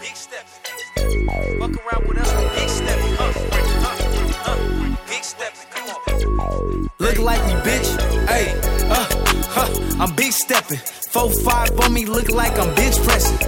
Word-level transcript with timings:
Big 0.00 0.16
step. 0.16 0.46
Fuck 1.58 1.74
around 1.80 2.08
with 2.08 2.18
us, 2.18 2.32
big 2.54 2.68
step. 2.68 2.98
Uh, 3.18 3.32
uh, 3.82 3.96
uh, 4.44 4.96
big 5.08 5.24
step. 5.24 5.54
Come 5.70 5.90
on. 5.90 6.90
Look 6.98 7.18
like 7.18 7.44
me, 7.46 7.52
bitch. 7.62 7.88
Hey, 8.28 8.52
uh, 8.90 9.06
huh, 9.48 10.02
I'm 10.02 10.14
big 10.14 10.32
stepping. 10.32 10.78
Four 11.10 11.30
five 11.44 11.70
on 11.80 11.92
me, 11.94 12.04
look 12.06 12.28
like 12.30 12.58
I'm 12.58 12.74
bench 12.74 12.96
pressing. 13.04 13.38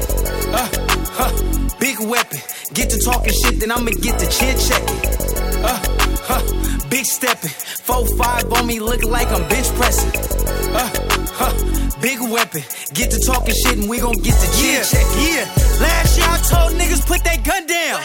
Uh, 0.55 0.69
huh, 1.13 1.77
big 1.79 2.01
weapon. 2.01 2.41
Get 2.73 2.91
to 2.91 2.99
talking 2.99 3.33
shit, 3.45 3.61
then 3.61 3.71
I'ma 3.71 3.91
get 4.01 4.19
to 4.21 4.27
chin 4.29 4.57
checking. 4.59 5.65
Uh, 5.65 6.04
huh, 6.27 6.43
big 6.89 7.05
stepping. 7.05 7.51
Four 7.85 8.07
five 8.17 8.51
on 8.53 8.67
me, 8.67 8.81
look 8.81 9.03
like 9.05 9.29
I'm 9.29 9.47
bench 9.49 9.69
pressing. 9.77 10.13
Uh, 10.75 10.91
huh, 11.39 11.53
big 12.01 12.21
weapon. 12.21 12.63
Get 12.93 13.11
to 13.13 13.19
talking 13.27 13.55
shit, 13.55 13.79
and 13.79 13.89
we 13.89 13.99
gon' 14.01 14.17
get 14.23 14.35
to 14.35 14.49
Yeah, 14.63 14.83
checking. 14.83 15.23
yeah. 15.29 15.45
Last 15.81 16.17
year 16.19 16.27
I 16.29 16.39
told 16.49 16.73
niggas 16.79 17.07
put 17.07 17.23
that 17.25 17.43
gun 17.45 17.67
down. 17.67 18.01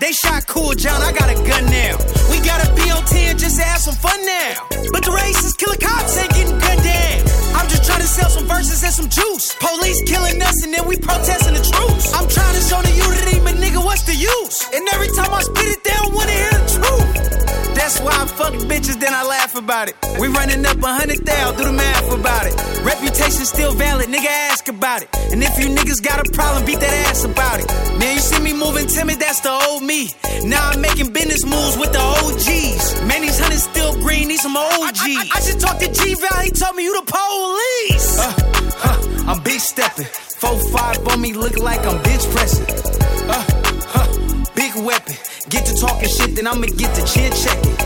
They 0.00 0.10
shot 0.12 0.46
Cool 0.46 0.74
John, 0.74 1.00
I 1.02 1.12
got 1.12 1.30
a 1.30 1.38
gun 1.46 1.64
now. 1.70 1.94
We 2.30 2.40
gotta 2.42 2.66
be 2.74 2.90
on 2.90 3.04
10 3.06 3.38
just 3.38 3.56
to 3.58 3.64
have 3.64 3.80
some 3.80 3.94
fun 3.94 4.18
now. 4.26 4.66
But 4.90 5.04
the 5.06 5.14
racist 5.14 5.58
killer 5.58 5.78
cops 5.78 6.18
ain't 6.18 6.30
getting 6.34 6.58
gunned 6.58 6.82
down. 6.82 7.18
I'm 7.54 7.68
just 7.70 7.84
trying 7.86 8.00
to 8.02 8.06
sell 8.10 8.28
some 8.30 8.46
verses 8.50 8.82
and 8.82 8.90
some 8.92 9.06
juice. 9.08 9.54
Police 9.62 10.02
killing 10.10 10.42
us 10.42 10.58
and 10.64 10.74
then 10.74 10.86
we 10.86 10.96
protesting 10.98 11.54
the 11.54 11.62
truth. 11.62 12.04
I'm 12.18 12.26
trying 12.26 12.54
to 12.58 12.62
show 12.66 12.82
the 12.82 12.90
unity, 12.90 13.38
but 13.46 13.54
nigga, 13.62 13.78
what's 13.84 14.02
the 14.02 14.16
use? 14.16 14.56
And 14.74 14.82
every 14.90 15.08
time 15.14 15.30
I 15.30 15.42
spit 15.42 15.70
it, 15.70 15.84
they 15.84 15.94
don't 15.94 16.14
wanna 16.14 16.34
hear 16.34 16.50
the 16.50 16.66
truth. 16.82 16.91
That's 17.82 17.98
why 17.98 18.14
I 18.14 18.26
fuck 18.26 18.54
bitches, 18.70 19.00
then 19.00 19.12
I 19.12 19.26
laugh 19.26 19.56
about 19.56 19.88
it. 19.88 19.96
We 20.20 20.28
running 20.28 20.64
up 20.64 20.78
a 20.78 20.92
hundred 20.94 21.26
thousand, 21.26 21.58
do 21.58 21.64
the 21.64 21.72
math 21.72 22.12
about 22.14 22.46
it. 22.46 22.54
Reputation 22.86 23.44
still 23.44 23.74
valid, 23.74 24.06
nigga, 24.06 24.30
ask 24.54 24.68
about 24.68 25.02
it. 25.02 25.08
And 25.32 25.42
if 25.42 25.58
you 25.58 25.66
niggas 25.66 26.00
got 26.00 26.22
a 26.22 26.30
problem, 26.30 26.64
beat 26.64 26.78
that 26.78 26.94
ass 27.10 27.24
about 27.24 27.58
it. 27.58 27.66
Man, 27.98 28.14
you 28.14 28.22
see 28.22 28.38
me 28.38 28.52
moving 28.52 28.86
timid, 28.86 29.18
that's 29.18 29.40
the 29.40 29.50
old 29.50 29.82
me. 29.82 30.14
Now 30.44 30.70
I'm 30.70 30.80
making 30.80 31.12
business 31.12 31.42
moves 31.44 31.76
with 31.76 31.90
the 31.90 31.98
OGs. 31.98 33.02
Man, 33.02 33.20
these 33.20 33.40
hundreds 33.40 33.64
still 33.64 33.98
green, 33.98 34.28
need 34.28 34.38
some 34.38 34.56
OGs. 34.56 35.02
I, 35.02 35.18
I, 35.18 35.28
I 35.34 35.38
just 35.42 35.58
talked 35.58 35.80
to 35.82 35.90
G 35.90 36.14
Val, 36.14 36.38
he 36.38 36.50
told 36.54 36.76
me 36.76 36.84
you 36.84 36.94
the 36.94 37.06
police. 37.10 38.14
Uh, 38.14 38.30
huh, 38.78 39.26
I'm 39.26 39.42
big 39.42 39.58
stepping. 39.58 40.06
Four 40.38 40.54
five 40.70 41.02
on 41.08 41.20
me, 41.20 41.34
look 41.34 41.58
like 41.58 41.82
I'm 41.82 41.98
bitch 42.06 42.30
pressing. 42.30 42.62
Uh, 43.26 43.42
huh, 43.90 44.21
big 44.72 44.84
weapon. 44.84 45.14
Get 45.48 45.66
to 45.66 45.74
talking 45.74 46.08
shit, 46.08 46.36
then 46.36 46.46
I'ma 46.46 46.66
get 46.76 46.94
to 46.94 47.04
chin 47.04 47.32
checking. 47.32 47.76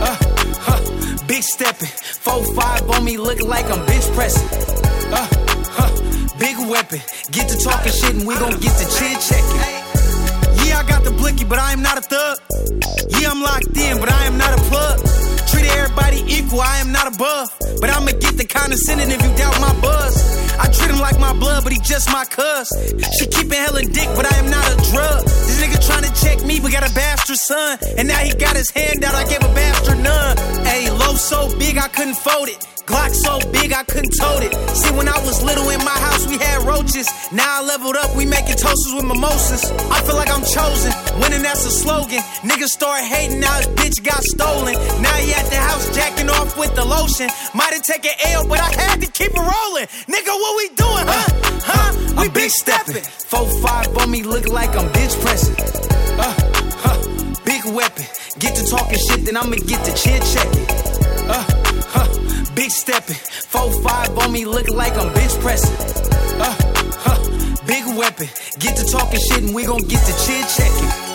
Uh, 0.00 0.16
huh, 0.60 1.26
big 1.26 1.42
stepping. 1.42 1.88
Four 1.88 2.44
five 2.54 2.88
on 2.90 3.04
me, 3.04 3.16
look 3.16 3.40
like 3.42 3.66
I'm 3.66 3.84
bitch 3.86 4.14
pressing. 4.14 4.48
Uh, 5.12 5.28
huh, 5.70 6.38
big 6.38 6.56
weapon. 6.68 7.00
Get 7.30 7.48
to 7.48 7.56
talking 7.58 7.92
shit, 7.92 8.14
and 8.14 8.26
we 8.26 8.34
gon' 8.36 8.58
get 8.60 8.74
to 8.76 8.86
chin 8.98 9.16
checking. 9.20 10.66
Yeah, 10.66 10.80
I 10.80 10.84
got 10.88 11.04
the 11.04 11.10
blicky, 11.10 11.44
but 11.44 11.58
I 11.58 11.72
am 11.72 11.82
not 11.82 11.98
a 11.98 12.02
thug. 12.02 12.38
Yeah, 13.20 13.30
I'm 13.30 13.42
locked 13.42 13.76
in, 13.76 13.98
but 13.98 14.10
I 14.10 14.26
am 14.26 14.38
not 14.38 14.58
a 14.58 14.62
plug. 14.62 15.03
Everybody 15.68 16.24
equal, 16.26 16.60
I 16.60 16.78
am 16.78 16.92
not 16.92 17.14
above. 17.14 17.48
But 17.80 17.90
I'ma 17.90 18.12
get 18.12 18.36
the 18.36 18.44
condescending 18.44 19.10
if 19.10 19.22
you 19.22 19.32
doubt 19.36 19.60
my 19.60 19.74
buzz. 19.80 20.14
I 20.58 20.68
treat 20.70 20.90
him 20.90 21.00
like 21.00 21.18
my 21.18 21.32
blood, 21.32 21.64
but 21.64 21.72
he 21.72 21.80
just 21.80 22.10
my 22.12 22.24
cuz. 22.24 22.68
She 23.18 23.26
keepin' 23.26 23.58
hella 23.58 23.82
dick, 23.82 24.08
but 24.14 24.30
I 24.30 24.36
am 24.38 24.50
not 24.50 24.66
a 24.70 24.76
drug. 24.90 25.24
This 25.24 25.60
nigga 25.62 25.78
tryna 25.82 26.10
check 26.22 26.44
me, 26.44 26.60
but 26.60 26.72
got 26.72 26.88
a 26.88 26.94
bastard 26.94 27.36
son. 27.36 27.78
And 27.98 28.08
now 28.08 28.18
he 28.18 28.32
got 28.34 28.56
his 28.56 28.70
hand 28.70 29.04
out, 29.04 29.14
I 29.14 29.24
gave 29.28 29.42
a 29.42 29.52
bastard 29.54 29.98
none. 29.98 30.36
Hey, 30.64 30.90
low 30.90 31.14
so 31.14 31.54
big 31.58 31.78
I 31.78 31.88
couldn't 31.88 32.14
fold 32.16 32.48
it. 32.48 32.73
Glock 32.86 33.12
so 33.14 33.40
big 33.50 33.72
I 33.72 33.82
couldn't 33.84 34.12
tote 34.20 34.44
it. 34.44 34.52
See, 34.76 34.92
when 34.92 35.08
I 35.08 35.16
was 35.24 35.42
little 35.42 35.68
in 35.70 35.80
my 35.80 35.98
house, 36.06 36.28
we 36.28 36.36
had 36.36 36.62
roaches. 36.68 37.08
Now 37.32 37.60
I 37.60 37.64
leveled 37.64 37.96
up, 37.96 38.14
we 38.14 38.26
making 38.26 38.56
toasters 38.56 38.92
with 38.94 39.06
mimosas. 39.06 39.64
I 39.88 40.02
feel 40.04 40.16
like 40.16 40.28
I'm 40.28 40.44
chosen. 40.44 40.92
Winning, 41.20 41.42
that's 41.42 41.64
a 41.64 41.70
slogan. 41.70 42.20
Niggas 42.44 42.76
start 42.76 43.00
hating, 43.02 43.40
now 43.40 43.56
his 43.56 43.68
bitch 43.68 44.04
got 44.04 44.22
stolen. 44.22 44.74
Now 45.00 45.16
he 45.16 45.32
at 45.32 45.48
the 45.48 45.56
house 45.56 45.94
jacking 45.96 46.28
off 46.28 46.58
with 46.58 46.74
the 46.74 46.84
lotion. 46.84 47.28
Might 47.54 47.72
have 47.72 47.82
taken 47.82 48.12
L, 48.36 48.46
but 48.46 48.60
I 48.60 48.68
had 48.76 49.00
to 49.00 49.08
keep 49.10 49.32
it 49.32 49.40
rolling. 49.40 49.88
Nigga, 50.04 50.32
what 50.36 50.56
we 50.56 50.68
doing, 50.76 51.06
huh? 51.08 51.28
Huh? 51.64 51.90
We 52.20 52.28
I'm 52.28 52.32
big 52.32 52.50
stepping. 52.50 53.02
Four 53.32 53.48
five 53.64 53.96
on 53.96 54.10
me, 54.10 54.22
look 54.22 54.48
like 54.48 54.76
I'm 54.76 54.88
bitch 54.92 55.16
pressing. 55.24 55.56
Uh, 56.20 56.34
huh, 56.84 56.96
big 57.44 57.64
weapon. 57.72 58.04
Get 58.38 58.56
to 58.56 58.64
talking 58.68 58.98
shit, 59.08 59.24
then 59.24 59.36
I'ma 59.36 59.56
get 59.56 59.84
to 59.86 59.92
chin 59.94 60.20
checking. 60.20 60.66
Uh, 61.26 61.44
huh, 61.88 62.23
big 62.64 62.70
stepping. 62.70 63.16
Four 63.16 63.70
five 63.82 64.16
on 64.16 64.32
me, 64.32 64.46
look 64.46 64.70
like 64.70 64.96
I'm 64.96 65.12
bench 65.12 65.32
pressing. 65.40 65.76
Uh, 66.40 66.56
huh, 66.96 67.18
big 67.66 67.84
weapon. 67.98 68.28
Get 68.58 68.76
to 68.76 68.84
talking 68.90 69.20
shit, 69.20 69.42
and 69.42 69.54
we 69.54 69.66
gon' 69.66 69.82
get 69.82 70.00
to 70.06 70.26
chin 70.26 70.46
checking. 70.56 71.14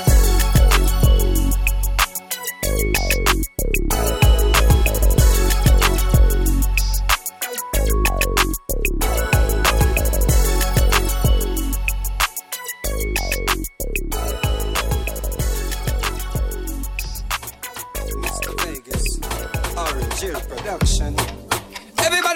Production. 20.48 21.39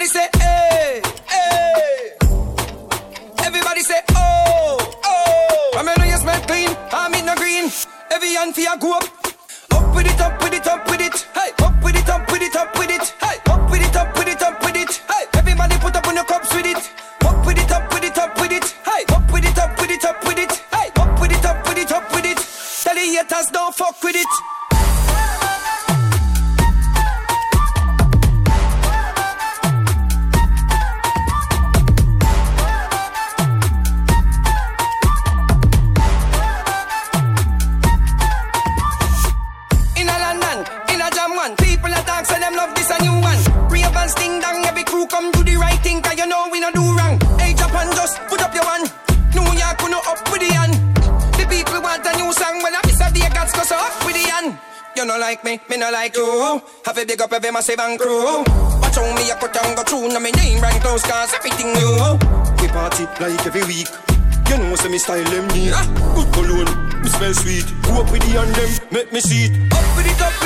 Everybody 0.04 0.20
say, 0.20 0.38
hey, 0.38 1.02
hey. 1.30 2.12
Everybody 3.42 3.80
say, 3.80 4.00
oh, 4.10 4.76
oh. 5.02 5.78
I 5.78 5.82
mean, 5.82 6.10
you 6.10 6.18
smell 6.18 6.40
clean, 6.42 6.68
I'm 6.92 7.14
in 7.14 7.24
the 7.24 7.32
green. 7.36 7.72
Every 8.12 8.34
hand 8.34 8.54
for 8.54 8.60
you 8.60 8.78
go 8.80 8.98
up. 8.98 9.04
Up 9.72 9.96
with 9.96 10.04
it, 10.04 10.20
up 10.20 10.42
with 10.42 10.52
it, 10.52 10.66
up 10.66 10.84
with 10.90 11.00
it. 11.00 11.26
Hey, 11.32 11.52
up 11.64 11.82
with 11.82 11.96
it, 11.96 12.06
up 12.10 12.30
with 12.30 12.42
it, 12.42 12.54
up 12.54 12.78
with 12.78 12.90
it. 12.90 13.14
Hey, 13.18 13.40
up 13.48 13.70
with 13.70 13.80
it, 13.80 13.96
up 13.96 14.18
with 14.18 14.28
it, 14.28 14.42
up 14.42 14.62
with 14.62 14.76
it. 14.76 14.92
Hey, 15.08 15.24
everybody 15.40 15.78
put 15.78 15.96
up 15.96 16.06
on 16.06 16.16
your 16.16 16.24
cups 16.24 16.52
with 16.52 16.66
it. 16.66 16.76
Up 17.24 17.46
with 17.46 17.56
it, 17.56 17.72
up 17.72 17.90
with 17.94 18.04
it, 18.04 18.18
up 18.18 18.38
with 18.38 18.52
it. 18.52 18.76
Hey, 18.84 19.04
up 19.08 19.32
with 19.32 19.46
it, 19.46 19.56
up 19.56 19.80
with 19.80 19.90
it, 19.90 20.04
up 20.04 20.22
with 20.26 20.38
it. 20.38 20.52
Hey, 20.70 20.90
up 21.00 21.18
with 21.18 21.32
it, 21.32 21.44
up 21.46 21.66
with 21.66 21.78
it, 21.78 21.92
up 21.92 22.12
with 22.12 22.26
it. 22.26 22.36
Tell 22.84 22.94
the 22.94 23.00
haters 23.00 23.46
don't 23.46 23.74
fuck 23.74 24.02
with 24.02 24.16
it. 24.16 24.28
Come 45.14 45.30
do 45.30 45.44
the 45.46 45.54
right 45.54 45.78
thing, 45.78 46.02
cause 46.02 46.18
you 46.18 46.26
know 46.26 46.50
we 46.50 46.58
no 46.58 46.74
do 46.74 46.82
wrong. 46.82 47.14
Hey, 47.38 47.54
Japan, 47.54 47.86
just 47.94 48.18
put 48.26 48.42
up 48.42 48.50
your 48.50 48.66
one. 48.66 48.82
New 49.30 49.46
York, 49.54 49.78
no 49.86 50.02
up 50.02 50.18
with 50.26 50.42
the 50.42 50.50
hand. 50.50 50.74
The 51.38 51.46
people 51.46 51.78
want 51.78 52.02
a 52.02 52.12
new 52.18 52.34
song, 52.34 52.58
well, 52.58 52.74
I 52.74 52.82
miss 52.82 52.98
a 52.98 53.06
Vegas, 53.14 53.54
go 53.54 53.62
so 53.62 53.78
up 53.78 53.94
with 54.02 54.18
the 54.18 54.26
hand. 54.26 54.58
You 54.96 55.06
no 55.06 55.16
like 55.18 55.44
me, 55.44 55.60
me 55.70 55.76
no 55.78 55.90
like 55.90 56.16
you. 56.16 56.60
Have 56.84 56.98
a 56.98 57.06
big 57.06 57.22
up 57.22 57.32
every 57.32 57.52
massive 57.52 57.78
and 57.78 57.98
crew. 57.98 58.42
Watch 58.82 58.98
how 58.98 59.06
me 59.14 59.30
a 59.30 59.38
cut 59.38 59.54
and 59.62 59.76
go 59.78 59.82
through, 59.86 60.08
now 60.10 60.18
me 60.18 60.32
name 60.32 60.60
rank 60.60 60.82
close, 60.82 61.06
cause 61.06 61.32
everything 61.34 61.70
new. 61.78 62.18
We 62.58 62.66
party 62.74 63.06
like 63.22 63.46
every 63.46 63.62
week. 63.70 63.90
You 64.50 64.58
know, 64.58 64.74
say 64.74 64.90
me 64.90 64.98
style 64.98 65.22
them 65.30 65.46
neat. 65.54 65.78
Good 66.18 66.28
cologne, 66.34 66.74
me 67.02 67.08
smell 67.08 67.34
sweet. 67.34 67.66
Go 67.86 68.02
up 68.02 68.10
with 68.10 68.26
the 68.26 68.34
and 68.42 68.50
them, 68.50 68.70
make 68.90 69.12
me 69.12 69.20
see 69.20 69.46
it. 69.46 69.52
Up 69.70 69.86
with 69.94 70.10
it, 70.10 70.20
up 70.20 70.43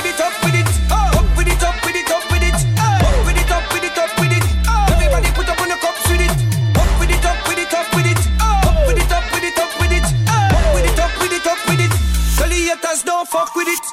fuck 13.30 13.54
with 13.54 13.68
it. 13.68 13.84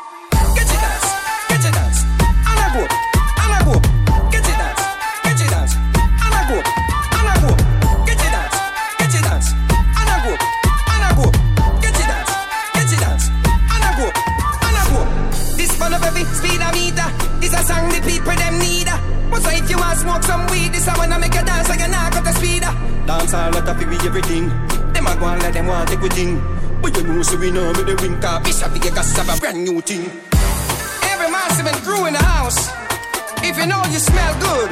Get 0.55 0.67
your 0.71 0.79
dance, 0.79 1.07
get 1.49 1.63
your 1.63 1.73
dance. 1.75 1.99
And 2.23 2.59
I 2.63 2.67
go, 2.71 2.83
and 2.87 3.51
I 3.51 3.59
go. 3.67 3.75
Get 4.31 4.47
your 4.47 4.55
dance, 4.55 4.81
get 5.23 5.39
your 5.39 5.49
dance. 5.51 5.73
And 5.75 6.35
I 6.35 6.41
go, 6.47 6.57
and 6.63 7.27
I 7.27 7.35
go. 7.43 7.51
Get 8.07 8.15
your 8.23 8.31
dance, 8.31 8.55
get 8.95 9.11
your 9.11 9.23
dance. 9.27 9.47
And 9.51 10.07
I 10.07 10.17
go, 10.23 10.31
and 10.39 11.03
I 11.03 11.11
go. 11.19 11.27
Get 11.83 11.95
your 11.99 12.07
dance, 12.07 12.31
get 12.79 12.87
your 12.91 13.01
dance. 13.03 13.25
And 13.27 13.83
I 13.83 13.91
go, 13.99 14.07
and 14.07 14.75
I 14.79 14.83
go. 14.87 14.99
This 15.59 15.71
man 15.79 15.93
of 15.93 16.03
every 16.03 16.23
speed 16.31 16.61
a 16.63 16.69
meter. 16.71 17.09
This 17.43 17.51
a 17.51 17.61
song 17.67 17.91
the 17.91 17.99
people 18.07 18.35
them 18.39 18.55
need. 18.59 18.87
But 19.27 19.43
so 19.43 19.49
if 19.51 19.67
you 19.69 19.77
want 19.77 19.99
smoke 19.99 20.23
some 20.23 20.47
weed, 20.47 20.71
this 20.71 20.87
I 20.87 20.95
wanna 20.97 21.19
make 21.19 21.35
you 21.35 21.43
dance 21.43 21.67
like 21.67 21.83
you 21.83 21.91
not 21.91 22.13
got 22.13 22.23
the 22.23 22.31
speed. 22.39 22.63
Dance 23.03 23.33
all 23.33 23.51
lot 23.51 23.67
of 23.67 23.77
we 23.83 23.99
everything. 24.07 24.47
Them 24.95 25.07
a 25.07 25.13
go 25.19 25.27
and 25.27 25.43
let 25.43 25.53
them 25.53 25.67
want 25.67 25.89
take 25.89 25.99
we 25.99 26.09
thing. 26.09 26.54
But 26.85 26.97
you 26.97 27.03
know 27.07 27.23
so 27.23 27.35
we 27.39 27.49
know 27.49 27.73
me 27.73 27.81
the 27.81 27.97
win 27.99 28.21
car. 28.21 28.39
Bishop 28.41 28.71
Vegas 28.73 29.17
have 29.17 29.35
a 29.35 29.39
brand 29.39 29.63
new 29.63 29.81
thing. 29.81 30.05
Every 31.09 31.31
massive 31.31 31.65
crew 31.81 32.05
in 32.05 32.13
the 32.13 32.21
house. 32.21 32.69
If 33.41 33.57
you 33.57 33.65
know 33.65 33.81
you 33.89 33.97
smell 33.97 34.33
good, 34.39 34.69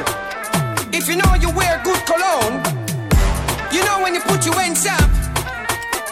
if 0.94 1.08
you 1.08 1.16
know 1.16 1.34
you 1.34 1.50
wear 1.50 1.80
good 1.82 1.98
cologne, 2.06 2.62
you 3.72 3.84
know 3.84 3.98
when 4.00 4.14
you 4.14 4.20
put 4.20 4.46
your 4.46 4.54
hands 4.54 4.86
up. 4.86 5.10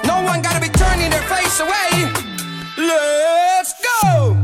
No 0.05 0.25
one 0.25 0.43
gotta 0.43 0.61
be 0.61 0.71
turning 0.71 1.09
their 1.09 1.23
face 1.23 1.61
away. 1.61 2.11
Let's 2.77 3.73
go. 4.03 4.42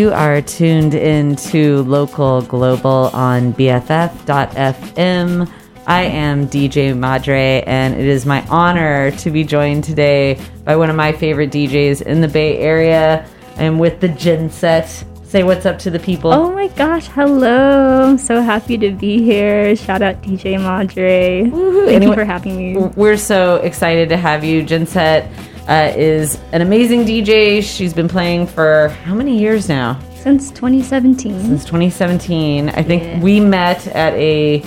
You 0.00 0.10
are 0.12 0.40
tuned 0.40 0.94
into 0.94 1.82
local 1.82 2.40
global 2.40 3.10
on 3.12 3.52
BFF.fm. 3.52 5.46
I 5.86 6.02
am 6.04 6.46
DJ 6.48 6.96
Madre, 6.96 7.62
and 7.66 7.92
it 7.92 8.06
is 8.06 8.24
my 8.24 8.40
honor 8.48 9.10
to 9.10 9.30
be 9.30 9.44
joined 9.44 9.84
today 9.84 10.40
by 10.64 10.76
one 10.76 10.88
of 10.88 10.96
my 10.96 11.12
favorite 11.12 11.50
DJs 11.50 12.00
in 12.00 12.22
the 12.22 12.28
Bay 12.28 12.56
Area. 12.60 13.28
I 13.58 13.64
am 13.64 13.78
with 13.78 14.00
the 14.00 14.08
Jenset. 14.08 15.04
Say 15.26 15.42
what's 15.42 15.66
up 15.66 15.78
to 15.80 15.90
the 15.90 15.98
people. 15.98 16.32
Oh 16.32 16.50
my 16.50 16.68
gosh, 16.68 17.06
hello. 17.08 18.04
I'm 18.04 18.16
so 18.16 18.40
happy 18.40 18.78
to 18.78 18.92
be 18.92 19.22
here. 19.22 19.76
Shout 19.76 20.00
out 20.00 20.22
DJ 20.22 20.58
Madre. 20.58 21.42
Thank 21.50 21.54
Anyway- 21.92 22.06
you 22.06 22.14
for 22.14 22.24
having 22.24 22.56
me. 22.56 22.74
We're 22.96 23.18
so 23.18 23.56
excited 23.56 24.08
to 24.08 24.16
have 24.16 24.44
you. 24.44 24.62
Jenset 24.62 25.28
uh, 25.68 25.92
is 25.96 26.38
an 26.52 26.62
amazing 26.62 27.04
DJ. 27.04 27.62
She's 27.62 27.92
been 27.94 28.08
playing 28.08 28.46
for 28.46 28.88
how 29.04 29.14
many 29.14 29.38
years 29.38 29.68
now? 29.68 29.98
Since 30.16 30.50
2017. 30.50 31.40
Since 31.40 31.64
2017. 31.64 32.68
I 32.70 32.82
think 32.82 33.02
Yeah. 33.02 33.20
we 33.20 33.40
met 33.40 33.86
at 33.88 34.12
a 34.14 34.62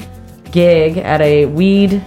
gig 0.51 0.97
at 0.97 1.21
a 1.21 1.45
weed 1.45 2.03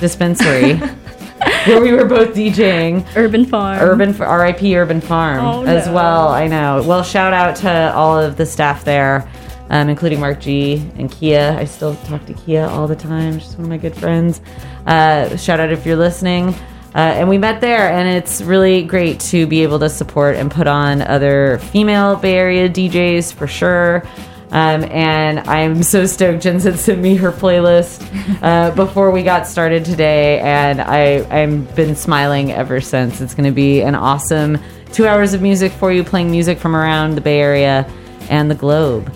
dispensary 0.00 0.74
where 1.66 1.80
we 1.80 1.92
were 1.92 2.04
both 2.04 2.34
DJing. 2.34 3.04
Urban 3.16 3.44
Farm. 3.46 3.78
Urban 3.80 4.12
RIP 4.12 4.62
Urban 4.76 5.00
Farm 5.00 5.44
Oh, 5.44 5.64
as 5.64 5.86
no. 5.86 5.94
well. 5.94 6.28
I 6.28 6.46
know. 6.46 6.82
Well, 6.86 7.02
shout 7.02 7.32
out 7.32 7.56
to 7.56 7.92
all 7.94 8.18
of 8.18 8.36
the 8.36 8.46
staff 8.46 8.84
there, 8.84 9.28
um, 9.70 9.88
including 9.88 10.20
Mark 10.20 10.40
G 10.40 10.88
and 10.98 11.10
Kia. 11.10 11.56
I 11.58 11.64
still 11.64 11.96
talk 12.06 12.24
to 12.26 12.34
Kia 12.34 12.66
all 12.66 12.86
the 12.86 12.96
time. 12.96 13.38
She's 13.38 13.54
one 13.56 13.64
of 13.64 13.68
my 13.70 13.76
good 13.78 13.96
friends. 13.96 14.40
Uh, 14.86 15.36
shout 15.36 15.58
out 15.60 15.72
if 15.72 15.84
you're 15.86 15.96
listening. 15.96 16.54
Uh, 16.94 16.98
and 16.98 17.28
we 17.28 17.38
met 17.38 17.60
there, 17.60 17.90
and 17.90 18.08
it's 18.08 18.40
really 18.40 18.84
great 18.84 19.18
to 19.18 19.46
be 19.46 19.62
able 19.64 19.80
to 19.80 19.88
support 19.88 20.36
and 20.36 20.50
put 20.50 20.68
on 20.68 21.02
other 21.02 21.58
female 21.58 22.14
Bay 22.14 22.34
Area 22.34 22.68
DJs 22.68 23.34
for 23.34 23.48
sure. 23.48 24.04
Um, 24.52 24.84
and 24.84 25.40
I'm 25.40 25.82
so 25.82 26.06
stoked. 26.06 26.44
Jen 26.44 26.60
sent 26.60 27.00
me 27.00 27.16
her 27.16 27.32
playlist 27.32 28.06
uh, 28.40 28.70
before 28.76 29.10
we 29.10 29.24
got 29.24 29.48
started 29.48 29.84
today, 29.84 30.38
and 30.38 30.80
I 30.80 31.26
I've 31.42 31.74
been 31.74 31.96
smiling 31.96 32.52
ever 32.52 32.80
since. 32.80 33.20
It's 33.20 33.34
going 33.34 33.50
to 33.50 33.54
be 33.54 33.80
an 33.82 33.96
awesome 33.96 34.58
two 34.92 35.08
hours 35.08 35.34
of 35.34 35.42
music 35.42 35.72
for 35.72 35.92
you, 35.92 36.04
playing 36.04 36.30
music 36.30 36.58
from 36.58 36.76
around 36.76 37.16
the 37.16 37.20
Bay 37.20 37.40
Area 37.40 37.90
and 38.30 38.48
the 38.48 38.54
globe. 38.54 39.12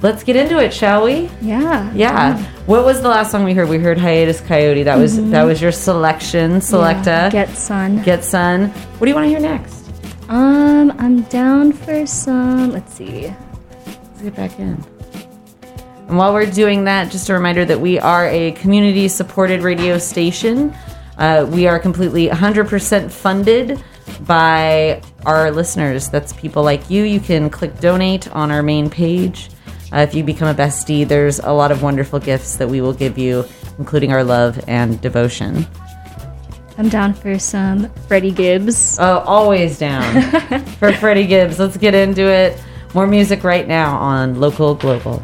Let's 0.00 0.22
get 0.22 0.36
into 0.36 0.58
it, 0.62 0.72
shall 0.72 1.04
we? 1.04 1.28
Yeah. 1.40 1.92
Yeah. 1.92 2.40
What 2.66 2.84
was 2.84 3.02
the 3.02 3.08
last 3.08 3.32
song 3.32 3.44
we 3.44 3.52
heard? 3.52 3.68
We 3.68 3.78
heard 3.78 3.98
Hiatus 3.98 4.40
Kaiyote. 4.42 4.84
That 4.84 4.96
was 4.96 5.30
that 5.30 5.42
was 5.42 5.60
your 5.60 5.72
selection, 5.72 6.60
Selecta. 6.60 7.06
Yeah, 7.06 7.30
Get 7.30 7.48
Sun. 7.56 8.02
Get 8.04 8.22
Sun. 8.22 8.68
What 8.68 9.06
do 9.06 9.08
you 9.08 9.14
want 9.14 9.24
to 9.24 9.28
hear 9.28 9.40
next? 9.40 9.90
Um, 10.28 10.92
I'm 10.98 11.22
down 11.22 11.72
for 11.72 12.06
some. 12.06 12.70
Let's 12.70 12.94
see. 12.94 13.34
Let's 13.86 14.22
get 14.22 14.36
back 14.36 14.58
in. 14.60 14.84
And 16.08 16.16
while 16.16 16.32
we're 16.32 16.50
doing 16.50 16.84
that, 16.84 17.10
just 17.10 17.28
a 17.28 17.34
reminder 17.34 17.64
that 17.64 17.80
we 17.80 17.98
are 17.98 18.26
a 18.28 18.52
community 18.52 19.08
supported 19.08 19.62
radio 19.62 19.98
station. 19.98 20.74
Uh, 21.18 21.44
we 21.50 21.66
are 21.66 21.78
completely 21.78 22.28
100% 22.28 23.10
funded 23.10 23.82
by 24.20 25.02
our 25.26 25.50
listeners. 25.50 26.08
That's 26.08 26.32
people 26.32 26.62
like 26.62 26.88
you. 26.88 27.02
You 27.02 27.20
can 27.20 27.50
click 27.50 27.80
donate 27.80 28.30
on 28.32 28.50
our 28.50 28.62
main 28.62 28.88
page. 28.88 29.50
Uh, 29.92 29.98
if 29.98 30.14
you 30.14 30.22
become 30.22 30.48
a 30.48 30.54
bestie, 30.54 31.06
there's 31.06 31.38
a 31.38 31.52
lot 31.52 31.70
of 31.72 31.82
wonderful 31.82 32.18
gifts 32.18 32.56
that 32.56 32.68
we 32.68 32.80
will 32.80 32.92
give 32.92 33.16
you, 33.16 33.44
including 33.78 34.12
our 34.12 34.22
love 34.22 34.62
and 34.68 35.00
devotion. 35.00 35.66
I'm 36.76 36.88
down 36.88 37.14
for 37.14 37.38
some 37.38 37.90
Freddie 38.06 38.30
Gibbs. 38.30 38.98
Oh, 39.00 39.18
always 39.20 39.78
down 39.78 40.22
for 40.78 40.92
Freddie 40.92 41.26
Gibbs. 41.26 41.58
Let's 41.58 41.76
get 41.76 41.94
into 41.94 42.22
it. 42.22 42.60
More 42.94 43.06
music 43.06 43.44
right 43.44 43.66
now 43.66 43.96
on 43.96 44.38
Local 44.40 44.74
Global. 44.74 45.22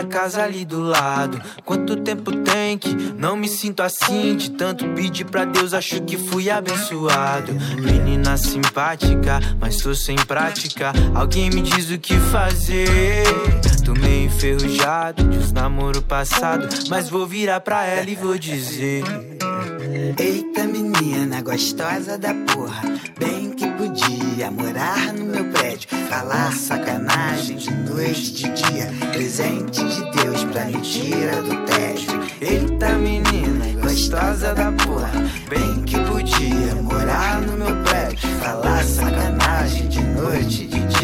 Pra 0.00 0.04
casa 0.04 0.42
ali 0.42 0.64
do 0.64 0.80
lado. 0.80 1.40
Quanto 1.64 1.96
tempo 1.96 2.32
tem 2.32 2.78
que 2.78 2.94
não 2.94 3.36
me 3.36 3.48
sinto 3.48 3.82
assim? 3.82 4.36
De 4.36 4.50
tanto 4.50 4.86
pedir 4.94 5.24
pra 5.24 5.44
Deus, 5.44 5.74
acho 5.74 6.02
que 6.02 6.16
fui 6.16 6.48
abençoado. 6.48 7.52
Menina 7.78 8.36
simpática, 8.36 9.40
mas 9.58 9.78
tô 9.78 9.94
sem 9.94 10.16
prática. 10.16 10.92
Alguém 11.14 11.50
me 11.50 11.62
diz 11.62 11.90
o 11.90 11.98
que 11.98 12.16
fazer. 12.16 13.24
Tô 13.84 13.92
meio 13.92 14.26
enferrujado 14.26 15.22
de 15.24 15.38
uns 15.38 15.52
namoro 15.52 16.00
passado. 16.02 16.68
Mas 16.88 17.08
vou 17.08 17.26
virar 17.26 17.60
pra 17.60 17.84
ela 17.84 18.08
e 18.08 18.14
vou 18.14 18.38
dizer. 18.38 19.02
Eita 20.18 20.64
menina 20.64 21.42
gostosa 21.42 22.16
da 22.16 22.32
porra, 22.34 22.82
bem 23.18 23.50
que 23.50 23.66
podia 23.72 24.50
morar 24.50 24.99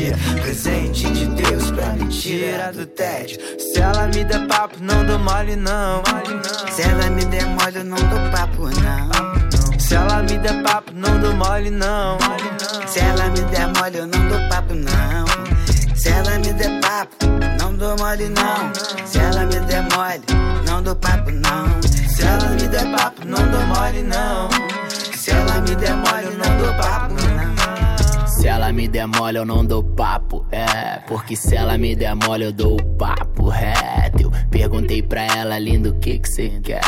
dia, 0.07 0.17
presente 0.43 1.11
de 1.11 1.27
Deus 1.27 1.71
pra 1.71 1.87
me 1.93 2.07
tirar 2.09 2.73
do 2.73 2.87
tédio. 2.87 3.39
Se 3.59 3.81
ela 3.81 4.07
me 4.07 4.25
der 4.25 4.47
papo, 4.47 4.77
não 4.81 5.05
dou 5.05 5.19
mole 5.19 5.57
não. 5.57 6.03
Se 6.71 6.83
ela 6.83 7.11
me 7.11 7.25
der 7.25 7.47
mole, 7.47 7.77
eu 7.77 7.85
não 7.85 7.97
dou 7.97 8.31
papo 8.31 8.63
não. 8.81 9.79
Se 9.79 9.95
ela 9.95 10.23
me 10.23 10.39
der 10.39 10.63
papo, 10.63 10.93
não 10.95 11.21
dou 11.21 11.35
mole 11.35 11.71
não. 11.71 12.19
Se 12.87 13.01
ela 13.01 13.29
me 13.29 13.41
der 13.51 13.67
mole, 13.69 13.99
eu 13.99 14.07
não 14.07 14.29
dou 14.29 14.49
papo 14.49 14.75
não. 14.75 15.27
Se 15.95 16.09
ela 16.09 16.39
me 16.39 16.53
der 16.53 16.81
papo, 16.81 17.27
não 17.61 17.75
dou 17.75 17.97
mole 17.97 18.29
não. 18.29 18.73
Se 19.07 19.19
ela 19.19 19.45
me 19.47 19.61
der 19.61 19.83
mole, 19.83 20.23
não 20.67 20.83
dou 20.83 20.97
papo 20.97 21.31
não. 21.31 21.81
Se 22.09 22.23
ela 22.23 22.49
me 22.51 22.69
der 22.69 22.97
papo, 22.97 23.27
não 23.27 23.51
dou 23.51 23.67
mole 23.67 24.03
não. 24.03 24.49
Se 25.17 25.31
ela 25.31 25.61
me 25.61 25.75
der 25.75 25.95
mole, 25.97 26.27
eu 26.27 26.39
não 26.39 26.59
dou 26.59 26.75
papo 26.75 27.15
não. 27.15 27.36
Se 28.47 28.51
ela 28.51 28.73
me 28.73 28.87
der 28.87 29.09
mole, 29.09 29.39
eu 29.39 29.45
não 29.45 29.65
dou 29.65 29.83
papo, 29.83 30.47
é. 30.53 31.01
Porque 31.09 31.35
se 31.35 31.57
ela 31.57 31.77
me 31.77 31.97
der 31.97 32.15
mole, 32.15 32.45
eu 32.45 32.53
dou 32.53 32.81
o 32.81 32.85
papo 32.97 33.49
reto. 33.49 34.23
Eu 34.23 34.31
perguntei 34.49 35.03
pra 35.03 35.23
ela, 35.23 35.59
lindo, 35.59 35.91
o 35.91 35.99
que 35.99 36.21
que 36.21 36.29
cê 36.29 36.61
quer? 36.63 36.81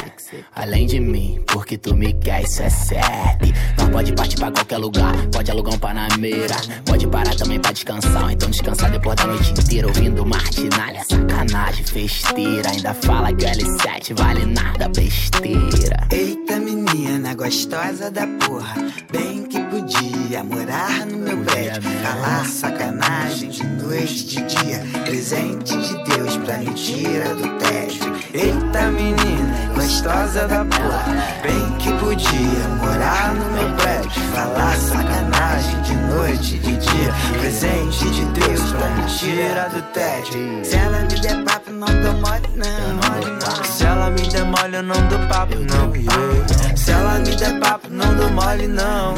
Além 0.54 0.86
de 0.86 1.00
mim, 1.00 1.42
porque 1.48 1.76
tu 1.76 1.96
me 1.96 2.12
quer, 2.12 2.44
isso 2.44 2.62
é 2.62 2.70
certo. 2.70 3.52
Nós 3.76 3.88
pode 3.88 4.12
partir 4.12 4.36
pra 4.36 4.52
qualquer 4.52 4.78
lugar, 4.78 5.16
pode 5.32 5.50
alugar 5.50 5.74
um 5.74 5.78
panameira. 5.80 6.54
Pode 6.86 7.08
parar 7.08 7.34
também 7.34 7.58
pra 7.58 7.72
descansar, 7.72 8.30
então 8.30 8.48
descansar 8.50 8.92
depois 8.92 9.16
da 9.16 9.26
noite 9.26 9.50
inteira. 9.50 9.88
Ouvindo 9.88 10.24
martinalha, 10.24 11.02
sacanagem, 11.10 11.84
festeira. 11.84 12.70
Ainda 12.70 12.94
fala 12.94 13.32
que 13.32 13.44
o 13.44 13.48
L7 13.48 14.16
vale 14.16 14.46
nada, 14.46 14.88
besteira. 14.90 16.06
Eita 16.12 16.60
menina 16.60 17.34
gostosa 17.34 18.12
da 18.12 18.28
porra, 18.46 18.76
bem 19.10 19.42
que 19.42 19.58
podia 19.64 20.07
morar 20.36 21.06
no 21.06 21.16
meu 21.16 21.38
prédio, 21.38 21.90
falar 22.02 22.44
sacanagem 22.44 23.48
de 23.48 23.64
noite 23.64 24.26
de 24.26 24.42
dia, 24.42 24.84
presente 25.06 25.74
de 25.74 26.04
Deus 26.04 26.36
pra 26.36 26.58
me 26.58 26.72
tirar 26.74 27.34
do 27.34 27.58
tédio. 27.58 28.14
Eita 28.34 28.90
menina 28.90 29.72
gostosa 29.88 30.46
da 30.46 30.66
porra, 30.66 31.16
bem 31.42 31.72
que 31.78 31.90
podia 31.94 32.68
morar 32.76 33.32
no 33.32 33.46
meu 33.52 33.74
prédio, 33.76 34.22
falar 34.34 34.76
sacanagem 34.76 35.80
de 35.80 35.94
noite 35.94 36.58
de 36.58 36.76
dia, 36.76 37.14
presente 37.40 38.10
de 38.10 38.24
Deus 38.38 38.60
pra 38.72 38.86
me 38.90 39.06
tirar 39.06 39.70
do 39.70 39.80
tédio. 39.94 40.62
Se 40.62 40.76
ela 40.76 41.00
me 41.00 41.18
der 41.20 41.42
papo, 41.42 41.72
não 41.72 41.86
dou 41.86 42.12
mole 42.12 42.48
não. 42.54 43.64
Se 43.64 43.84
ela 43.86 44.10
me 44.10 44.28
der 44.28 44.44
mole, 44.44 44.76
eu 44.76 44.82
não 44.82 45.08
dou 45.08 45.18
papo 45.20 45.54
não. 45.56 46.76
Se 46.76 46.90
ela 46.90 47.18
me 47.20 47.34
der 47.34 47.58
papo, 47.58 47.88
não 47.90 48.14
dou 48.14 48.30
mole 48.30 48.68
não. 48.68 49.14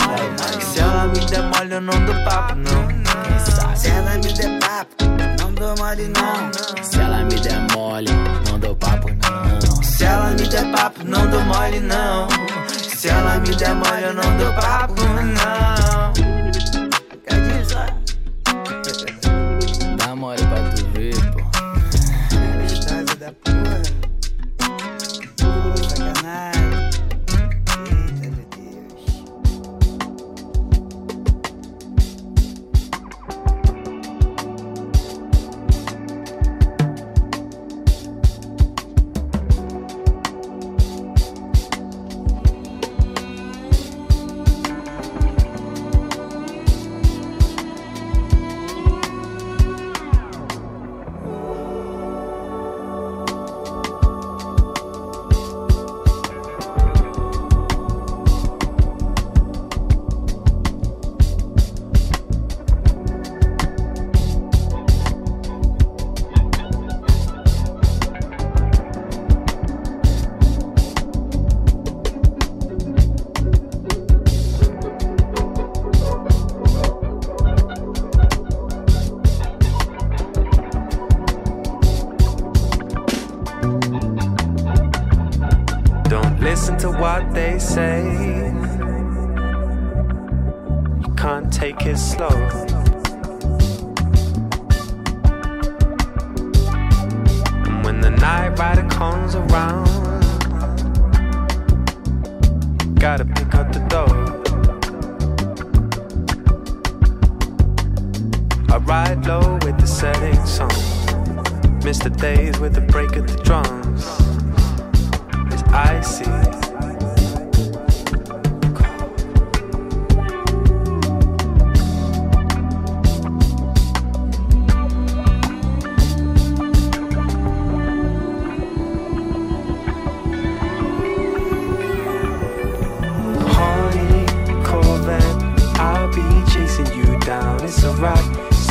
Se 0.60 0.78
ela 0.78 1.06
me 1.08 1.26
der 1.26 1.42
mole, 1.42 1.74
eu 1.74 1.80
não 1.80 2.04
dou 2.04 2.14
papo 2.24 2.54
não. 2.54 3.76
Se 3.76 3.88
ela 3.88 4.14
me 4.14 4.32
der 4.32 4.60
papo, 4.60 5.04
não 5.36 5.52
dou 5.52 5.74
mole 5.78 6.12
não. 6.14 6.84
Se 6.84 7.00
ela 7.00 7.24
me 7.24 7.40
der 7.40 7.58
mole, 7.74 8.12
não 8.12 8.39
dou 8.60 8.76
papo 8.76 9.08
não. 9.08 9.82
Se 9.82 10.04
ela 10.04 10.30
me 10.30 10.48
der 10.48 10.70
papo, 10.70 11.00
não 11.04 11.28
dou 11.28 11.40
mole 11.44 11.80
não. 11.80 12.28
Se 12.68 13.08
ela 13.08 13.38
me 13.38 13.54
der 13.54 13.74
mole, 13.74 14.02
eu 14.02 14.14
não 14.14 14.36
dou 14.36 14.52
papo 14.54 15.02
não. 15.02 16.12
Dá 19.96 20.14
mole 20.14 20.46
pra 20.46 20.70
tu 20.70 20.79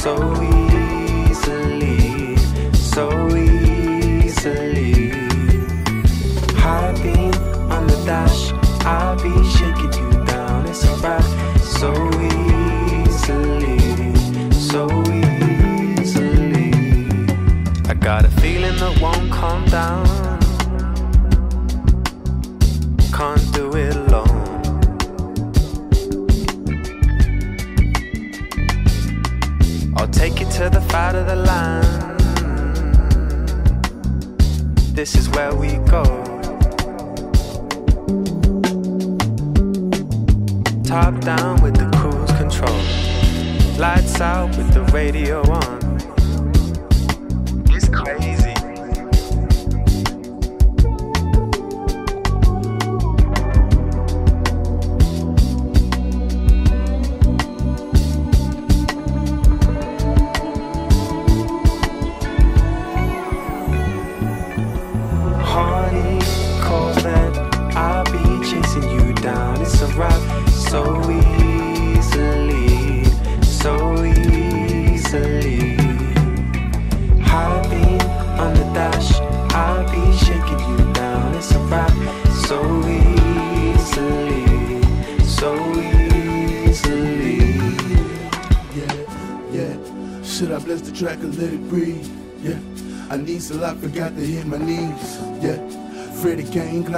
so 0.10 0.18
easily, 1.30 2.36
so 2.74 3.06
easily. 3.38 5.12
On 7.76 7.86
the 7.86 7.98
dash, 8.08 8.52
I'll 8.86 9.16
be 9.18 9.34
shaking 9.56 9.94
you 10.02 10.26
down. 10.26 10.66
It's 10.68 10.84
a 10.84 10.94
rock 11.06 11.28
so 11.60 11.92
easily, 12.98 13.78
so 14.52 14.82
easily. 16.00 16.72
I 17.88 17.94
got 17.94 18.26
a 18.26 18.30
feeling 18.42 18.78
that 18.78 19.00
won't 19.00 19.32
calm 19.32 19.64
down. 19.66 20.09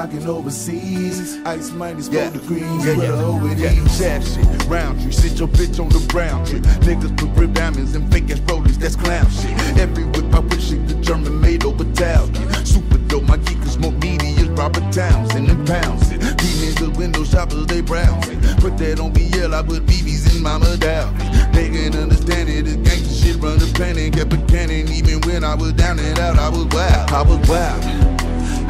Kane 0.09 0.19
clocking 0.21 0.27
overseas. 0.27 1.37
Ice 1.45 1.71
minus 1.71 2.07
four 2.07 2.29
degrees. 2.29 2.85
Yeah, 2.85 2.93
yeah, 2.93 3.11
the 3.11 3.17
hoe 3.17 3.45
it 3.47 3.57
yeah. 3.57 3.71
is. 3.71 3.91
Sad 3.91 4.23
shit, 4.23 4.65
round 4.67 5.01
tree. 5.01 5.11
Sit 5.11 5.39
your 5.39 5.47
bitch 5.47 5.79
on 5.79 5.89
the 5.89 5.99
brown 6.07 6.45
tree. 6.45 6.59
Niggas 6.59 7.15
put 7.17 7.29
rib 7.39 7.53
diamonds 7.53 7.95
and 7.95 8.11
fake 8.11 8.29
ass 8.31 8.39
rollers. 8.41 8.77
That's 8.77 8.95
clown 8.95 9.29
shit. 9.29 9.51
Every 9.77 10.05
whip 10.05 10.33
I 10.33 10.39
wish 10.39 10.71
it 10.71 10.87
could 10.87 11.01
German 11.03 11.39
made 11.41 11.65
over 11.65 11.83
Talcott. 11.93 12.67
Super 12.67 12.97
dope. 13.07 13.23
My 13.23 13.37
geek 13.37 13.59
is 13.59 13.77
more 13.77 13.93
as 13.93 14.49
Robert 14.49 14.91
Townsend 14.91 15.49
and 15.49 15.67
pounds 15.67 16.11
it. 16.11 16.19
These 16.39 16.75
niggas 16.75 16.97
window 16.97 17.23
shoppers 17.23 17.65
they 17.67 17.81
browsing. 17.81 18.39
Put 18.57 18.77
that 18.77 18.99
on 18.99 19.11
BL. 19.13 19.53
I 19.53 19.61
put 19.63 19.85
BBs 19.85 20.35
in 20.35 20.41
Mama 20.41 20.77
Dow. 20.77 21.11
They 21.51 21.69
can 21.69 21.95
understand 21.95 22.49
it. 22.49 22.65
This 22.65 22.75
gangsta 22.77 23.23
shit 23.23 23.35
run 23.41 23.59
the 23.59 23.71
planet. 23.75 24.13
Kept 24.13 24.33
a 24.33 24.37
cannon 24.47 24.89
even 24.89 25.21
when 25.21 25.43
I 25.43 25.55
was 25.55 25.73
down 25.73 25.99
and 25.99 26.17
out. 26.19 26.37
I 26.37 26.49
was 26.49 26.65
wild. 26.65 27.11
I 27.11 27.21
was 27.21 27.49
wild. 27.49 28.10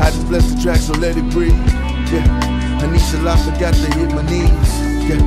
I 0.01 0.09
just 0.09 0.27
bless 0.27 0.51
the 0.51 0.59
track, 0.59 0.77
so 0.77 0.93
let 0.93 1.15
it 1.15 1.29
breathe. 1.29 1.53
Yeah, 2.11 2.25
I 2.81 2.87
need 2.89 3.01
a 3.13 3.21
lot, 3.21 3.37
forgot 3.39 3.75
to 3.75 3.87
hit 3.93 4.09
my 4.15 4.23
knees. 4.23 4.71
Yeah, 5.07 5.21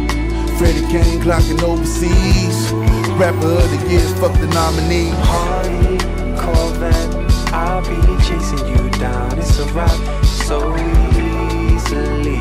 Freddie 0.59 0.87
Kane 0.91 1.21
clocking 1.23 1.63
overseas. 1.63 2.73
Rapper 3.15 3.55
of 3.55 3.71
the 3.71 3.79
year, 3.89 4.01
fuck 4.19 4.35
the 4.41 4.49
nominee. 4.49 5.13
Hardy 5.31 5.99
call 6.37 6.71
that. 6.83 7.09
I'll 7.55 7.83
be 7.83 7.95
chasing 8.25 8.67
you 8.67 8.91
down. 8.99 9.39
It's 9.39 9.59
a 9.61 9.65
rock 9.73 9.95
so 10.25 10.75
easily, 10.77 12.41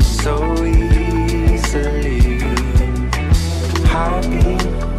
so 0.00 0.64
easily. 0.64 2.38
High 3.84 4.22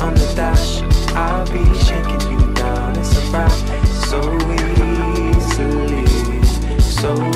on 0.02 0.14
the 0.14 0.34
dash, 0.36 0.82
I'll 1.16 1.46
be 1.46 1.64
shaking 1.80 2.22
you 2.32 2.54
down. 2.54 2.98
It's 2.98 3.16
a 3.18 3.22
rock 3.32 3.52
so 4.10 4.49
so 7.02 7.29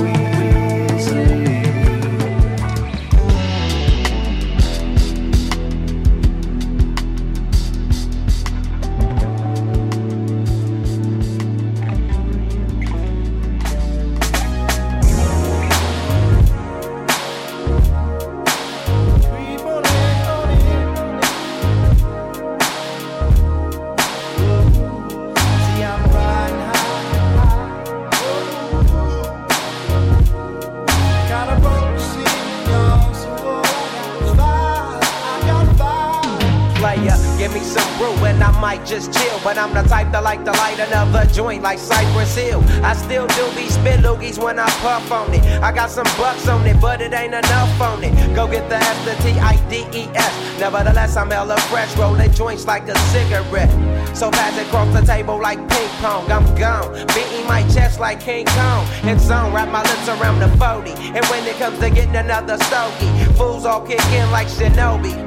I'm 39.63 39.73
the 39.73 39.84
type 39.84 40.12
that 40.12 40.23
like 40.23 40.43
to 40.43 40.52
light 40.52 40.78
another 40.78 41.26
joint 41.32 41.63
like 41.63 41.80
Cypress 41.80 42.36
Hill. 42.36 42.62
I 42.84 42.93
still 42.97 43.26
do 43.28 43.49
these 43.56 43.76
spit 43.76 44.02
loogies 44.02 44.38
when 44.38 44.60
I 44.60 44.67
puff 44.84 45.10
on 45.10 45.34
it. 45.34 45.41
I 45.63 45.71
got 45.71 45.89
some 45.89 46.04
bucks 46.17 46.49
on 46.49 46.67
it, 46.67 46.82
but 46.82 46.99
it 46.99 47.13
ain't 47.13 47.34
enough 47.34 47.80
on 47.80 48.04
it. 48.04 48.12
Go 48.36 48.45
get 48.45 48.67
the 48.67 48.76
S, 48.76 49.06
the 49.06 49.15
T, 49.23 49.39
I, 49.39 49.56
D, 49.69 49.88
E, 49.97 50.10
S. 50.15 50.60
Nevertheless, 50.60 51.15
I'm 51.15 51.32
hella 51.32 51.56
fresh, 51.71 51.95
rolling 51.95 52.34
joints 52.34 52.67
like 52.67 52.89
a 52.89 52.97
cigarette. 53.15 53.71
So 54.13 54.30
pass 54.32 54.58
it 54.58 54.67
across 54.67 54.93
the 54.93 55.06
table 55.06 55.39
like 55.39 55.60
ping 55.69 55.89
pong. 56.02 56.30
I'm 56.30 56.43
gone, 56.56 56.91
beating 57.15 57.47
my 57.47 57.62
chest 57.73 58.02
like 58.02 58.19
King 58.19 58.45
Kong. 58.47 58.86
It's 59.04 59.30
on, 59.30 59.54
wrap 59.54 59.71
my 59.71 59.82
lips 59.82 60.10
around 60.10 60.39
the 60.39 60.49
40. 60.58 60.91
And 61.15 61.26
when 61.28 61.47
it 61.47 61.56
comes 61.56 61.80
to 61.80 61.89
getting 61.89 62.17
another 62.17 62.58
stogie, 62.58 63.34
fools 63.38 63.65
all 63.65 63.80
kick 63.80 64.04
in 64.12 64.30
like 64.30 64.47
Shinobi. 64.49 65.23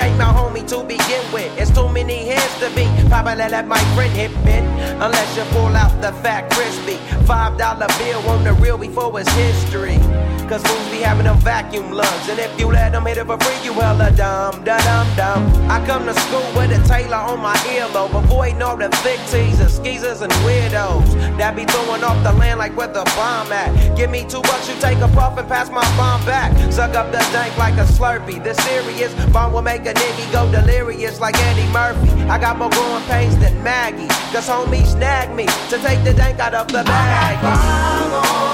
Ain't 0.00 0.16
my 0.16 0.24
homie 0.24 0.66
to 0.68 0.84
begin 0.84 1.24
with. 1.32 1.50
It's 1.58 1.70
too 1.70 1.88
many 1.88 2.26
hands 2.26 2.54
to 2.60 2.70
be. 2.70 2.86
Probably 3.08 3.34
let 3.34 3.66
my 3.66 3.78
friend 3.94 4.12
hit 4.12 4.30
it. 4.46 4.64
Unless 5.00 5.36
you 5.36 5.44
pull 5.50 5.74
out 5.74 6.00
the 6.00 6.12
fat 6.22 6.50
crispy. 6.52 6.96
Five 7.26 7.58
dollar 7.58 7.88
bill 7.98 8.20
on 8.28 8.44
the 8.44 8.52
real 8.54 8.78
before 8.78 9.18
it's 9.20 9.30
history. 9.32 9.98
Cause 10.48 10.62
fools 10.62 10.88
be 10.88 11.04
having 11.04 11.24
them 11.24 11.36
vacuum 11.40 11.92
lungs. 11.92 12.26
And 12.30 12.38
if 12.38 12.58
you 12.58 12.68
let 12.68 12.92
them 12.92 13.04
hit 13.04 13.18
it 13.18 13.26
for 13.26 13.36
free, 13.36 13.62
you 13.62 13.74
hella 13.74 14.10
dumb, 14.12 14.64
da 14.64 14.78
dum 14.78 15.06
dum. 15.14 15.70
I 15.70 15.84
come 15.84 16.06
to 16.06 16.14
school 16.14 16.40
with 16.56 16.72
a 16.72 16.80
tailor 16.88 17.16
on 17.16 17.40
my 17.40 17.54
earlobe. 17.68 18.14
Avoiding 18.24 18.62
all 18.62 18.78
the 18.78 18.88
thick 19.04 19.20
teasers, 19.28 19.76
skeezers, 19.76 20.22
and 20.22 20.32
weirdos. 20.44 21.04
That 21.36 21.54
be 21.54 21.66
throwing 21.66 22.02
off 22.02 22.22
the 22.24 22.32
land 22.32 22.58
like 22.58 22.74
where 22.78 22.88
the 22.88 23.04
bomb 23.14 23.52
at. 23.52 23.94
Give 23.94 24.10
me 24.10 24.24
two 24.24 24.40
bucks, 24.40 24.66
you 24.70 24.74
take 24.80 24.96
a 24.98 25.08
puff 25.08 25.36
and 25.36 25.46
pass 25.46 25.68
my 25.70 25.84
bomb 25.98 26.24
back. 26.24 26.50
Suck 26.72 26.96
up 26.96 27.12
the 27.12 27.18
dank 27.30 27.54
like 27.58 27.74
a 27.74 27.84
slurpee. 27.84 28.42
This 28.42 28.56
serious 28.64 29.12
bomb 29.30 29.52
will 29.52 29.60
make 29.60 29.84
a 29.84 29.92
nigga 29.92 30.32
go 30.32 30.50
delirious 30.50 31.20
like 31.20 31.36
Eddie 31.38 31.70
Murphy. 31.74 32.08
I 32.22 32.38
got 32.38 32.56
more 32.56 32.70
growing 32.70 33.04
pains 33.04 33.36
than 33.36 33.62
Maggie. 33.62 34.08
Cause 34.32 34.48
homies 34.48 34.92
snag 34.96 35.28
me 35.36 35.44
to 35.68 35.76
take 35.84 36.02
the 36.04 36.14
dank 36.14 36.38
out 36.38 36.54
of 36.54 36.68
the 36.68 36.84
bag. 36.84 38.47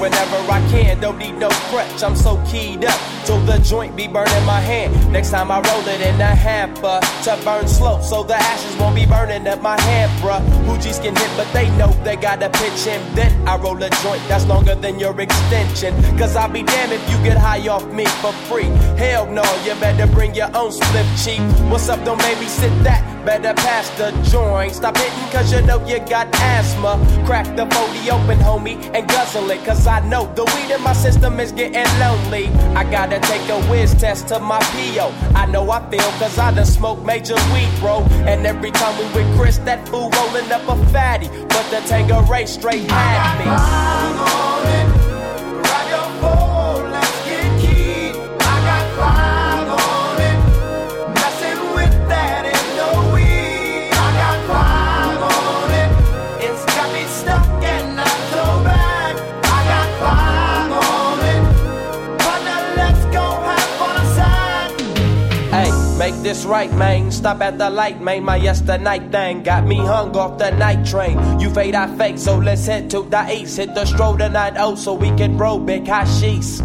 Whenever 0.00 0.36
I 0.50 0.60
can. 0.70 1.00
Don't 1.00 1.18
need 1.18 1.36
no 1.36 1.48
crutch, 1.70 2.02
I'm 2.02 2.16
so 2.16 2.42
keyed 2.46 2.84
up. 2.84 2.98
Till 3.24 3.38
the 3.44 3.58
joint 3.58 3.96
be 3.96 4.08
burning 4.08 4.44
my 4.44 4.60
hand. 4.60 4.90
Next 5.12 5.30
time 5.30 5.50
I 5.50 5.60
roll 5.60 5.86
it 5.86 6.00
in 6.00 6.20
a 6.20 6.34
hamper 6.34 7.00
to 7.24 7.44
burn 7.44 7.68
slow, 7.68 8.00
so 8.00 8.24
the 8.24 8.34
ashes 8.34 8.76
won't 8.76 8.96
be 8.96 9.06
burning 9.06 9.46
up 9.46 9.62
my 9.62 9.80
hand, 9.82 10.10
bruh. 10.20 10.40
Hoogies 10.66 11.00
can 11.00 11.14
hit, 11.14 11.30
but 11.36 11.50
they 11.52 11.70
know 11.76 11.92
they 12.02 12.16
gotta 12.16 12.48
pitch 12.50 12.86
in. 12.86 13.00
Then 13.14 13.30
I 13.46 13.56
roll 13.56 13.76
a 13.76 13.90
joint 14.02 14.22
that's 14.26 14.46
longer 14.46 14.74
than 14.74 14.98
your 14.98 15.18
extension. 15.20 15.94
Cause 16.18 16.34
I'll 16.34 16.48
be 16.48 16.62
damned 16.62 16.92
if 16.92 17.10
you 17.10 17.16
get 17.22 17.36
high 17.36 17.68
off 17.68 17.86
me 17.92 18.06
for 18.22 18.32
free. 18.48 18.70
Hell 18.96 19.26
no, 19.26 19.44
you 19.64 19.74
better 19.80 20.06
bring 20.06 20.34
your 20.34 20.50
own 20.56 20.72
slip 20.72 21.06
cheap. 21.22 21.42
What's 21.70 21.88
up, 21.88 22.04
don't 22.04 22.18
make 22.18 22.40
me 22.40 22.46
sit 22.46 22.72
that. 22.82 23.06
Better 23.24 23.52
pass 23.52 23.90
the 23.98 24.10
joint. 24.30 24.72
Stop 24.72 24.96
hitting 24.96 25.30
cause 25.30 25.52
you 25.52 25.60
know 25.62 25.84
you 25.86 25.98
got 26.08 26.26
asthma. 26.34 26.98
Crack 27.26 27.44
the 27.54 27.66
40 27.66 28.10
open, 28.10 28.38
homie, 28.38 28.78
and 28.94 29.06
it. 29.20 29.64
Cause 29.64 29.86
I 29.86 30.00
know 30.08 30.32
the 30.34 30.44
weed 30.54 30.74
in 30.74 30.82
my 30.82 30.94
system 30.94 31.40
is 31.40 31.52
getting 31.52 31.84
lonely. 31.98 32.46
I 32.74 32.90
gotta 32.90 33.20
take 33.20 33.46
a 33.50 33.60
whiz 33.68 33.94
test 33.94 34.28
to 34.28 34.40
my 34.40 34.60
PO. 34.60 35.12
I 35.34 35.44
know 35.46 35.70
I 35.70 35.80
feel 35.90 36.00
cause 36.18 36.38
I 36.38 36.50
done 36.52 36.64
smoked 36.64 37.04
major 37.04 37.34
weed, 37.52 37.68
bro. 37.80 38.00
And 38.26 38.46
every 38.46 38.70
time 38.70 38.96
we 38.98 39.22
with 39.22 39.38
Chris, 39.38 39.58
that 39.58 39.86
fool 39.88 40.08
rolling 40.10 40.50
up 40.50 40.66
a 40.68 40.86
fatty. 40.86 41.28
But 41.28 41.68
the 41.70 41.82
Tanqueray 41.86 42.46
straight 42.46 42.90
had 42.90 44.94
me. 44.94 44.99
This 66.22 66.44
right, 66.44 66.70
man. 66.74 67.10
Stop 67.10 67.40
at 67.40 67.56
the 67.56 67.70
light, 67.70 68.02
man. 68.02 68.24
My 68.24 68.36
yesterday 68.36 68.98
thing 69.08 69.42
got 69.42 69.66
me 69.66 69.76
hung 69.76 70.14
off 70.16 70.36
the 70.36 70.50
night 70.50 70.84
train. 70.84 71.18
You 71.40 71.48
fade, 71.48 71.74
I 71.74 71.86
fake, 71.96 72.18
so 72.18 72.36
let's 72.36 72.66
head 72.66 72.90
to 72.90 73.02
the 73.02 73.32
east. 73.32 73.56
Hit 73.56 73.74
the 73.74 73.86
stroll 73.86 74.18
tonight, 74.18 74.54
oh, 74.58 74.74
so 74.74 74.92
we 74.92 75.08
can 75.16 75.38
roll 75.38 75.58
big 75.58 75.86
hashish. 75.86 76.60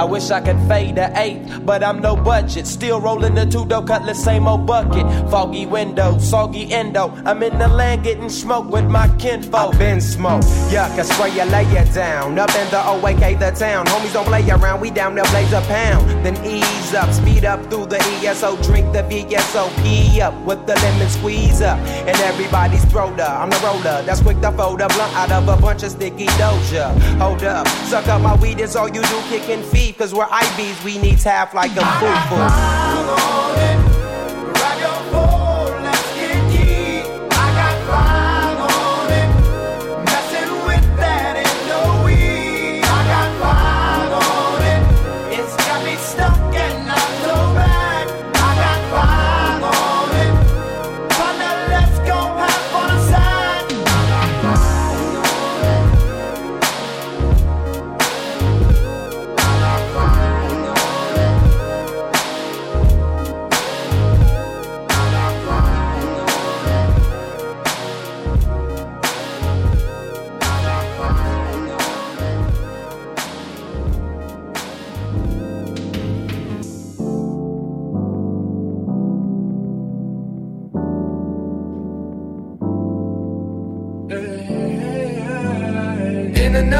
I 0.00 0.04
wish 0.04 0.30
I 0.30 0.40
could 0.40 0.58
fade 0.66 0.96
the 0.96 1.12
eight, 1.20 1.42
but 1.66 1.84
I'm 1.84 2.00
no 2.00 2.16
budget. 2.16 2.66
Still 2.66 3.00
rolling 3.00 3.34
the 3.34 3.44
two 3.44 3.66
dough 3.66 3.82
cutlass, 3.82 4.22
same 4.24 4.46
old 4.48 4.66
bucket. 4.66 5.04
Foggy 5.30 5.66
window, 5.66 6.16
soggy 6.18 6.72
endo. 6.72 7.12
I'm 7.26 7.42
in 7.42 7.58
the 7.58 7.68
land 7.68 8.04
getting 8.04 8.30
smoked 8.30 8.70
with 8.70 8.86
my 8.86 9.08
kinfolk. 9.18 9.74
I've 9.74 9.78
Been 9.78 10.00
smoke, 10.00 10.42
yuck, 10.70 10.98
I 10.98 11.02
swear 11.02 11.28
you 11.28 11.44
lay 11.50 11.64
it 11.64 11.92
down. 11.92 12.38
Up 12.38 12.50
in 12.56 12.70
the 12.70 12.78
OAK, 12.78 13.38
the 13.38 13.50
town. 13.50 13.86
Homies 13.86 14.12
don't 14.12 14.26
play 14.26 14.48
around, 14.48 14.80
we 14.80 14.90
down 14.90 15.14
there 15.14 15.24
blaze 15.24 15.52
a 15.52 15.60
pound. 15.62 16.08
Then 16.24 16.36
ease 16.46 16.94
up, 16.94 17.12
speed 17.12 17.44
up 17.44 17.60
through 17.68 17.86
the 17.86 17.98
ESO, 18.22 18.56
drink 18.80 18.92
the 18.92 19.02
VSOP 19.02 20.20
up 20.20 20.34
with 20.44 20.66
the 20.66 20.74
lemon 20.74 21.08
squeeze 21.08 21.60
up. 21.60 21.78
And 21.78 22.16
everybody's 22.20 22.84
throat 22.86 23.18
up. 23.20 23.40
I'm 23.40 23.50
the 23.50 23.60
roller, 23.64 24.02
that's 24.02 24.20
quick 24.20 24.40
to 24.40 24.52
fold 24.52 24.80
a 24.80 24.88
blunt 24.88 25.14
out 25.14 25.32
of 25.32 25.48
a 25.48 25.60
bunch 25.60 25.82
of 25.82 25.90
sticky 25.90 26.26
doja. 26.26 26.96
Hold 27.18 27.42
up, 27.44 27.66
suck 27.88 28.06
up 28.08 28.22
my 28.22 28.36
weed, 28.36 28.60
is 28.60 28.76
all 28.76 28.88
you 28.88 29.02
do, 29.02 29.20
kicking 29.28 29.62
feet. 29.62 29.98
Cause 29.98 30.14
we're 30.14 30.26
IBs, 30.26 30.84
we 30.84 30.98
need 30.98 31.20
half 31.20 31.54
like 31.54 31.72
a 31.72 31.84
foo-foo. 32.00 33.79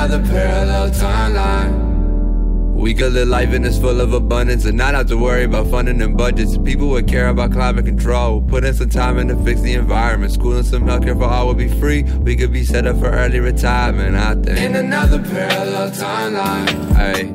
Another 0.01 0.27
parallel 0.31 0.89
timeline. 0.93 1.91
We 2.73 2.95
could 2.95 3.13
live 3.13 3.29
life 3.29 3.51
and 3.51 3.67
it's 3.67 3.77
full 3.77 4.01
of 4.01 4.15
abundance 4.15 4.65
and 4.65 4.79
not 4.79 4.95
have 4.95 5.09
to 5.09 5.19
worry 5.19 5.45
about 5.45 5.67
funding 5.67 6.01
and 6.01 6.17
budgets. 6.17 6.57
People 6.57 6.89
would 6.89 7.07
care 7.07 7.29
about 7.29 7.53
climate 7.53 7.85
control, 7.85 8.41
put 8.41 8.65
in 8.65 8.73
some 8.73 8.89
time 8.89 9.19
in 9.19 9.29
to 9.29 9.37
fix 9.45 9.61
the 9.61 9.75
environment. 9.75 10.33
School 10.33 10.57
and 10.57 10.65
some 10.65 10.85
healthcare 10.85 11.19
for 11.19 11.25
all 11.25 11.49
would 11.49 11.59
be 11.59 11.69
free. 11.69 12.05
We 12.05 12.35
could 12.35 12.51
be 12.51 12.65
set 12.65 12.87
up 12.87 12.99
for 12.99 13.11
early 13.11 13.41
retirement, 13.41 14.17
I 14.17 14.37
think. 14.37 14.59
In 14.59 14.75
another 14.75 15.23
parallel 15.23 15.91
timeline. 15.91 16.97
Hey. 16.97 17.35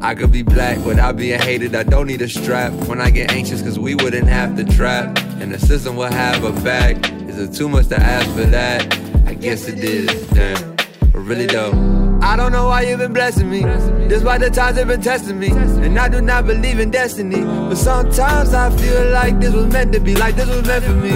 I 0.00 0.14
could 0.14 0.32
be 0.32 0.42
black 0.42 0.82
without 0.86 1.18
being 1.18 1.38
hated. 1.38 1.74
I 1.74 1.82
don't 1.82 2.06
need 2.06 2.22
a 2.22 2.28
strap 2.30 2.72
when 2.88 2.98
I 2.98 3.10
get 3.10 3.30
anxious, 3.30 3.60
cause 3.60 3.78
we 3.78 3.94
wouldn't 3.94 4.28
have 4.28 4.56
to 4.56 4.64
trap. 4.64 5.18
And 5.38 5.52
the 5.52 5.58
system 5.58 5.96
will 5.96 6.10
have 6.10 6.44
a 6.44 6.52
back. 6.62 6.96
Is 7.28 7.38
it 7.38 7.52
too 7.52 7.68
much 7.68 7.88
to 7.88 8.00
ask 8.00 8.26
for 8.30 8.44
that? 8.44 8.90
I 9.26 9.34
guess 9.34 9.68
it 9.68 9.80
is, 9.80 10.26
damn. 10.28 10.76
But 11.12 11.20
really 11.20 11.46
though, 11.46 11.95
I 12.22 12.36
don't 12.36 12.52
know 12.52 12.66
why 12.66 12.82
you've 12.82 12.98
been 12.98 13.12
blessing 13.12 13.50
me. 13.50 13.62
Despite 14.08 14.40
the 14.40 14.50
times 14.50 14.76
they've 14.76 14.86
been 14.86 15.02
testing 15.02 15.38
me. 15.38 15.48
And 15.48 15.98
I 15.98 16.08
do 16.08 16.20
not 16.20 16.46
believe 16.46 16.78
in 16.78 16.90
destiny. 16.90 17.42
But 17.42 17.76
sometimes 17.76 18.54
I 18.54 18.70
feel 18.76 19.10
like 19.10 19.40
this 19.40 19.54
was 19.54 19.66
meant 19.66 19.92
to 19.92 20.00
be, 20.00 20.14
like 20.14 20.36
this 20.36 20.48
was 20.48 20.66
meant 20.66 20.84
for 20.84 20.92
me. 20.92 21.10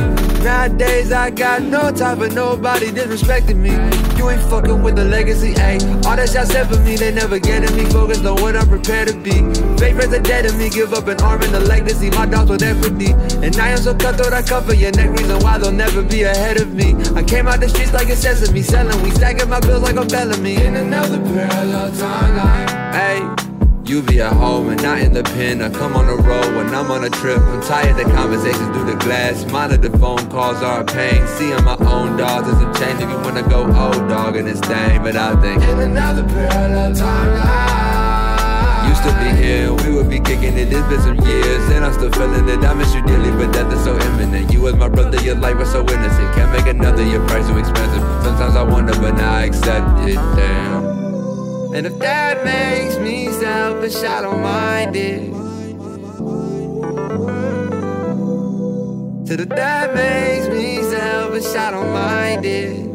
Nowadays 0.45 1.13
I 1.13 1.31
got 1.31 1.63
no 1.63 1.91
time 1.91 2.19
for 2.19 2.29
nobody 2.29 2.91
disrespecting 2.91 3.57
me. 3.57 4.10
You 4.21 4.29
ain't 4.29 4.43
fucking 4.51 4.83
with 4.83 4.97
the 4.97 5.05
legacy, 5.07 5.55
ayy. 5.55 5.81
All 6.05 6.15
that 6.15 6.35
y'all 6.35 6.45
said 6.45 6.69
for 6.69 6.79
me, 6.81 6.95
they 6.95 7.11
never 7.11 7.39
getting 7.39 7.75
me 7.75 7.87
focused 7.87 8.23
on 8.27 8.39
what 8.43 8.55
I'm 8.55 8.69
prepared 8.69 9.09
to 9.09 9.15
be. 9.15 9.33
Fake 9.81 9.95
friends 9.97 10.13
are 10.13 10.21
dead 10.21 10.47
to 10.47 10.55
me, 10.59 10.69
give 10.69 10.93
up 10.93 11.09
an 11.09 11.19
arm 11.23 11.41
and 11.41 11.55
a 11.55 11.61
leg 11.61 11.87
to 11.89 11.95
see 11.95 12.11
my 12.11 12.27
dogs 12.27 12.51
with 12.51 12.63
equity. 12.63 13.13
And 13.41 13.57
I 13.57 13.69
am 13.69 13.79
so 13.79 13.95
cutthroat, 13.95 14.35
I 14.35 14.43
cover 14.43 14.75
your 14.75 14.93
neck, 14.93 15.09
reason 15.09 15.39
why 15.43 15.57
they'll 15.57 15.73
never 15.73 16.03
be 16.03 16.25
ahead 16.25 16.61
of 16.61 16.75
me. 16.75 16.95
I 17.17 17.23
came 17.23 17.49
out 17.49 17.61
the 17.61 17.71
streets 17.71 17.95
like 17.95 18.11
a 18.11 18.15
sesame, 18.15 18.61
selling 18.61 19.03
we 19.03 19.11
stacking 19.11 19.49
my 19.49 19.61
bills 19.61 19.81
like 19.81 19.97
a 19.97 20.05
Bellamy. 20.05 20.57
In 20.67 20.77
another 20.77 21.17
parallel 21.17 21.91
timeline, 21.93 22.93
ayy. 22.93 23.50
You 23.91 24.03
be 24.03 24.21
at 24.21 24.33
home 24.33 24.69
and 24.69 24.81
not 24.81 25.01
in 25.01 25.13
the 25.13 25.25
pen. 25.25 25.61
I 25.61 25.69
come 25.69 25.97
on 25.97 26.07
the 26.07 26.15
road 26.15 26.55
when 26.55 26.73
I'm 26.73 26.93
on 26.93 27.03
a 27.03 27.11
trip. 27.11 27.39
I'm 27.39 27.61
tired 27.61 27.99
of 27.99 28.07
conversations 28.15 28.71
through 28.71 28.85
the 28.85 28.95
glass. 28.95 29.45
Monitor 29.51 29.91
phone 29.99 30.31
calls 30.31 30.63
are 30.63 30.83
a 30.83 30.85
pain. 30.85 31.27
Seeing 31.27 31.65
my 31.65 31.75
own 31.91 32.17
dogs 32.17 32.47
is 32.47 32.55
a 32.55 32.71
change. 32.79 33.03
If 33.03 33.11
you 33.11 33.19
wanna 33.19 33.43
go 33.43 33.67
old 33.67 34.09
dog 34.09 34.37
in 34.37 34.45
this 34.45 34.61
thing, 34.61 35.03
but 35.03 35.17
I 35.17 35.35
think 35.43 35.65
in 35.65 35.81
another 35.81 36.23
parallel 36.23 36.93
timeline. 36.93 38.89
Used 38.89 39.03
to 39.03 39.13
be 39.19 39.43
here, 39.43 39.75
we 39.75 39.91
would 39.97 40.09
be 40.09 40.21
kicking 40.21 40.57
it. 40.57 40.73
It's 40.73 40.87
been 40.87 41.01
some 41.03 41.19
years, 41.27 41.69
and 41.75 41.85
I'm 41.85 41.93
still 41.93 42.13
feeling 42.13 42.49
it. 42.49 42.63
I 42.63 42.73
miss 42.75 42.95
you 42.95 43.03
dearly, 43.03 43.33
but 43.33 43.53
death 43.53 43.73
is 43.73 43.83
so 43.83 43.99
imminent. 43.99 44.53
You 44.53 44.61
was 44.61 44.77
my 44.77 44.89
brother, 44.89 45.21
your 45.21 45.35
life 45.35 45.57
was 45.57 45.73
so 45.73 45.81
innocent. 45.81 46.33
Can't 46.37 46.53
make 46.53 46.69
another, 46.73 47.03
your 47.03 47.27
price 47.27 47.45
too 47.49 47.59
expensive. 47.59 48.03
Sometimes 48.23 48.55
I 48.55 48.63
wonder, 48.63 48.93
but 49.01 49.17
now 49.17 49.35
I 49.35 49.47
accept 49.47 50.09
it. 50.09 50.15
Damn. 50.15 50.90
And 51.73 51.87
if 51.87 51.99
that 52.01 52.45
makes 52.45 52.99
me 52.99 53.31
selfish, 53.31 54.03
I 54.03 54.23
don't 54.23 54.43
mind 54.43 54.97
it. 54.97 55.33
Said 59.29 59.41
if 59.41 59.49
that 59.51 59.95
makes 59.95 60.49
me 60.49 60.83
selfish, 60.83 61.55
I 61.55 61.71
don't 61.71 61.93
mind 61.93 62.45
it. 62.45 62.91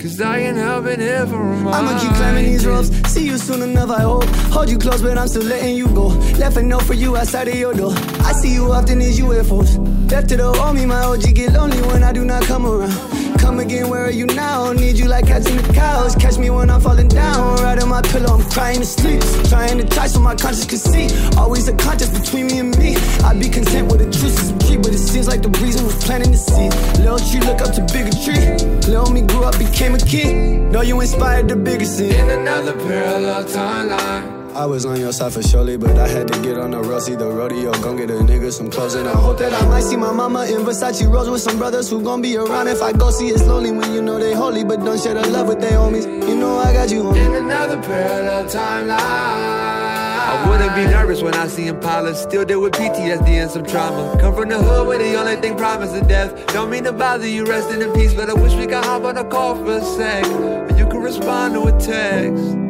Cause 0.00 0.20
I 0.22 0.38
ain't 0.38 0.56
helping 0.56 1.00
if 1.00 1.32
I'm 1.32 1.50
reminded. 1.50 1.74
I'ma 1.74 2.00
keep 2.00 2.12
climbing 2.16 2.44
these 2.44 2.66
ropes. 2.66 2.88
See 3.12 3.26
you 3.26 3.36
soon 3.36 3.60
enough, 3.60 3.90
I 3.90 4.00
hope. 4.00 4.24
Hold 4.52 4.70
you 4.70 4.78
close, 4.78 5.02
but 5.02 5.18
I'm 5.18 5.28
still 5.28 5.42
letting 5.44 5.76
you 5.76 5.88
go. 5.88 6.08
Left 6.38 6.56
a 6.56 6.62
note 6.62 6.82
for 6.82 6.94
you 6.94 7.18
outside 7.18 7.48
of 7.48 7.54
your 7.54 7.74
door. 7.74 7.92
I 8.20 8.32
see 8.32 8.54
you 8.54 8.72
often 8.72 9.02
as 9.02 9.20
UFOs. 9.20 10.10
Left 10.10 10.30
to 10.30 10.36
the 10.38 10.50
homie, 10.52 10.86
my 10.86 11.04
OG 11.04 11.34
get 11.34 11.52
lonely 11.52 11.80
when 11.88 12.02
I 12.02 12.12
do 12.12 12.24
not 12.24 12.42
come 12.44 12.64
around. 12.64 13.23
Come 13.44 13.58
again, 13.60 13.90
where 13.90 14.06
are 14.06 14.10
you 14.10 14.24
now? 14.26 14.72
Need 14.72 14.98
you 14.98 15.06
like 15.06 15.26
cats 15.26 15.46
in 15.50 15.56
the 15.56 15.72
cows. 15.74 16.16
Catch 16.16 16.38
me 16.38 16.48
when 16.48 16.70
I'm 16.70 16.80
falling 16.80 17.08
down. 17.08 17.56
Right 17.62 17.80
on 17.82 17.90
my 17.90 18.00
pillow, 18.00 18.32
I'm 18.36 18.44
crying 18.50 18.80
to 18.80 18.86
sleep. 18.86 19.20
Trying 19.50 19.76
to 19.78 19.84
touch 19.84 20.12
so 20.12 20.20
my 20.20 20.34
conscience 20.34 20.66
can 20.66 20.78
see. 20.78 21.06
Always 21.36 21.68
a 21.68 21.76
contest 21.76 22.12
between 22.18 22.46
me 22.46 22.58
and 22.58 22.78
me. 22.78 22.96
I'd 23.26 23.38
be 23.38 23.48
content 23.50 23.92
with 23.92 24.00
a 24.00 24.10
truce 24.10 24.38
as 24.40 24.50
a 24.50 24.54
but 24.78 24.92
it 24.94 24.98
seems 24.98 25.28
like 25.28 25.42
the 25.42 25.50
reason 25.62 25.84
was 25.84 26.02
planting 26.04 26.32
the 26.32 26.38
seed. 26.38 26.72
Little 27.04 27.18
tree, 27.18 27.40
look 27.40 27.60
up 27.60 27.72
to 27.76 27.82
bigger 27.92 28.16
tree. 28.24 28.44
Little 28.90 29.12
me 29.12 29.20
grew 29.22 29.44
up, 29.44 29.58
became 29.58 29.94
a 29.94 29.98
king. 29.98 30.72
Know 30.72 30.80
you 30.80 30.98
inspired 31.00 31.48
the 31.48 31.56
biggest 31.56 31.98
scene. 31.98 32.12
In 32.12 32.30
another 32.30 32.72
parallel 32.72 33.44
timeline. 33.44 34.33
I 34.56 34.66
was 34.66 34.86
on 34.86 35.00
your 35.00 35.12
side 35.12 35.32
for 35.32 35.42
surely, 35.42 35.76
but 35.76 35.98
I 35.98 36.06
had 36.06 36.28
to 36.28 36.40
get 36.40 36.56
on 36.58 36.70
the 36.70 36.80
road, 36.80 37.02
see 37.02 37.16
the 37.16 37.26
rodeo, 37.26 37.72
gon' 37.82 37.96
get 37.96 38.08
a 38.08 38.14
nigga 38.14 38.52
some 38.52 38.70
clothes, 38.70 38.94
and 38.94 39.08
I 39.08 39.12
hope 39.12 39.38
that 39.38 39.52
I 39.52 39.66
might 39.66 39.82
see 39.82 39.96
my 39.96 40.12
mama 40.12 40.44
in 40.44 40.60
Versace 40.60 41.12
Rose 41.12 41.28
with 41.28 41.40
some 41.42 41.58
brothers 41.58 41.90
who 41.90 42.00
gon' 42.00 42.22
be 42.22 42.36
around 42.36 42.68
if 42.68 42.80
I 42.80 42.92
go 42.92 43.10
see 43.10 43.28
it's 43.28 43.42
lonely 43.42 43.72
when 43.72 43.92
you 43.92 44.00
know 44.00 44.16
they 44.16 44.32
holy, 44.32 44.62
but 44.62 44.76
don't 44.84 45.00
share 45.00 45.14
the 45.14 45.28
love 45.28 45.48
with 45.48 45.60
their 45.60 45.72
homies. 45.72 46.04
You 46.28 46.36
know 46.36 46.56
I 46.58 46.72
got 46.72 46.88
you, 46.88 47.02
homie. 47.02 47.26
In 47.26 47.34
another 47.34 47.82
parallel 47.82 48.44
timeline. 48.44 49.00
I 49.00 50.48
wouldn't 50.48 50.74
be 50.76 50.84
nervous 50.84 51.20
when 51.20 51.34
I 51.34 51.48
see 51.48 51.66
Impala. 51.66 52.14
Still 52.14 52.44
deal 52.44 52.60
with 52.60 52.74
PTSD 52.74 53.28
and 53.28 53.50
some 53.50 53.64
trauma. 53.64 54.16
Come 54.20 54.36
from 54.36 54.50
the 54.50 54.62
hood 54.62 54.86
where 54.86 54.98
the 54.98 55.16
only 55.16 55.34
thing 55.36 55.56
promised 55.56 55.94
is 55.94 56.02
death. 56.02 56.46
Don't 56.48 56.70
mean 56.70 56.84
to 56.84 56.92
bother 56.92 57.26
you, 57.26 57.44
resting 57.44 57.82
in 57.82 57.92
peace, 57.92 58.14
but 58.14 58.30
I 58.30 58.34
wish 58.34 58.54
we 58.54 58.66
could 58.66 58.84
hop 58.84 59.02
on 59.02 59.16
a 59.16 59.24
call 59.24 59.56
for 59.56 59.78
a 59.78 59.84
sec. 59.84 60.24
And 60.24 60.78
you 60.78 60.86
could 60.86 61.02
respond 61.02 61.54
to 61.54 61.64
a 61.64 61.72
text. 61.80 62.63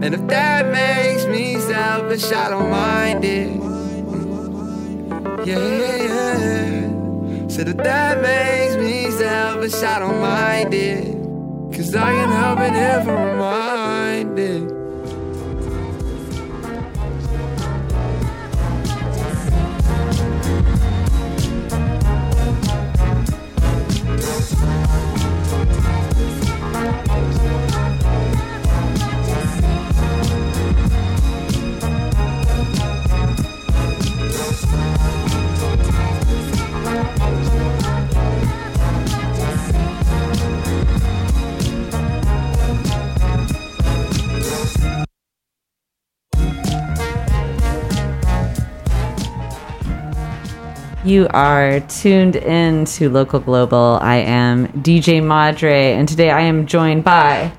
And 0.00 0.14
if 0.14 0.26
that 0.28 0.70
makes 0.70 1.26
me 1.26 1.58
selfish, 1.58 2.30
I 2.30 2.50
don't 2.50 2.70
mind 2.70 3.24
it. 3.24 3.50
Yeah, 5.44 5.58
yeah, 5.58 5.96
yeah. 6.06 7.48
Said 7.48 7.68
if 7.68 7.76
that 7.78 8.22
makes 8.22 8.76
me 8.76 9.10
selfish, 9.10 9.82
I 9.82 9.98
don't 9.98 10.20
mind 10.20 10.72
it. 10.72 11.14
Cause 11.76 11.94
I 11.94 12.12
can't 12.12 12.30
help 12.30 12.60
it 12.60 12.74
if 12.74 13.08
I'm 13.08 13.30
reminded. 13.32 14.77
You 51.08 51.26
are 51.30 51.80
tuned 51.80 52.36
in 52.36 52.84
to 52.84 53.08
Local 53.08 53.40
Global. 53.40 53.98
I 54.02 54.16
am 54.16 54.68
DJ 54.82 55.24
Madre, 55.24 55.94
and 55.94 56.06
today 56.06 56.28
I 56.28 56.42
am 56.42 56.66
joined 56.66 57.02
by 57.02 57.50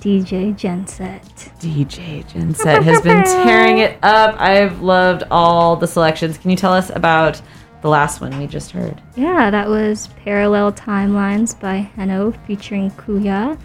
DJ 0.00 0.54
Jenset. 0.54 1.22
DJ 1.60 2.30
Jenset 2.30 2.82
has 2.82 3.00
been 3.00 3.24
tearing 3.24 3.78
it 3.78 3.98
up. 4.02 4.38
I've 4.38 4.82
loved 4.82 5.22
all 5.30 5.76
the 5.76 5.86
selections. 5.86 6.36
Can 6.36 6.50
you 6.50 6.58
tell 6.58 6.74
us 6.74 6.90
about 6.90 7.40
the 7.80 7.88
last 7.88 8.20
one 8.20 8.38
we 8.38 8.46
just 8.46 8.70
heard? 8.70 9.00
Yeah, 9.16 9.50
that 9.50 9.66
was 9.66 10.08
Parallel 10.22 10.70
Timelines 10.74 11.58
by 11.58 11.76
Heno 11.76 12.32
featuring 12.46 12.90
Kuya. 12.90 13.58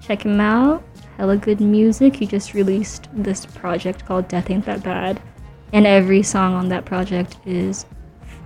Check 0.00 0.24
him 0.24 0.40
out. 0.40 0.84
Hella 1.16 1.38
good 1.38 1.60
music. 1.60 2.14
He 2.14 2.24
just 2.24 2.54
released 2.54 3.08
this 3.12 3.46
project 3.46 4.06
called 4.06 4.28
Death 4.28 4.48
Ain't 4.48 4.64
That 4.66 4.84
Bad. 4.84 5.20
And 5.72 5.88
every 5.88 6.22
song 6.22 6.54
on 6.54 6.68
that 6.68 6.84
project 6.84 7.36
is 7.44 7.84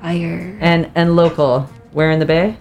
fire. 0.00 0.58
And 0.60 0.90
and 0.94 1.16
local, 1.16 1.62
where 1.92 2.10
in 2.10 2.18
the 2.18 2.26
Bay? 2.26 2.56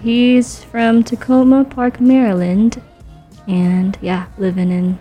He's 0.00 0.62
from 0.64 1.04
Takoma 1.04 1.68
Park, 1.68 2.00
Maryland. 2.00 2.82
And 3.46 3.96
yeah, 4.00 4.26
living 4.38 4.70
in 4.70 4.98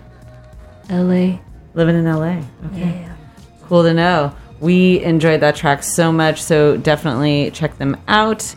LA. 0.89 1.39
Living 1.73 1.95
in 1.95 2.05
LA. 2.05 2.43
Okay. 2.67 3.01
Yeah. 3.01 3.15
Cool 3.63 3.83
to 3.83 3.93
know. 3.93 4.35
We 4.59 4.99
enjoyed 5.03 5.39
that 5.41 5.55
track 5.55 5.81
so 5.81 6.11
much, 6.11 6.41
so 6.41 6.77
definitely 6.77 7.49
check 7.51 7.77
them 7.77 7.97
out. 8.07 8.55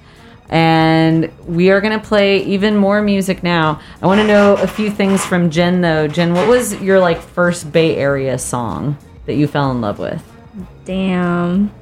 And 0.50 1.32
we 1.46 1.70
are 1.70 1.80
going 1.80 1.98
to 1.98 2.06
play 2.06 2.44
even 2.44 2.76
more 2.76 3.00
music 3.00 3.42
now. 3.42 3.80
I 4.02 4.06
want 4.06 4.20
to 4.20 4.26
know 4.26 4.56
a 4.56 4.66
few 4.66 4.90
things 4.90 5.24
from 5.24 5.50
Jen 5.50 5.80
though. 5.80 6.06
Jen, 6.06 6.34
what 6.34 6.46
was 6.46 6.80
your 6.82 7.00
like 7.00 7.20
first 7.20 7.72
Bay 7.72 7.96
Area 7.96 8.38
song 8.38 8.98
that 9.24 9.34
you 9.34 9.46
fell 9.46 9.70
in 9.70 9.80
love 9.80 9.98
with? 9.98 10.22
Damn. 10.84 11.72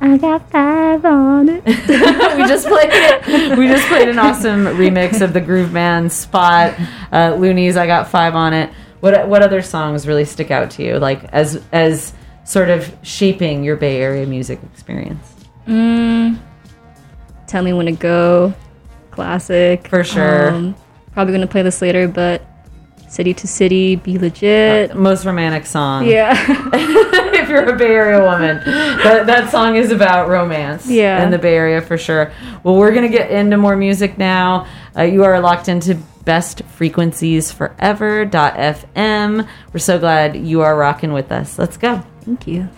I 0.00 0.16
got 0.18 0.50
five 0.50 1.04
on 1.04 1.48
it. 1.48 1.64
we 1.66 2.46
just 2.46 2.66
played 2.66 3.58
we 3.58 3.68
just 3.68 3.86
played 3.88 4.08
an 4.08 4.18
awesome 4.18 4.64
remix 4.64 5.20
of 5.20 5.32
the 5.32 5.40
grooveman 5.40 6.10
Spot. 6.10 6.74
Uh, 7.12 7.32
Luniz, 7.32 7.76
I 7.76 7.86
got 7.86 8.08
five 8.08 8.34
on 8.34 8.52
it. 8.52 8.70
What 9.00 9.28
what 9.28 9.42
other 9.42 9.62
songs 9.62 10.06
really 10.06 10.24
stick 10.24 10.50
out 10.50 10.70
to 10.72 10.84
you, 10.84 10.98
like 10.98 11.24
as 11.32 11.62
as 11.72 12.12
sort 12.44 12.70
of 12.70 12.94
shaping 13.02 13.64
your 13.64 13.76
Bay 13.76 14.00
Area 14.00 14.26
music 14.26 14.60
experience? 14.72 15.34
Mm, 15.66 16.38
tell 17.46 17.62
me 17.62 17.72
when 17.72 17.86
to 17.86 17.92
go. 17.92 18.52
Classic. 19.10 19.86
For 19.88 20.04
sure. 20.04 20.50
Um, 20.50 20.74
probably 21.12 21.32
going 21.32 21.46
to 21.46 21.50
play 21.50 21.62
this 21.62 21.80
later, 21.80 22.08
but 22.08 22.42
City 23.14 23.32
to 23.32 23.46
City, 23.46 23.94
B-Legit. 23.94 24.96
Most 24.96 25.24
romantic 25.24 25.66
song. 25.66 26.04
Yeah. 26.06 26.34
if 26.74 27.48
you're 27.48 27.64
a 27.72 27.76
Bay 27.76 27.94
Area 27.94 28.20
woman, 28.20 28.60
that 28.64 29.26
that 29.26 29.50
song 29.50 29.76
is 29.76 29.92
about 29.92 30.28
romance. 30.28 30.90
Yeah. 30.90 31.22
in 31.22 31.30
the 31.30 31.38
Bay 31.38 31.54
Area 31.54 31.80
for 31.80 31.96
sure. 31.96 32.32
Well, 32.64 32.76
we're 32.76 32.92
gonna 32.92 33.08
get 33.08 33.30
into 33.30 33.56
more 33.56 33.76
music 33.76 34.18
now. 34.18 34.66
Uh, 34.96 35.02
you 35.02 35.22
are 35.22 35.38
locked 35.38 35.68
into 35.68 35.94
best 36.24 36.62
frequencies 36.64 37.52
forever.fm. 37.52 39.48
We're 39.72 39.78
so 39.78 39.98
glad 40.00 40.36
you 40.36 40.62
are 40.62 40.76
rocking 40.76 41.12
with 41.12 41.30
us. 41.30 41.56
Let's 41.56 41.76
go. 41.76 42.02
Thank 42.22 42.48
you. 42.48 42.68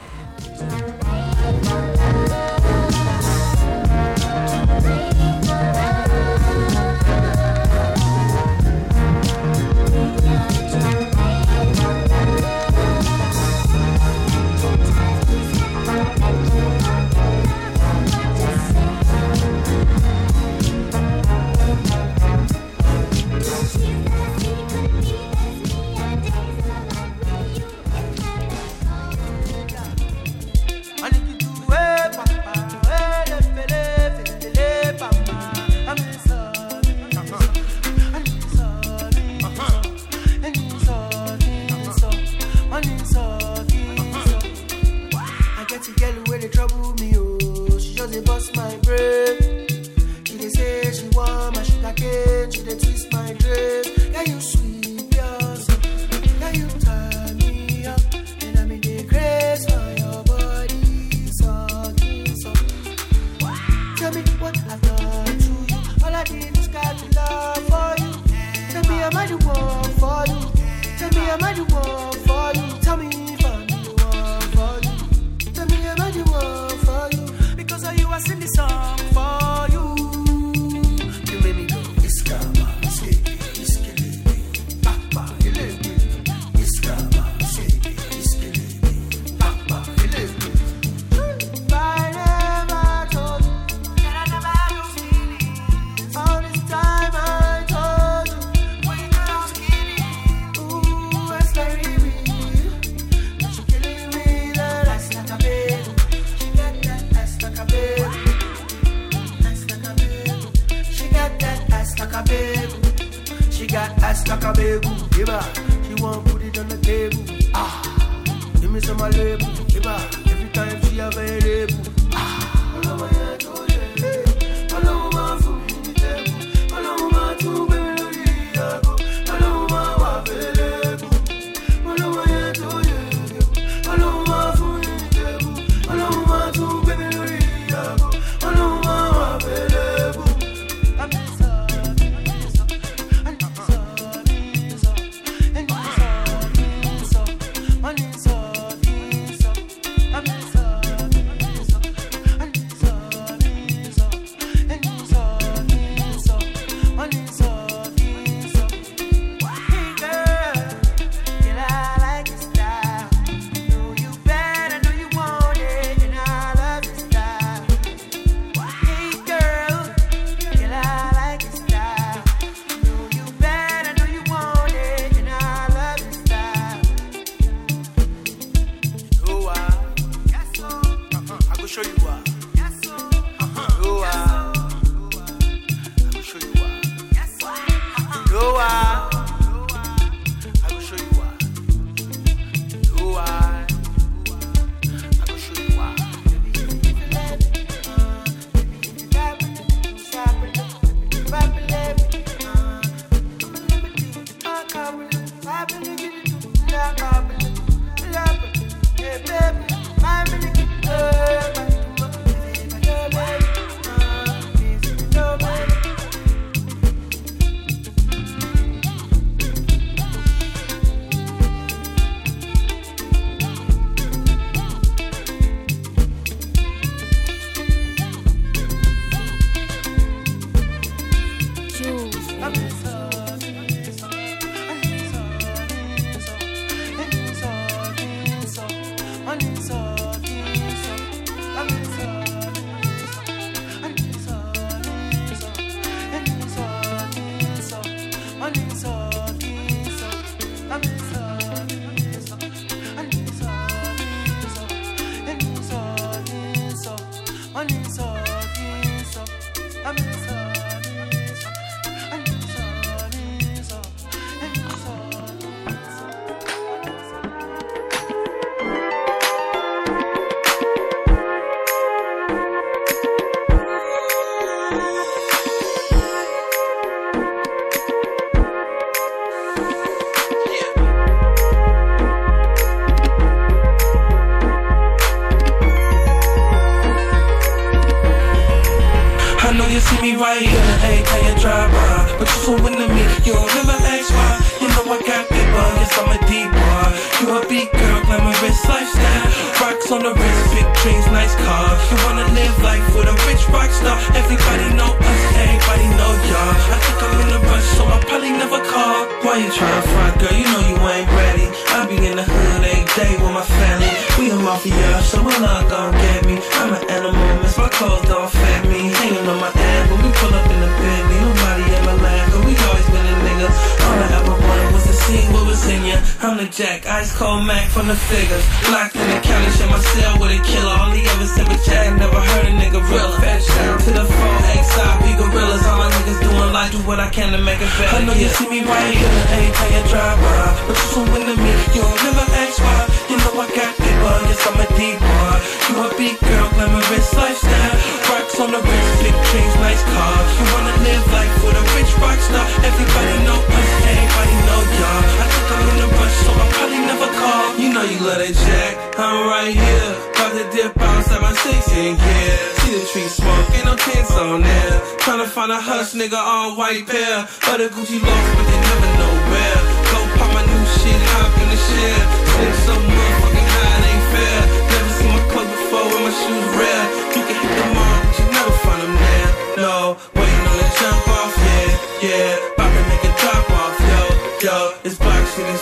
To 360.37 360.45
dip 360.53 360.77
outside 360.77 361.23
my 361.23 361.33
16 361.33 361.97
yeah. 361.97 362.37
See 362.61 362.77
the 362.77 362.85
tree 362.93 363.09
smoke, 363.09 363.49
ain't 363.57 363.65
no 363.65 363.75
tents 363.75 364.13
on 364.21 364.43
there. 364.43 364.77
Tryna 365.01 365.25
find 365.33 365.51
a 365.51 365.57
hush 365.57 365.97
nigga 365.97 366.21
on 366.21 366.59
white 366.61 366.85
pair. 366.85 367.25
but 367.41 367.57
Other 367.57 367.73
Gucci 367.73 367.97
loafs, 367.97 368.31
but 368.37 368.45
they 368.45 368.61
never 368.69 368.91
know 369.01 369.13
where. 369.33 369.61
Go 369.89 369.99
pop 370.21 370.29
my 370.37 370.45
new 370.45 370.65
shit, 370.77 371.01
hop 371.17 371.33
in 371.41 371.49
the 371.49 371.57
share. 371.57 372.03
Slip 372.37 372.55
so 372.69 372.75
motherfucking 372.77 373.49
high, 373.49 373.81
it 373.81 373.89
ain't 373.89 374.07
fair. 374.13 374.39
Never 374.77 374.93
seen 375.01 375.11
my 375.17 375.25
clothes 375.33 375.53
before, 375.57 375.89
and 375.97 376.05
my 376.05 376.13
shoes 376.13 376.49
rare. 376.53 376.85
You 377.17 377.23
can 377.25 377.37
hit 377.41 377.53
them 377.57 377.73
all, 377.81 377.97
but 378.05 378.15
you 378.21 378.27
never 378.29 378.55
find 378.61 378.81
them 378.85 378.93
there. 378.93 379.29
No, 379.65 379.97
waiting 380.21 380.45
on 380.53 380.57
a 380.61 380.69
jump 380.77 381.09
off, 381.17 381.33
yeah, 381.33 382.13
yeah. 382.13 382.53
About 382.53 382.77
to 382.77 382.83
make 382.93 383.05
a 383.09 383.13
drop 383.25 383.45
off, 383.57 383.77
yo, 383.89 384.01
yo. 384.45 384.57
It's 384.85 385.01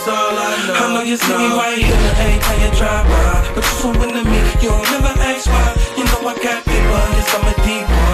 all 0.07 0.33
I 0.33 0.67
know. 0.67 0.73
I 0.73 0.93
know 0.93 1.03
you 1.03 1.17
see 1.17 1.37
me 1.37 1.47
right 1.53 1.77
here, 1.77 1.95
ain't 2.25 2.41
how 2.43 2.55
you 2.57 2.71
drive 2.75 3.05
by. 3.05 3.51
But 3.53 3.63
you 3.63 3.75
so 3.81 3.89
into 3.91 4.23
me, 4.25 4.41
you 4.61 4.71
never 4.91 5.13
ask 5.21 5.47
why 5.47 5.74
know 6.09 6.29
I 6.29 6.33
got 6.41 6.59
paper, 6.65 7.03
yes 7.17 7.29
I'm 7.35 7.47
a 7.49 7.53
diva 7.65 8.05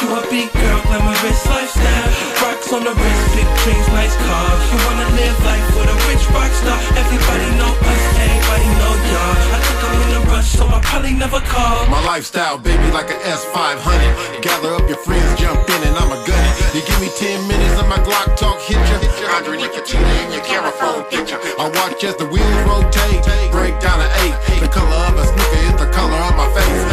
You 0.00 0.08
a 0.16 0.20
big 0.30 0.48
girl, 0.52 0.80
glamorous 0.86 1.42
lifestyle. 1.46 2.08
Rocks 2.42 2.72
on 2.72 2.82
the 2.84 2.94
wrist, 2.94 3.24
big 3.36 3.48
dreams, 3.62 3.88
nice 3.92 4.16
car. 4.16 4.50
You 4.70 4.78
wanna 4.86 5.08
live 5.18 5.36
life 5.44 5.66
with 5.76 5.90
a 5.92 5.96
rich 6.08 6.24
rock 6.32 6.52
star. 6.56 6.78
Everybody 6.96 7.48
know 7.60 7.72
us, 7.72 8.02
everybody 8.16 8.68
know 8.80 8.92
y'all 9.12 9.54
I 9.54 9.58
think 9.60 9.80
I'm 9.84 9.94
in 10.00 10.10
a 10.16 10.20
rush, 10.30 10.50
so 10.56 10.64
I 10.66 10.78
probably 10.80 11.14
never 11.14 11.40
call. 11.40 11.86
My 11.88 12.00
lifestyle, 12.06 12.58
baby, 12.58 12.86
like 12.92 13.10
an 13.10 13.20
S500 13.26 14.42
Gather 14.42 14.74
up 14.74 14.88
your 14.88 14.98
friends, 15.04 15.28
jump 15.38 15.68
in 15.68 15.80
and 15.88 15.96
I'm 15.96 16.10
a 16.10 16.20
gunner 16.26 16.52
You 16.74 16.80
give 16.82 17.00
me 17.00 17.10
10 17.18 17.48
minutes 17.48 17.76
and 17.80 17.88
my 17.88 18.00
Glock 18.00 18.36
talk 18.36 18.58
hit 18.62 18.80
ya. 18.88 18.96
Andre 19.36 19.58
Nickatina 19.58 20.10
in 20.24 20.32
your 20.32 20.44
camera 20.44 20.72
phone 20.72 21.04
picture. 21.12 21.38
I 21.58 21.68
watch 21.68 22.02
as 22.04 22.16
the 22.16 22.26
wheels 22.26 22.60
rotate, 22.66 23.22
break 23.52 23.78
down 23.80 24.00
an 24.00 24.10
eight. 24.24 24.60
The 24.60 24.68
color 24.68 25.00
of 25.08 25.18
a 25.18 25.24
sneaker 25.26 25.62
is 25.68 25.76
the 25.76 25.90
color 25.92 26.16
of 26.16 26.36
my 26.36 26.48
face 26.56 26.89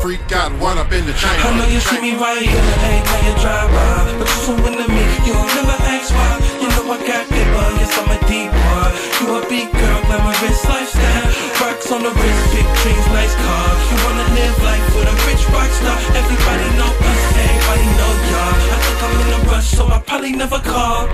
freak 0.00 0.20
got 0.28 0.48
one 0.58 0.78
up 0.78 0.92
in 0.92 1.04
the 1.04 1.12
chamber. 1.12 1.44
I 1.44 1.56
know 1.56 1.68
you 1.68 1.80
see 1.80 2.00
me 2.00 2.16
right 2.16 2.40
here, 2.40 2.56
ain't 2.56 3.04
how 3.04 3.20
you 3.20 3.34
drive 3.36 3.68
by. 3.68 4.16
But 4.16 4.28
you're 4.32 4.44
so 4.48 4.52
into 4.56 4.88
me, 4.88 5.04
you 5.28 5.36
never 5.36 5.76
ask 5.76 6.08
why. 6.16 6.40
You 6.60 6.68
know 6.72 6.88
I 6.88 6.98
got 7.04 7.28
paper, 7.28 7.66
yes 7.76 7.92
I'm 8.00 8.08
a 8.08 8.18
deep 8.24 8.48
one. 8.48 8.92
You 9.20 9.26
a 9.36 9.40
big 9.44 9.68
girl, 9.68 10.00
glamorous 10.08 10.64
lifestyle. 10.64 11.28
Rocks 11.60 11.92
on 11.92 12.00
the 12.02 12.12
wrist, 12.16 12.42
big 12.56 12.68
dreams, 12.80 13.06
nice 13.12 13.36
car. 13.36 13.68
You 13.92 13.96
wanna 14.08 14.26
live 14.32 14.56
life 14.64 14.86
with 14.96 15.12
a 15.12 15.16
rich 15.28 15.44
rock 15.52 15.68
star. 15.68 15.96
Everybody 16.16 16.66
know 16.80 16.90
us, 16.90 17.22
everybody 17.36 17.86
know 18.00 18.12
y'all. 18.32 18.56
I 18.72 18.76
think 18.80 18.98
I'm 19.04 19.14
in 19.20 19.28
a 19.36 19.40
rush, 19.52 19.68
so 19.68 19.84
I 19.86 19.98
probably 20.00 20.32
never 20.32 20.58
call. 20.64 21.12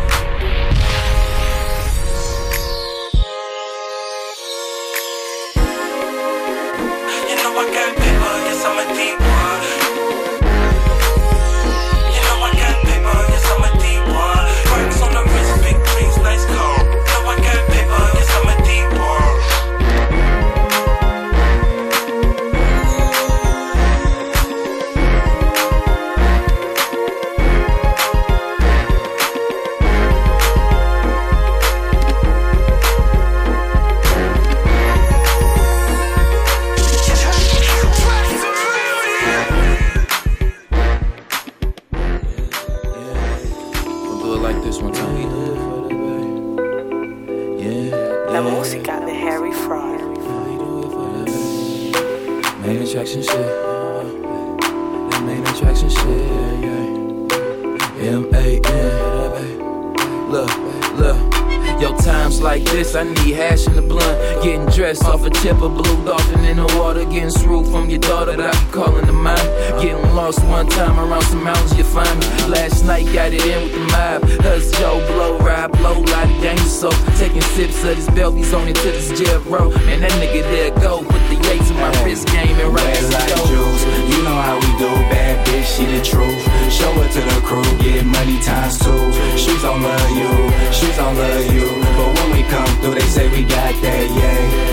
I 62.96 63.02
need 63.02 63.34
hash 63.34 63.66
in 63.66 63.74
the 63.76 63.82
blunt. 63.82 64.42
Getting 64.42 64.66
dressed 64.76 65.04
off 65.04 65.24
a 65.24 65.30
tip 65.30 65.62
of 65.62 65.72
blue 65.72 66.04
dolphin 66.04 66.44
in 66.44 66.58
the 66.58 66.66
water. 66.78 67.02
Getting 67.06 67.30
screwed 67.30 67.66
from 67.68 67.88
your 67.88 67.98
daughter 67.98 68.36
that 68.36 68.54
I 68.54 68.64
be 68.64 68.72
calling 68.72 69.06
the 69.06 69.12
mine. 69.12 69.48
Getting 69.80 70.04
lost 70.14 70.44
one 70.44 70.68
time 70.68 71.00
around 71.00 71.22
some 71.22 71.42
mountains, 71.42 71.72
you 71.78 71.84
find 71.84 72.12
me. 72.20 72.26
Last 72.52 72.84
night, 72.84 73.06
got 73.14 73.32
it 73.32 73.40
in 73.40 73.62
with 73.64 73.72
the 73.72 73.80
mob. 73.88 74.20
Hus 74.44 74.70
Joe, 74.76 75.00
blow, 75.08 75.38
ride, 75.38 75.72
blow, 75.72 75.96
lot 76.12 76.28
of 76.28 76.42
danger. 76.42 76.68
So, 76.68 76.90
taking 77.16 77.40
sips 77.56 77.82
of 77.84 77.96
this 77.96 78.10
Belgies 78.10 78.52
on 78.52 78.68
into 78.68 78.92
this 78.92 79.08
jail, 79.18 79.40
bro. 79.48 79.70
Man, 79.88 80.02
that 80.04 80.12
nigga 80.20 80.42
there 80.44 80.70
go. 80.76 81.00
Put 81.00 81.24
the 81.32 81.40
Yates 81.48 81.70
in 81.70 81.76
my 81.76 81.88
wrist 82.04 82.28
game 82.28 82.60
and 82.60 82.68
right 82.68 83.02
like 83.16 83.32
juice, 83.48 83.82
you 84.12 84.20
know 84.28 84.36
how 84.44 84.60
we 84.60 84.70
do. 84.76 84.92
Bad 85.08 85.40
bitch, 85.46 85.72
she 85.72 85.86
the 85.88 86.04
truth. 86.04 86.36
Show 86.68 86.92
it 87.00 87.12
to 87.16 87.20
the 87.24 87.40
crew, 87.48 87.64
get 87.80 88.04
money 88.04 88.42
times 88.44 88.76
two. 88.76 89.12
Streets 89.40 89.62
don't 89.62 89.80
love 89.80 90.10
you, 90.12 90.28
streets 90.68 90.98
don't 90.98 91.16
love 91.16 91.48
you. 91.48 91.64
But 91.96 92.12
when 92.12 92.28
we 92.36 92.42
come 92.50 92.68
through, 92.84 93.00
they 93.00 93.08
say 93.08 93.30
we 93.30 93.42
got 93.42 93.72
that, 93.80 94.04
yeah, 94.10 94.65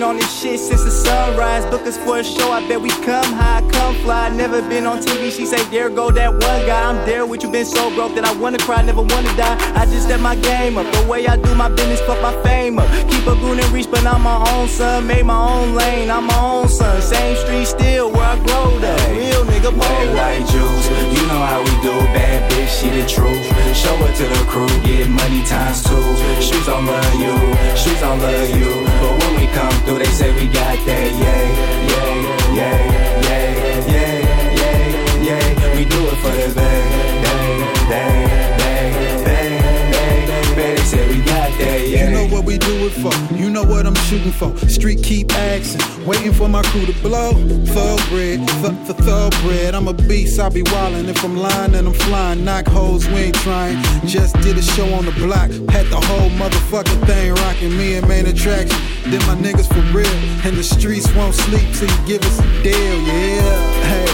been 0.00 0.08
on 0.08 0.16
this 0.16 0.40
shit 0.40 0.58
since 0.58 0.82
the 0.82 0.90
sunrise. 0.90 1.64
Book 1.66 1.82
us 1.82 1.98
for 1.98 2.18
a 2.18 2.24
show, 2.24 2.50
I 2.52 2.66
bet 2.66 2.80
we 2.80 2.88
come 3.04 3.32
high, 3.34 3.62
come 3.70 3.94
fly. 3.96 4.30
Never 4.30 4.62
been 4.62 4.86
on 4.86 4.98
TV, 5.00 5.30
she 5.30 5.44
say, 5.44 5.62
there 5.64 5.90
go 5.90 6.10
that 6.10 6.32
one 6.32 6.60
guy. 6.66 6.88
I'm 6.88 7.04
there 7.04 7.26
with 7.26 7.42
you, 7.42 7.50
been 7.50 7.66
so 7.66 7.94
broke 7.94 8.14
that 8.14 8.24
I 8.24 8.32
wanna 8.40 8.58
cry, 8.58 8.80
never 8.82 9.02
wanna 9.02 9.36
die. 9.36 9.56
I 9.74 9.84
just 9.84 10.06
step 10.06 10.20
my 10.20 10.36
game 10.36 10.78
up, 10.78 10.90
the 10.92 11.02
way 11.06 11.26
I 11.26 11.36
do 11.36 11.54
my 11.54 11.68
business, 11.68 12.00
fuck 12.00 12.20
my 12.22 12.32
fame 12.42 12.78
up. 12.78 12.88
Keep 13.10 13.26
a 13.26 13.34
goon 13.40 13.60
and 13.60 13.70
reach, 13.72 13.90
but 13.90 14.06
I'm 14.06 14.22
my 14.22 14.38
own 14.52 14.68
son. 14.68 15.06
Made 15.06 15.26
my 15.26 15.36
own 15.36 15.74
lane, 15.74 16.10
I'm 16.10 16.24
my 16.24 16.40
own 16.40 16.68
son. 16.68 17.02
Same 17.02 17.36
street 17.36 17.66
still 17.66 18.10
where 18.10 18.24
I 18.24 18.36
growed 18.36 18.82
up. 18.82 19.00
Real 19.10 19.44
nigga, 19.44 19.70
boy. 19.70 20.14
like 20.16 20.40
juice, 20.48 20.86
you 21.12 21.22
know 21.28 21.42
how 21.44 21.60
we 21.60 21.74
do. 21.84 21.92
Bad 22.16 22.50
bitch, 22.50 22.72
she 22.80 22.88
the 22.88 23.06
truth. 23.06 23.44
Show 23.76 23.96
it 24.06 24.16
to 24.16 24.24
the 24.24 24.44
crew, 24.48 24.68
get 24.82 25.08
money 25.08 25.44
times 25.44 25.82
two. 25.82 26.00
Streets 26.40 26.66
don't 26.66 26.86
love 26.86 27.14
you, 27.20 27.36
streets 27.76 28.00
don't 28.00 28.18
love 28.18 28.50
you. 28.50 28.70
But 29.00 29.12
when 29.20 29.40
we 29.40 29.46
come 29.52 29.72
through, 29.84 29.89
they 29.98 30.04
say 30.06 30.30
we 30.34 30.46
got 30.46 30.78
that, 30.86 31.08
yeah, 31.22 31.42
yeah, 31.90 32.06
yeah, 32.20 32.54
yeah, 32.54 33.22
yeah, 33.22 33.39
for. 44.40 44.56
Street 44.68 45.02
keep 45.02 45.30
asking, 45.34 46.06
waiting 46.06 46.32
for 46.32 46.48
my 46.48 46.62
crew 46.62 46.86
to 46.86 46.94
blow. 47.02 47.32
Thoroughbred, 47.74 48.38
th- 48.48 48.86
th- 48.86 48.98
thoroughbred. 49.04 49.74
I'm 49.74 49.86
a 49.86 49.92
beast, 49.92 50.40
I 50.40 50.48
be 50.48 50.62
wildin'. 50.62 51.08
If 51.08 51.22
I'm 51.22 51.36
lying, 51.36 51.72
then 51.72 51.86
I'm 51.86 51.92
flying. 51.92 52.44
Knock 52.44 52.66
holes, 52.66 53.06
we 53.08 53.28
ain't 53.28 53.34
trying. 53.36 53.76
Just 54.06 54.34
did 54.40 54.56
a 54.56 54.62
show 54.62 54.88
on 54.94 55.04
the 55.04 55.12
block. 55.12 55.50
Had 55.70 55.86
the 55.86 56.00
whole 56.00 56.30
motherfucking 56.40 57.06
thing 57.06 57.34
rocking 57.34 57.76
me 57.76 57.96
and 57.96 58.08
main 58.08 58.26
attraction. 58.26 58.80
Then 59.10 59.20
my 59.28 59.36
niggas 59.36 59.68
for 59.68 59.84
real. 59.96 60.18
And 60.46 60.56
the 60.56 60.64
streets 60.64 61.12
won't 61.14 61.34
sleep 61.34 61.68
till 61.74 61.90
you 61.90 62.06
give 62.06 62.22
us 62.24 62.38
a 62.40 62.62
deal, 62.62 62.96
yeah. 63.02 63.92
Hey, 63.92 64.08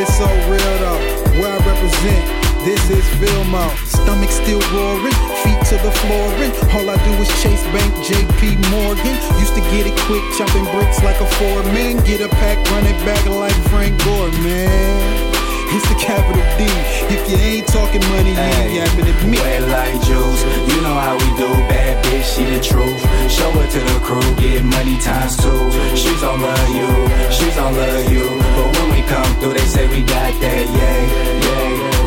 it's 0.00 0.16
so 0.16 0.28
real 0.48 0.74
though. 0.84 1.40
Where 1.40 1.52
I 1.52 1.58
represent. 1.66 2.47
This 2.64 2.90
is 2.90 3.04
Vilmo. 3.20 3.66
Stomach 3.86 4.30
still 4.30 4.60
roaring, 4.74 5.14
feet 5.42 5.60
to 5.70 5.76
the 5.82 5.92
flooring. 6.02 6.52
All 6.74 6.90
I 6.90 6.96
do 7.04 7.12
is 7.22 7.28
chase 7.42 7.62
bank 7.74 7.92
JP 8.04 8.58
Morgan. 8.70 9.16
Used 9.38 9.54
to 9.54 9.62
get 9.72 9.86
it 9.86 9.96
quick, 10.06 10.24
chopping 10.36 10.64
bricks 10.72 11.02
like 11.02 11.20
a 11.20 11.26
foreman. 11.38 12.02
Get 12.04 12.20
a 12.20 12.28
pack, 12.28 12.58
run 12.70 12.84
it 12.86 12.98
back 13.04 13.24
like 13.26 13.56
Frank 13.70 13.96
Gore, 14.04 14.30
man. 14.42 15.28
It's 15.70 15.86
the 15.86 15.94
capital 16.00 16.40
D. 16.56 16.64
If 17.12 17.28
you 17.28 17.36
ain't 17.36 17.68
talking 17.68 18.00
money, 18.08 18.32
you 18.32 18.40
ain't 18.40 18.72
yapping 18.72 19.06
at 19.06 19.20
me. 19.28 19.36
Red 19.36 19.68
like 19.68 20.00
juice, 20.00 20.42
you 20.72 20.80
know 20.80 20.96
how 20.96 21.12
we 21.12 21.28
do. 21.36 21.48
Bad 21.68 22.02
bitch, 22.06 22.24
she 22.24 22.44
the 22.44 22.58
truth. 22.58 23.00
Show 23.30 23.52
it 23.60 23.70
to 23.76 23.80
the 23.80 24.00
crew, 24.00 24.24
get 24.36 24.64
money 24.64 24.98
times 24.98 25.36
two. 25.36 25.70
She's 25.94 26.20
don't 26.22 26.40
love 26.40 26.68
you, 26.72 26.88
she's 27.30 27.54
don't 27.54 27.76
love 27.76 28.10
you. 28.10 28.24
But 28.56 28.68
when 28.76 28.88
we 28.96 29.02
come 29.06 29.28
through, 29.40 29.54
they 29.54 29.66
say 29.68 29.86
we 29.88 30.00
got 30.02 30.32
that, 30.40 30.64
yeah, 30.72 31.00
yeah, 31.44 31.97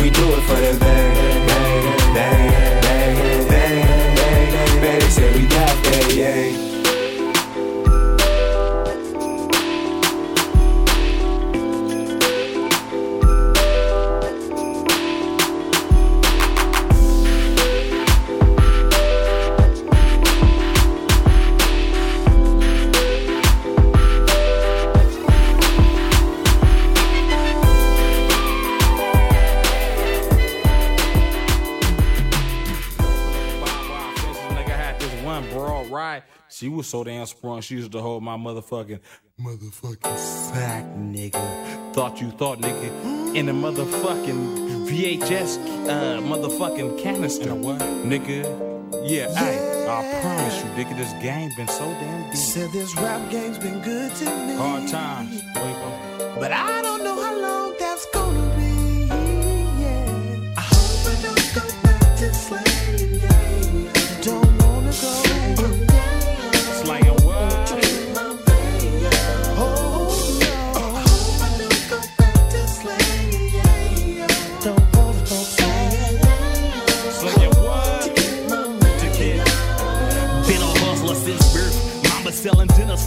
We 0.00 0.10
do 0.10 0.22
it 0.22 0.42
for 0.42 0.54
the 0.54 0.78
bang, 0.78 1.46
bang, 1.46 2.14
bang, 2.14 2.50
bang, 2.82 3.48
bang, 3.48 4.80
that, 5.82 6.14
yeah. 6.14 6.67
She 36.58 36.68
was 36.68 36.88
so 36.88 37.04
damn 37.04 37.24
sprung, 37.24 37.60
she 37.60 37.76
used 37.76 37.92
to 37.92 38.00
hold 38.00 38.24
my 38.24 38.36
motherfucking 38.36 38.98
motherfucking 39.40 40.18
sack, 40.18 40.84
nigga. 40.96 41.94
Thought 41.94 42.20
you 42.20 42.32
thought, 42.32 42.58
nigga, 42.58 43.36
in 43.36 43.48
a 43.48 43.52
motherfucking 43.52 44.88
VHS 44.88 45.56
uh, 45.88 46.20
motherfucking 46.20 46.98
canister. 46.98 47.54
what? 47.54 47.78
Nigga. 47.78 48.42
Yeah, 49.08 49.32
hey. 49.36 49.86
I 49.88 50.20
promise 50.20 50.56
you, 50.58 50.70
nigga, 50.70 50.96
this 50.96 51.12
game 51.22 51.52
been 51.56 51.68
so 51.68 51.84
damn 51.84 52.24
deep. 52.24 52.34
Said 52.34 52.72
this 52.72 52.92
rap 52.96 53.30
game's 53.30 53.58
been 53.58 53.80
good 53.80 54.12
to 54.16 54.24
me. 54.24 54.56
Hard 54.56 54.88
times. 54.88 55.40
Wait, 55.54 56.40
But 56.40 56.50
I 56.50 56.82
don't 56.82 56.97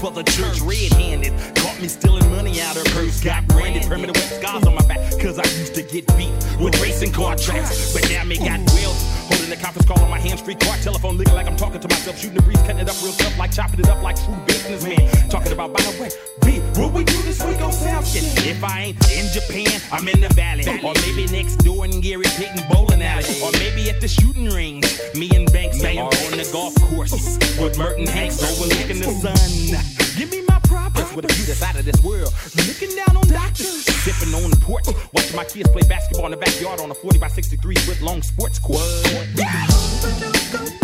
for 0.02 0.10
the 0.10 0.24
church, 0.24 0.60
red-handed. 0.62 1.32
Caught 1.56 1.80
me 1.80 1.88
stealing 1.88 2.28
money 2.32 2.60
out 2.60 2.76
her 2.76 2.84
purse. 2.86 3.24
Got 3.24 3.46
branded, 3.48 3.84
permanent 3.84 4.18
scars 4.18 4.66
on 4.66 4.74
my 4.74 4.82
back. 4.88 4.98
Cause 5.22 5.38
I 5.38 5.44
used 5.60 5.76
to 5.76 5.84
get 5.84 6.08
beat 6.18 6.34
with 6.60 6.82
racing 6.82 7.12
car 7.12 7.36
tracks. 7.36 7.94
But 7.94 8.10
now 8.10 8.24
me 8.24 8.38
got 8.38 8.60
wealth. 8.74 9.11
Holding 9.32 9.50
the 9.50 9.56
conference 9.56 9.88
call 9.88 10.00
on 10.04 10.10
my 10.10 10.20
hand, 10.20 10.40
street 10.40 10.60
car 10.60 10.76
telephone, 10.84 11.18
licking 11.18 11.36
like 11.36 11.48
I'm 11.48 11.56
talking 11.56 11.80
to 11.80 11.88
myself. 11.88 12.20
Shooting 12.20 12.36
the 12.36 12.42
breeze, 12.44 12.62
cutting 12.64 12.80
it 12.80 12.90
up 12.90 13.02
real 13.02 13.14
tough, 13.14 13.38
like 13.40 13.52
chopping 13.52 13.80
it 13.80 13.88
up 13.88 14.04
like 14.04 14.18
true 14.20 14.36
businessman. 14.46 15.08
Talking 15.30 15.54
about, 15.54 15.72
by 15.72 15.82
the 15.84 16.02
way, 16.02 16.10
B, 16.44 16.60
what 16.80 16.92
we 16.92 17.06
do 17.06 17.16
this 17.24 17.42
week 17.46 17.62
on 17.62 17.72
Soundskin? 17.72 18.28
If 18.46 18.62
I 18.62 18.92
ain't 18.92 19.12
in 19.12 19.32
Japan, 19.32 19.80
I'm 19.92 20.08
in 20.10 20.20
the 20.20 20.28
valley. 20.36 20.68
Or 20.84 20.94
maybe 21.08 21.32
next 21.32 21.64
door 21.64 21.86
in 21.86 22.02
Gary 22.02 22.26
Payton 22.36 22.68
bowling 22.70 23.02
alley. 23.02 23.24
Or 23.42 23.52
maybe 23.54 23.90
at 23.90 24.02
the 24.02 24.08
shooting 24.10 24.50
range. 24.50 24.86
Me 25.16 25.32
and 25.34 25.50
Banks 25.54 25.82
are 25.82 25.88
on 25.88 26.36
the 26.36 26.50
golf 26.52 26.76
course 26.92 27.14
with 27.58 27.78
Merton 27.78 28.08
Hanks 28.08 28.44
overlooking 28.44 29.00
the 29.00 29.12
sun. 29.24 29.80
Give 30.18 30.30
me 30.30 30.44
my 30.48 30.51
with 31.16 31.26
a 31.26 31.34
view 31.34 31.46
that's 31.46 31.62
out 31.62 31.78
of 31.78 31.86
this 31.86 32.02
world. 32.04 32.34
Looking 32.68 32.96
down 32.96 33.18
on 33.18 33.28
doctors, 33.28 33.86
sipping 33.86 34.34
on 34.34 34.50
the 34.50 34.58
porch, 34.58 34.86
watching 35.14 35.36
my 35.36 35.46
kids 35.46 35.70
play 35.70 35.84
basketball 35.88 36.26
in 36.26 36.32
the 36.32 36.38
backyard 36.38 36.80
on 36.80 36.92
a 36.92 36.94
40 36.94 37.20
by 37.20 37.28
63 37.28 37.76
foot 37.76 38.02
long 38.02 38.22
sports 38.22 38.60
court. 38.60 38.82
Slanging 38.82 40.81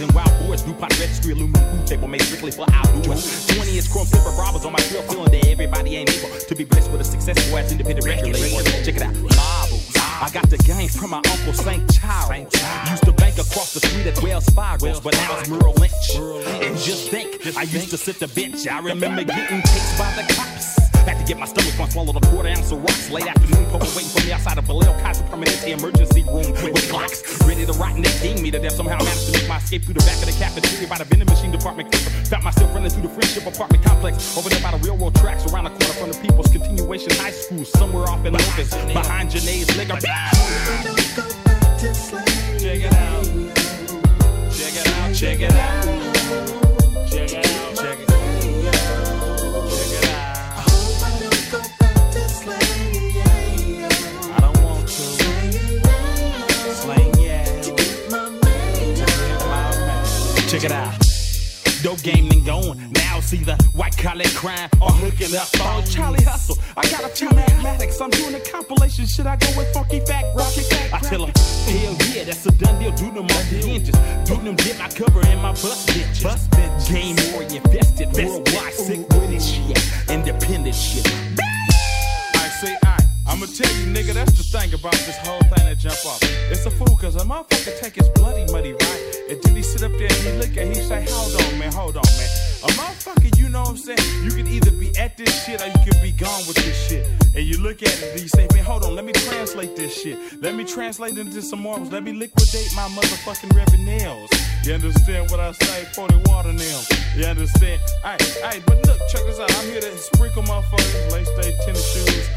Coyotes 0.00 0.02
and 0.02 0.12
wild 0.12 0.46
boars. 0.46 0.62
DuPont 0.62 1.00
registry 1.00 1.32
aluminum 1.32 1.78
food 1.78 1.86
table 1.86 2.08
made 2.08 2.22
strictly 2.22 2.50
for 2.50 2.66
outdoors. 2.72 3.46
20 3.48 3.76
inch 3.76 3.90
chrome 3.90 4.06
flipper 4.06 4.30
robbers 4.30 4.64
on 4.64 4.72
my 4.72 4.78
trail, 4.78 5.02
feeling 5.02 5.30
that 5.30 5.46
everybody 5.46 5.96
ain't 5.96 6.10
able 6.10 6.38
to 6.38 6.54
be 6.54 6.64
blessed 6.64 6.90
with 6.90 7.00
a 7.00 7.04
successful 7.04 7.58
ass 7.58 7.72
independent 7.72 8.06
record 8.06 8.38
label. 8.38 8.62
Check 8.84 8.96
it 8.96 9.02
out. 9.02 9.14
Marbles. 9.14 9.96
I 9.96 10.28
got 10.32 10.50
the 10.50 10.58
game 10.58 10.88
from 10.88 11.10
my 11.10 11.16
uncle 11.16 11.52
St. 11.52 11.90
Charles. 11.92 12.52
Used 12.90 13.04
to 13.04 13.12
bank 13.12 13.38
across 13.38 13.72
the 13.72 13.80
street 13.80 14.06
at 14.06 14.22
Wells 14.22 14.46
Fargo, 14.50 15.00
but 15.00 15.14
now 15.14 15.38
it's 15.38 15.48
Merrill 15.48 15.72
Lynch. 15.74 15.92
And 16.62 16.76
just 16.76 17.10
think, 17.10 17.56
I 17.56 17.62
used 17.62 17.90
to 17.90 17.96
sit 17.96 18.20
the 18.20 18.28
bench. 18.28 18.66
I 18.66 18.80
remember 18.80 19.24
getting 19.24 19.62
chased 19.62 19.98
by 19.98 20.12
the 20.16 20.34
cops. 20.34 20.79
Had 21.06 21.18
to 21.18 21.24
get 21.24 21.38
my 21.38 21.46
stomach 21.46 21.72
fun, 21.74 21.90
swallowed 21.90 22.16
a 22.16 22.20
quarter 22.28 22.48
ounce 22.48 22.70
of 22.72 22.82
rocks. 22.82 23.10
Late 23.10 23.26
afternoon, 23.26 23.66
poker 23.70 23.86
waiting 23.96 24.10
for 24.10 24.24
me 24.26 24.32
outside 24.32 24.58
of 24.58 24.64
Vallejo 24.64 24.92
Kaiser 25.00 25.24
Permanente 25.24 25.68
emergency 25.68 26.22
room 26.24 26.52
with 26.72 26.88
clocks. 26.90 27.22
Ready 27.46 27.66
to 27.66 27.72
rot 27.72 27.94
and 27.94 28.04
they 28.04 28.18
ding 28.20 28.42
me 28.42 28.50
to 28.50 28.58
death. 28.58 28.74
Somehow 28.74 28.98
managed 28.98 29.26
to 29.26 29.32
make 29.32 29.48
my 29.48 29.56
escape 29.56 29.84
through 29.84 29.94
the 29.94 30.04
back 30.04 30.18
of 30.18 30.26
the 30.26 30.32
cafeteria 30.38 30.88
by 30.88 30.98
the 30.98 31.04
vending 31.04 31.28
machine 31.28 31.50
department. 31.50 31.94
Found 31.94 32.44
myself 32.44 32.74
running 32.74 32.90
through 32.90 33.02
the 33.02 33.08
friendship 33.08 33.46
apartment 33.46 33.84
complex. 33.84 34.36
Over 34.36 34.48
there 34.48 34.62
by 34.62 34.70
the 34.76 34.78
railroad 34.86 35.14
tracks, 35.16 35.50
around 35.52 35.64
the 35.64 35.70
corner 35.70 35.94
from 35.94 36.12
the 36.12 36.18
People's 36.18 36.50
Continuation 36.52 37.10
High 37.16 37.32
School. 37.32 37.64
Somewhere 37.64 38.08
off 38.08 38.24
in 38.24 38.32
Memphis, 38.32 38.70
behind 38.92 39.30
Janae's 39.30 39.76
liquor. 39.76 39.98
Check 42.60 42.80
it 42.84 42.92
out. 42.94 43.24
Check 44.52 44.74
it 44.76 44.88
out. 44.88 45.14
Check 45.14 45.40
it 45.40 45.52
out. 45.52 46.09
Check 60.60 60.72
it 60.72 60.76
out. 60.76 60.92
Dope 61.82 62.02
game 62.02 62.28
then 62.28 62.44
going. 62.44 62.92
Now 62.92 63.16
it's 63.16 63.32
either 63.32 63.56
white 63.72 63.96
collar 63.96 64.28
crime 64.34 64.68
or 64.82 64.90
hooking 64.90 65.34
up 65.34 65.48
phones. 65.56 65.88
Oh, 65.88 65.90
Charlie 65.90 66.22
Hustle. 66.22 66.58
I 66.76 66.82
got 66.90 67.02
a 67.02 67.08
few 67.08 67.30
mathematics. 67.30 67.98
I'm 67.98 68.10
doing 68.10 68.34
a 68.34 68.40
compilation. 68.40 69.06
Should 69.06 69.26
I 69.26 69.36
go 69.36 69.46
with 69.56 69.72
Funky 69.72 70.00
Fat 70.00 70.36
Rocket? 70.36 70.70
I 70.92 70.98
tell 70.98 71.24
him, 71.24 71.32
hell 71.34 71.96
yeah, 72.14 72.24
that's 72.24 72.44
a 72.44 72.52
done 72.52 72.78
deal. 72.78 72.92
Do 72.92 73.06
them 73.06 73.24
on 73.24 73.44
the 73.48 73.62
inches. 73.66 73.96
Do 74.28 74.36
them 74.36 74.54
get 74.56 74.78
my 74.78 74.88
cover 74.88 75.26
in 75.28 75.40
my 75.40 75.52
bus 75.52 75.86
bitches. 75.86 76.24
Bus 76.24 76.46
bitch. 76.48 76.92
Game 76.92 77.16
more 77.32 77.42
infested. 77.42 78.12
Worldwide 78.12 78.74
sick 78.74 79.08
with 79.08 79.30
this 79.30 79.48
shit. 79.48 80.10
Independent 80.10 80.74
shit. 80.74 81.10
I 82.34 82.48
say, 82.60 82.76
I. 82.84 82.89
I'ma 83.40 83.48
tell 83.56 83.72
you, 83.80 83.86
nigga, 83.86 84.12
that's 84.12 84.36
the 84.36 84.44
thing 84.44 84.68
about 84.74 84.92
this 84.92 85.16
whole 85.24 85.40
thing 85.40 85.64
that 85.64 85.78
jump 85.78 85.96
off. 86.04 86.20
It's 86.52 86.66
a 86.66 86.70
fool, 86.70 86.94
cause 86.94 87.16
a 87.16 87.24
motherfucker 87.24 87.80
take 87.80 87.94
his 87.94 88.10
bloody 88.10 88.44
money, 88.52 88.74
right? 88.74 89.02
And 89.30 89.42
then 89.42 89.56
he 89.56 89.62
sit 89.62 89.82
up 89.82 89.92
there 89.92 90.12
and 90.12 90.22
he 90.28 90.32
look 90.36 90.54
at 90.60 90.68
he 90.68 90.74
say, 90.74 91.06
hold 91.08 91.32
on, 91.40 91.58
man, 91.58 91.72
hold 91.72 91.96
on, 91.96 92.04
man. 92.20 92.28
A 92.60 92.68
motherfucker, 92.76 93.32
you 93.40 93.48
know 93.48 93.62
what 93.62 93.70
I'm 93.70 93.76
saying? 93.78 93.96
You 94.24 94.30
can 94.36 94.46
either 94.46 94.70
be 94.72 94.94
at 94.98 95.16
this 95.16 95.32
shit 95.46 95.62
or 95.62 95.68
you 95.68 95.80
can 95.88 95.96
be 96.02 96.12
gone 96.12 96.44
with 96.44 96.56
this 96.56 96.76
shit. 96.86 97.08
And 97.34 97.46
you 97.46 97.56
look 97.62 97.80
at 97.82 97.88
it 97.88 98.12
and 98.12 98.20
you 98.20 98.28
say, 98.28 98.46
man, 98.52 98.62
hold 98.62 98.84
on, 98.84 98.94
let 98.94 99.06
me 99.06 99.14
translate 99.14 99.74
this 99.74 99.96
shit. 99.96 100.18
Let 100.42 100.54
me 100.54 100.64
translate 100.64 101.16
it 101.16 101.20
into 101.20 101.40
some 101.40 101.62
marbles. 101.62 101.90
Let 101.90 102.02
me 102.02 102.12
liquidate 102.12 102.68
my 102.76 102.92
motherfucking 102.92 103.56
revenues. 103.56 104.28
You 104.68 104.74
understand 104.74 105.30
what 105.30 105.40
I 105.40 105.52
say? 105.52 105.86
40 105.96 106.28
water 106.28 106.52
now. 106.52 106.80
You 107.16 107.24
understand? 107.24 107.80
Alright, 108.04 108.36
alright, 108.42 108.62
but 108.66 108.84
look, 108.84 109.00
check 109.08 109.24
this 109.24 109.40
out. 109.40 109.50
I'm 109.56 109.64
here 109.72 109.80
to 109.80 109.96
sprinkle 109.96 110.42
my 110.42 110.60
motherfuckers, 110.60 111.12
lace 111.12 111.30
day 111.40 111.56
tennis 111.64 111.88
shoes. 111.94 112.28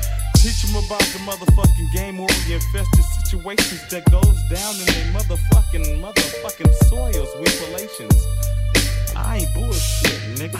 Teach 0.43 0.61
them 0.63 0.75
about 0.75 0.99
the 0.99 1.19
motherfucking 1.19 1.89
game 1.93 2.17
where 2.17 2.27
we 2.45 2.55
infested 2.55 3.05
situations 3.23 3.79
that 3.87 4.03
goes 4.11 4.35
down 4.51 4.75
in 4.75 4.85
their 4.91 5.13
motherfucking, 5.15 6.01
motherfucking 6.03 6.73
soils 6.83 7.29
with 7.39 7.61
relations. 7.69 8.27
I 9.15 9.37
ain't 9.37 9.53
bullshit, 9.53 10.19
nigga. 10.35 10.59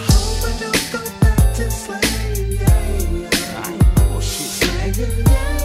I 3.60 3.72
ain't 3.74 3.96
bullshit, 3.98 4.96
nigga. 4.96 5.63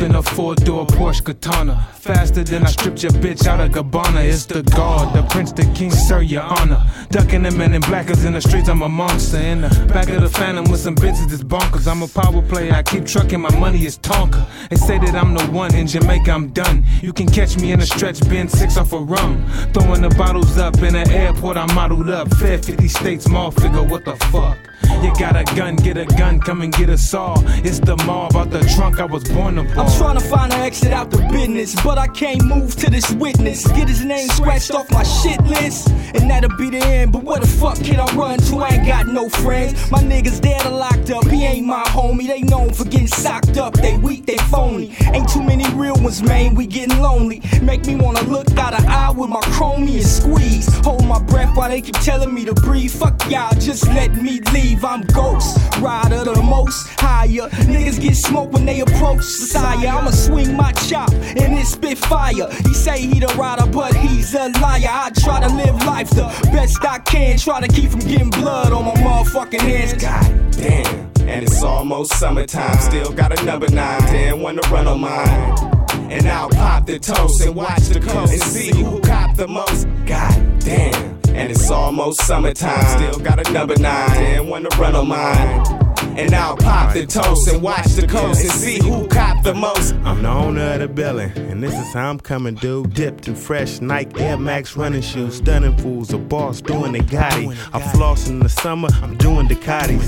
In 0.00 0.14
a 0.14 0.22
four-door 0.22 0.86
Porsche 0.86 1.22
Katana. 1.24 1.95
Faster 2.06 2.44
than 2.44 2.62
I 2.62 2.66
stripped 2.66 3.02
your 3.02 3.10
bitch 3.10 3.48
out 3.48 3.58
of 3.58 3.72
Gabbana. 3.72 4.24
It's 4.24 4.46
the 4.46 4.62
God, 4.62 5.12
the 5.12 5.22
prince, 5.24 5.50
the 5.50 5.64
king, 5.74 5.90
sir, 5.90 6.22
your 6.22 6.42
honor. 6.42 6.80
Ducking 7.10 7.42
the 7.42 7.50
men 7.50 7.74
in 7.74 7.80
blackers 7.80 8.24
in 8.24 8.34
the 8.34 8.40
streets, 8.40 8.68
I'm 8.68 8.82
a 8.82 8.88
monster. 8.88 9.38
In 9.38 9.62
the 9.62 9.90
back 9.92 10.08
of 10.10 10.20
the 10.20 10.28
phantom 10.28 10.70
with 10.70 10.78
some 10.78 10.94
bitches 10.94 11.28
that's 11.28 11.42
bonkers. 11.42 11.90
I'm 11.90 12.02
a 12.02 12.06
power 12.06 12.42
player, 12.42 12.72
I 12.72 12.84
keep 12.84 13.06
trucking, 13.06 13.40
my 13.40 13.52
money 13.58 13.84
is 13.84 13.98
Tonka. 13.98 14.46
They 14.68 14.76
say 14.76 14.98
that 14.98 15.16
I'm 15.16 15.34
the 15.34 15.44
one 15.46 15.74
in 15.74 15.88
Jamaica, 15.88 16.30
I'm 16.30 16.50
done. 16.50 16.84
You 17.02 17.12
can 17.12 17.26
catch 17.26 17.58
me 17.58 17.72
in 17.72 17.80
a 17.80 17.86
stretch 17.86 18.20
bin, 18.28 18.48
six 18.48 18.76
off 18.76 18.92
a 18.92 18.98
rum. 18.98 19.44
Throwing 19.72 20.02
the 20.02 20.10
bottles 20.10 20.58
up 20.58 20.76
in 20.82 20.92
the 20.92 21.08
airport, 21.10 21.56
I'm 21.56 21.74
modeled 21.74 22.08
up. 22.08 22.32
Fair 22.36 22.58
50 22.58 22.86
states, 22.86 23.28
mall 23.28 23.50
figure, 23.50 23.82
what 23.82 24.04
the 24.04 24.14
fuck? 24.30 24.56
you 25.02 25.12
got 25.18 25.36
a 25.36 25.44
gun, 25.56 25.76
get 25.76 25.96
a 25.96 26.04
gun, 26.04 26.40
come 26.40 26.62
and 26.62 26.72
get 26.72 26.88
a 26.88 26.98
saw. 26.98 27.36
It's 27.64 27.80
the 27.80 27.96
mob 28.04 28.36
out 28.36 28.50
the 28.50 28.60
trunk, 28.76 29.00
I 29.00 29.04
was 29.04 29.24
born 29.24 29.56
to 29.56 29.62
ball. 29.62 29.86
I'm 29.86 29.98
trying 29.98 30.18
to 30.18 30.24
find 30.24 30.52
an 30.52 30.60
exit 30.60 30.92
out 30.92 31.10
the 31.10 31.18
business, 31.30 31.74
but 31.82 31.95
I 31.98 32.08
can't 32.08 32.44
move 32.44 32.76
to 32.76 32.90
this 32.90 33.10
witness. 33.12 33.66
Get 33.68 33.88
his 33.88 34.04
name 34.04 34.28
scratched 34.28 34.72
off 34.72 34.90
my 34.90 35.02
shit 35.02 35.40
list, 35.44 35.88
and 36.14 36.30
that'll 36.30 36.56
be 36.56 36.70
the 36.70 36.78
end. 36.78 37.12
But 37.12 37.24
where 37.24 37.40
the 37.40 37.46
fuck 37.46 37.76
can 37.76 38.00
I 38.00 38.06
run 38.14 38.38
to? 38.38 38.58
I 38.58 38.68
ain't 38.76 38.86
got 38.86 39.06
no 39.06 39.28
friends. 39.28 39.90
My 39.90 40.00
niggas 40.00 40.40
dead 40.40 40.66
or 40.66 40.70
locked 40.70 41.10
up. 41.10 41.26
He 41.26 41.44
ain't 41.44 41.66
my 41.66 41.82
homie. 41.84 42.26
They 42.26 42.42
known 42.42 42.72
for 42.72 42.84
getting 42.84 43.06
socked 43.06 43.56
up. 43.56 43.74
They 43.74 43.96
weak, 43.96 44.26
they 44.26 44.36
phony. 44.50 44.94
Ain't 45.12 45.28
too 45.28 45.42
many 45.42 45.68
real 45.74 45.94
ones, 45.94 46.22
man. 46.22 46.54
We 46.54 46.66
getting 46.66 46.98
lonely. 47.00 47.42
Make 47.62 47.86
me 47.86 47.96
wanna 47.96 48.22
look 48.22 48.56
out 48.56 48.78
an 48.78 48.86
eye 48.86 49.10
with 49.10 49.30
my 49.30 49.40
chromie 49.54 49.94
and 49.94 50.06
squeeze. 50.06 50.68
Hold 50.84 51.04
my 51.06 51.20
breath 51.22 51.56
while 51.56 51.68
they 51.68 51.80
keep 51.80 51.98
telling 52.00 52.32
me 52.32 52.44
to 52.44 52.54
breathe. 52.54 52.90
Fuck 52.90 53.30
y'all, 53.30 53.54
just 53.58 53.86
let 53.88 54.14
me 54.14 54.40
leave. 54.52 54.84
I'm 54.84 55.02
ghost 55.02 55.58
rider, 55.80 56.24
the 56.24 56.42
most 56.42 56.88
higher. 57.00 57.48
Niggas 57.70 58.00
get 58.00 58.16
smoked 58.16 58.52
when 58.52 58.66
they 58.66 58.80
approach 58.80 59.22
sire. 59.22 59.88
I'ma 59.88 60.10
swing 60.10 60.56
my 60.56 60.72
chop 60.72 61.10
and 61.12 61.58
it 61.58 61.66
spit 61.86 61.98
fire. 61.98 62.48
He 62.64 62.74
say 62.74 63.00
he 63.00 63.20
the 63.20 63.28
rider, 63.38 63.66
but 63.70 63.94
he's 63.94 64.34
a 64.34 64.48
liar. 64.60 64.88
I 64.88 65.10
try 65.10 65.40
to 65.40 65.48
live 65.54 65.74
life 65.84 66.10
the 66.10 66.24
best 66.52 66.84
I 66.84 66.98
can. 66.98 67.38
Try 67.38 67.60
to 67.60 67.68
keep 67.68 67.90
from 67.90 68.00
getting 68.00 68.30
blood 68.30 68.72
on 68.72 68.84
my 68.84 68.94
motherfucking 68.94 69.60
hands. 69.60 69.92
God 69.94 70.52
Damn, 70.52 71.10
and 71.28 71.42
it's 71.42 71.62
almost 71.62 72.14
summertime. 72.18 72.78
Still 72.80 73.12
got 73.12 73.38
a 73.38 73.44
number 73.44 73.68
nine, 73.68 74.00
ten 74.02 74.40
wanna 74.40 74.62
run 74.70 74.86
on 74.86 75.00
mine. 75.00 75.72
And 76.10 76.26
I'll 76.28 76.48
pop 76.50 76.86
the 76.86 76.98
toast 76.98 77.42
and 77.42 77.54
watch 77.54 77.82
the 77.88 78.00
coast 78.00 78.32
and 78.32 78.42
see 78.42 78.82
who 78.82 79.00
cop 79.00 79.36
the 79.36 79.48
most. 79.48 79.86
God 80.06 80.60
damn, 80.60 80.94
and 81.28 81.50
it's 81.50 81.70
almost 81.70 82.22
summertime. 82.22 82.86
Still 82.96 83.18
got 83.20 83.46
a 83.46 83.52
number 83.52 83.76
nine, 83.76 84.08
ten 84.10 84.48
wanna 84.48 84.68
run 84.78 84.94
on 84.94 85.08
mine. 85.08 85.86
And 86.16 86.34
I'll 86.34 86.56
pop 86.56 86.94
the 86.94 87.04
toast 87.04 87.46
and 87.48 87.60
watch 87.60 87.88
the 87.88 88.06
coast 88.06 88.40
and 88.40 88.50
see 88.50 88.78
who 88.78 89.06
cop 89.08 89.25
the 89.46 89.54
most. 89.54 89.94
I'm 90.04 90.22
the 90.22 90.28
owner 90.28 90.72
of 90.72 90.80
the 90.80 90.88
building, 90.88 91.30
and 91.36 91.62
this 91.62 91.72
is 91.72 91.94
how 91.94 92.10
I'm 92.10 92.18
coming, 92.18 92.56
dude. 92.56 92.92
Dipped 92.94 93.28
in 93.28 93.36
fresh 93.36 93.80
Nike 93.80 94.20
Air 94.20 94.36
Max 94.36 94.76
running 94.76 95.02
shoes. 95.02 95.36
Stunning 95.36 95.76
fools, 95.78 96.12
a 96.12 96.18
boss 96.18 96.60
doing 96.60 96.92
the 96.92 96.98
Gotti. 96.98 97.56
I 97.72 97.80
floss 97.92 98.28
in 98.28 98.40
the 98.40 98.48
summer, 98.48 98.88
I'm 99.02 99.16
doing 99.16 99.46
Ducatis. 99.46 100.04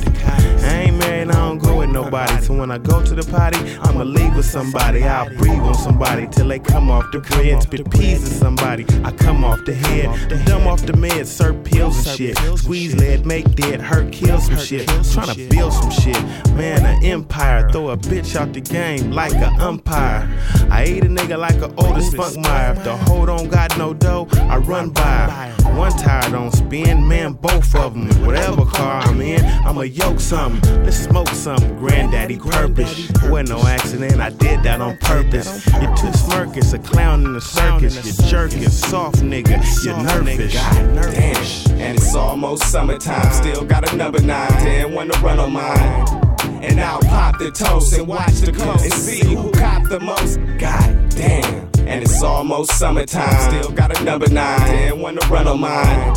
I 0.65 0.83
ain't 0.83 0.99
married, 0.99 1.29
I 1.29 1.35
don't 1.35 1.59
go 1.59 1.79
with 1.79 1.91
nobody. 1.91 2.43
So 2.43 2.55
when 2.55 2.73
I 2.73 2.79
go 2.79 3.05
to 3.05 3.15
the 3.15 3.31
party, 3.31 3.59
I'ma 3.83 4.03
leave 4.03 4.35
with 4.35 4.45
somebody. 4.45 5.05
I'll 5.05 5.33
breathe 5.37 5.61
on 5.61 5.75
somebody 5.75 6.27
till 6.27 6.49
they 6.49 6.59
come 6.59 6.91
off 6.91 7.05
the 7.13 7.21
bread. 7.21 7.63
Spit 7.63 7.89
peas 7.93 8.29
to 8.29 8.35
somebody, 8.35 8.87
I 9.05 9.13
come 9.13 9.45
off 9.45 9.65
the 9.65 9.75
head. 9.75 10.31
The 10.31 10.43
dumb 10.47 10.67
off 10.67 10.85
the 10.85 10.95
meds, 10.95 11.27
serve 11.27 11.63
pills 11.63 12.05
and 12.09 12.17
shit. 12.17 12.59
Squeeze 12.59 12.97
lead, 12.97 13.25
make 13.25 13.55
dead, 13.55 13.81
hurt, 13.81 14.11
kill 14.11 14.41
some 14.41 14.59
shit. 14.59 14.89
Trying 14.89 15.37
to 15.37 15.49
build 15.49 15.73
some 15.73 15.93
shit. 15.93 16.21
Man, 16.55 16.85
an 16.85 17.05
empire. 17.05 17.71
Throw 17.71 17.91
a 17.91 17.97
bitch 17.97 18.35
out 18.35 18.53
the 18.53 18.61
game 18.61 19.13
like 19.33 19.43
an 19.43 19.61
umpire. 19.61 20.29
I 20.71 20.85
eat 20.85 21.05
a 21.05 21.09
nigga 21.09 21.39
like 21.39 21.57
an 21.57 21.73
Otis 21.77 22.11
Spunkmeyer. 22.11 22.77
If 22.77 22.85
the 22.85 22.97
hoe 22.97 23.27
don't 23.27 23.49
got 23.49 23.77
no 23.79 23.95
dough, 23.95 24.29
I 24.33 24.59
run 24.59 24.91
by. 24.91 25.53
One 25.75 25.93
tire 25.93 26.31
don't 26.31 26.53
spin, 26.53 27.07
man, 27.07 27.35
both 27.35 27.75
of 27.75 27.95
them. 27.95 28.09
Whatever 28.27 28.65
car 28.65 29.03
I'm 29.03 29.21
in, 29.21 29.45
I'ma 29.45 29.83
yoke 29.83 30.21
something. 30.21 30.85
Let's 30.85 30.97
smoke 30.97 31.29
something, 31.29 31.77
granddaddy 31.79 32.39
purpose. 32.39 33.11
Wasn't 33.25 33.51
no 33.51 33.61
accident, 33.67 34.21
I 34.21 34.31
did 34.31 34.63
that 34.63 34.81
on 34.81 34.97
purpose. 34.99 35.67
You're 35.81 35.95
too 35.97 36.13
smirkish, 36.13 36.75
a 36.75 36.79
clown 36.79 37.25
in 37.25 37.33
the 37.35 37.41
circus. 37.41 37.95
You're 38.05 38.29
jerking, 38.29 38.69
soft 38.69 39.19
nigga, 39.19 39.63
you're 39.85 39.97
nervous. 40.03 40.53
Damn, 40.55 41.81
and 41.81 41.97
it's 41.97 42.15
almost 42.15 42.71
summertime. 42.71 43.33
Still 43.33 43.65
got 43.65 43.93
a 43.93 43.97
number 43.97 44.21
nine, 44.21 44.49
ten 44.49 44.93
wanna 44.95 45.19
run 45.21 45.39
on 45.39 45.53
mine. 45.53 46.28
And 46.61 46.81
I'll 46.81 47.01
pop 47.01 47.39
the 47.39 47.51
toast 47.51 47.93
and 47.93 48.07
watch 48.07 48.35
the 48.41 48.53
coast 48.53 48.85
and 48.85 48.93
see 48.93 49.25
who 49.35 49.51
cop 49.53 49.85
the 49.89 50.01
most. 50.01 50.39
God 50.59 51.11
damn, 51.11 51.71
and 51.89 52.03
it's 52.03 52.23
almost 52.23 52.73
summertime. 52.79 53.51
Still 53.51 53.71
got 53.73 53.99
a 53.99 54.05
number 54.05 54.29
nine 54.29 54.61
and 54.61 55.01
wanna 55.01 55.27
run 55.29 55.47
on 55.47 55.61
mine. 55.61 56.17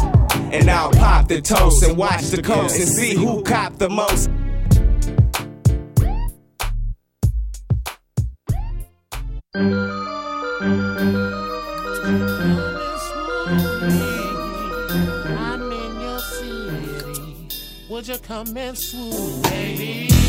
And 0.52 0.70
I'll 0.70 0.92
pop 0.92 1.28
the 1.28 1.42
toast 1.42 1.84
and 1.84 1.98
watch 1.98 2.24
the 2.24 2.42
coast 2.42 2.78
and 2.78 2.88
see 2.88 3.16
who 3.16 3.42
cop 3.44 3.78
the 3.78 3.90
most. 3.90 4.30
I'm 15.38 15.72
in 15.72 16.02
your 16.02 16.20
city. 16.20 17.48
Would 17.90 18.08
you 18.08 18.18
come 18.18 18.58
and 18.58 18.78
swoon, 18.78 19.42
baby? 19.44 20.21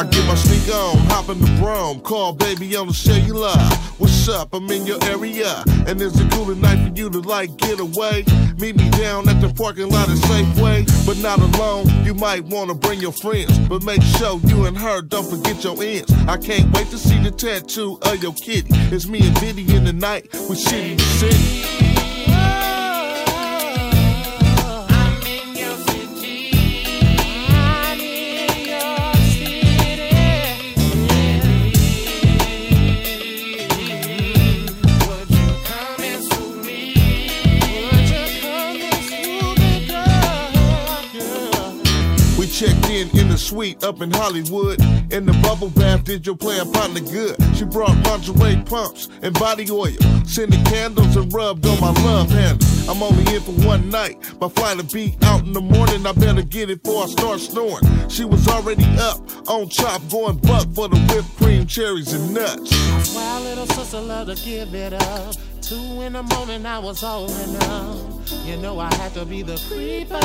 I 0.00 0.04
get 0.06 0.26
my 0.26 0.34
sneak 0.34 0.74
on, 0.74 0.96
hop 1.08 1.28
in 1.28 1.38
the 1.40 1.60
brom, 1.60 2.00
call 2.00 2.32
baby 2.32 2.74
on 2.74 2.86
the 2.86 2.94
cellular. 2.94 3.52
What's 3.98 4.30
up? 4.30 4.54
I'm 4.54 4.70
in 4.70 4.86
your 4.86 4.96
area, 5.04 5.62
and 5.86 6.00
it's 6.00 6.18
a 6.18 6.26
cool 6.30 6.54
night 6.54 6.88
for 6.88 6.98
you 6.98 7.10
to 7.10 7.20
like 7.20 7.54
get 7.58 7.80
away? 7.80 8.24
Meet 8.58 8.76
me 8.76 8.88
down 8.92 9.28
at 9.28 9.42
the 9.42 9.52
parking 9.52 9.90
lot 9.90 10.08
of 10.08 10.14
Safeway, 10.14 10.86
but 11.04 11.18
not 11.18 11.38
alone. 11.40 11.86
You 12.02 12.14
might 12.14 12.46
wanna 12.46 12.72
bring 12.72 12.98
your 13.00 13.12
friends, 13.12 13.58
but 13.68 13.82
make 13.82 14.00
sure 14.00 14.40
you 14.44 14.64
and 14.64 14.78
her 14.78 15.02
don't 15.02 15.28
forget 15.28 15.62
your 15.62 15.76
ends. 15.82 16.10
I 16.26 16.38
can't 16.38 16.74
wait 16.74 16.86
to 16.92 16.96
see 16.96 17.18
the 17.22 17.30
tattoo 17.30 17.98
of 18.00 18.22
your 18.22 18.32
kitty. 18.32 18.68
It's 18.70 19.06
me 19.06 19.26
and 19.26 19.38
Diddy 19.38 19.70
in 19.76 19.84
the 19.84 19.92
night 19.92 20.32
with 20.48 20.60
City 20.60 20.96
to 20.96 21.04
City. 21.04 21.89
Suite 43.40 43.82
up 43.82 44.00
in 44.02 44.10
Hollywood. 44.10 44.80
In 45.12 45.26
the 45.26 45.32
bubble 45.42 45.70
bath, 45.70 46.04
did 46.04 46.26
your 46.26 46.36
player 46.36 46.64
partner 46.64 47.00
good? 47.00 47.36
She 47.56 47.64
brought 47.64 47.96
lingerie 48.06 48.62
pumps 48.64 49.08
and 49.22 49.32
body 49.34 49.66
oil, 49.70 49.96
sending 50.24 50.62
candles 50.64 51.16
and 51.16 51.32
rubbed 51.32 51.66
on 51.66 51.80
my 51.80 51.90
love 52.02 52.30
handle. 52.30 52.68
I'm 52.88 53.02
only 53.02 53.22
in 53.34 53.40
for 53.42 53.52
one 53.66 53.88
night. 53.88 54.16
My 54.40 54.48
flight 54.48 54.76
will 54.76 54.84
be 54.84 55.16
out 55.22 55.42
in 55.44 55.52
the 55.52 55.60
morning. 55.60 56.06
I 56.06 56.12
better 56.12 56.42
get 56.42 56.70
it 56.70 56.82
before 56.82 57.04
I 57.04 57.06
start 57.06 57.40
snoring. 57.40 58.08
She 58.08 58.24
was 58.24 58.46
already 58.48 58.84
up 58.98 59.20
on 59.48 59.68
top, 59.68 60.02
going 60.10 60.38
buck 60.38 60.68
for 60.74 60.88
the 60.88 60.98
whipped 61.08 61.36
cream, 61.36 61.66
cherries, 61.66 62.12
and 62.12 62.34
nuts. 62.34 62.70
That's 62.70 63.14
little 63.44 63.66
sister 63.66 64.00
love 64.00 64.28
to 64.28 64.44
give 64.44 64.74
it 64.74 64.92
up. 64.92 65.34
Two 65.62 66.00
in 66.00 66.14
the 66.14 66.22
morning, 66.22 66.66
I 66.66 66.78
was 66.78 67.00
holding 67.00 67.56
up. 67.56 67.96
You 68.44 68.56
know 68.56 68.78
I 68.78 68.92
had 68.94 69.14
to 69.14 69.24
be 69.24 69.42
the 69.42 69.56
creeper. 69.68 70.18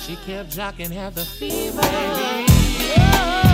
She 0.00 0.16
kept 0.16 0.50
jocking, 0.50 0.90
had 0.90 1.14
the 1.14 1.24
fever. 1.24 1.80
I'm 1.82 3.49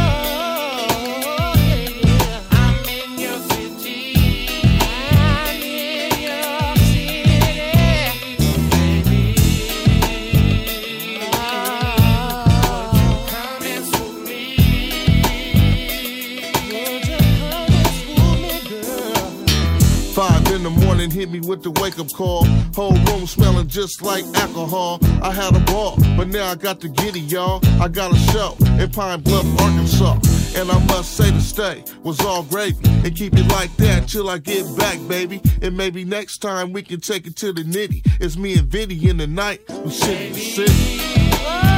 Five 20.16 20.50
in 20.50 20.62
the 20.62 20.70
morning, 20.70 21.10
hit 21.10 21.30
me 21.30 21.40
with 21.40 21.62
the 21.62 21.70
wake 21.72 21.98
up 21.98 22.10
call. 22.10 22.46
Whole 22.74 22.96
room 23.04 23.26
smelling 23.26 23.68
just 23.68 24.00
like 24.00 24.24
alcohol. 24.36 24.98
I 25.22 25.30
had 25.30 25.54
a 25.54 25.60
ball, 25.70 25.96
but 26.16 26.28
now 26.28 26.46
I 26.46 26.54
got 26.54 26.80
the 26.80 26.88
giddy, 26.88 27.20
y'all. 27.20 27.60
I 27.78 27.88
got 27.88 28.14
a 28.14 28.16
show 28.32 28.56
in 28.80 28.90
Pine 28.92 29.20
Bluff, 29.20 29.44
Arkansas. 29.60 30.14
And 30.58 30.70
I 30.70 30.82
must 30.86 31.18
say 31.18 31.30
the 31.30 31.40
stay 31.42 31.84
was 32.02 32.18
all 32.20 32.44
gravy. 32.44 32.78
And 33.04 33.14
keep 33.14 33.34
it 33.34 33.46
like 33.48 33.76
that 33.76 34.08
till 34.08 34.30
I 34.30 34.38
get 34.38 34.64
back, 34.78 34.98
baby. 35.06 35.42
And 35.60 35.76
maybe 35.76 36.02
next 36.02 36.38
time 36.38 36.72
we 36.72 36.80
can 36.80 37.00
take 37.00 37.26
it 37.26 37.36
to 37.36 37.52
the 37.52 37.64
nitty. 37.64 38.00
It's 38.18 38.38
me 38.38 38.56
and 38.56 38.68
Vinny 38.68 39.10
in 39.10 39.18
the 39.18 39.26
night. 39.26 39.68
We 39.68 39.90
city 39.90 40.32
to 40.32 40.40
city. 40.40 41.75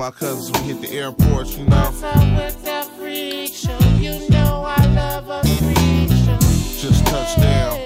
My 0.00 0.10
cousins, 0.10 0.50
we 0.62 0.68
hit 0.68 0.80
the 0.80 0.90
airport, 0.96 1.46
you 1.48 1.64
know. 1.66 1.76
What's 1.76 2.02
up 2.02 2.16
with 2.16 2.64
that 2.64 2.86
freak 2.96 3.52
show? 3.52 3.78
You 3.98 4.30
know 4.30 4.64
I 4.66 4.86
love 4.94 5.28
a 5.28 5.42
freak 5.58 6.08
show. 6.08 6.38
Just 6.80 7.04
touched 7.06 7.36
down. 7.36 7.76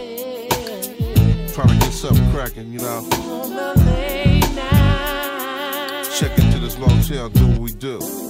Trying 1.49 1.71
to 1.71 1.85
get 1.85 1.93
something 1.93 2.31
cracking, 2.31 2.73
you 2.73 2.79
know. 2.79 2.99
On 2.99 3.51
the 3.51 3.75
late 3.91 4.49
night. 4.55 6.05
Check 6.17 6.39
into 6.39 6.61
this 6.61 6.79
motel, 6.79 7.31
do 7.31 7.49
what 7.49 7.59
we 7.59 7.73
do. 7.73 7.99
Oh, 8.01 8.25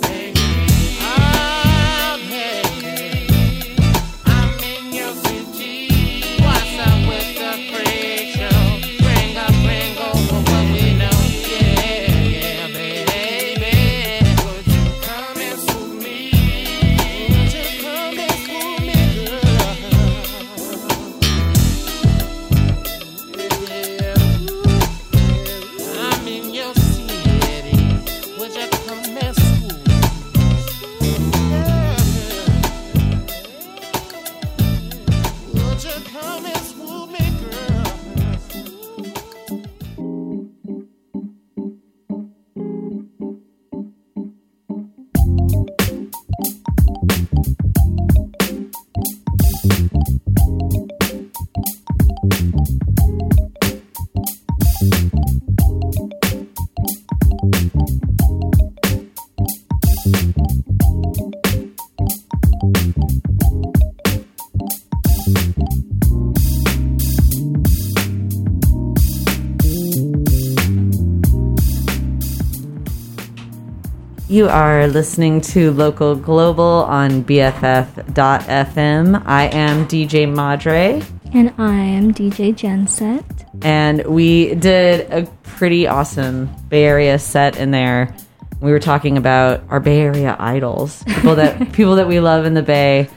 You 74.35 74.49
are 74.49 74.89
listening 74.89 75.41
to 75.43 75.71
Local 75.71 76.17
Global 76.17 76.85
on 76.89 77.23
BFF.FM. 77.23 79.23
I 79.25 79.45
am 79.45 79.87
DJ 79.87 80.29
Madre, 80.29 81.01
And 81.33 81.55
I 81.57 81.77
am 81.77 82.13
DJ 82.13 82.53
Jenset. 82.53 83.25
and 83.63 84.05
we 84.05 84.57
did 84.57 85.09
a 85.13 85.31
pretty 85.45 85.87
awesome 85.87 86.51
Bay 86.69 86.83
Area 86.83 87.17
set 87.21 87.57
in 87.57 87.71
there. 87.71 88.13
We 88.61 88.73
were 88.73 88.81
talking 88.81 89.17
about 89.17 89.63
our 89.69 89.79
Bay 89.79 90.01
Area 90.01 90.35
idols, 90.41 91.05
people 91.05 91.37
that 91.37 91.73
people 91.73 91.95
that 91.95 92.09
we 92.09 92.19
love 92.19 92.45
in 92.45 92.55
the 92.55 92.63
Bay. 92.63 93.09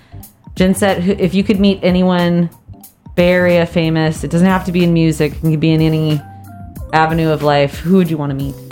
Jenset, 0.54 1.20
if 1.20 1.34
you 1.34 1.44
could 1.44 1.60
meet 1.60 1.80
anyone 1.82 2.52
Bay 3.16 3.32
Area 3.32 3.66
famous, 3.66 4.24
it 4.24 4.30
doesn't 4.30 4.46
have 4.46 4.66
to 4.66 4.72
be 4.72 4.84
in 4.84 4.94
music; 4.94 5.34
it 5.34 5.40
can 5.40 5.60
be 5.60 5.72
in 5.72 5.82
any 5.82 6.22
avenue 6.94 7.30
of 7.30 7.42
life. 7.42 7.80
Who 7.80 7.98
would 7.98 8.12
you 8.12 8.20
want 8.20 8.30
to 8.30 8.36
meet? 8.36 8.67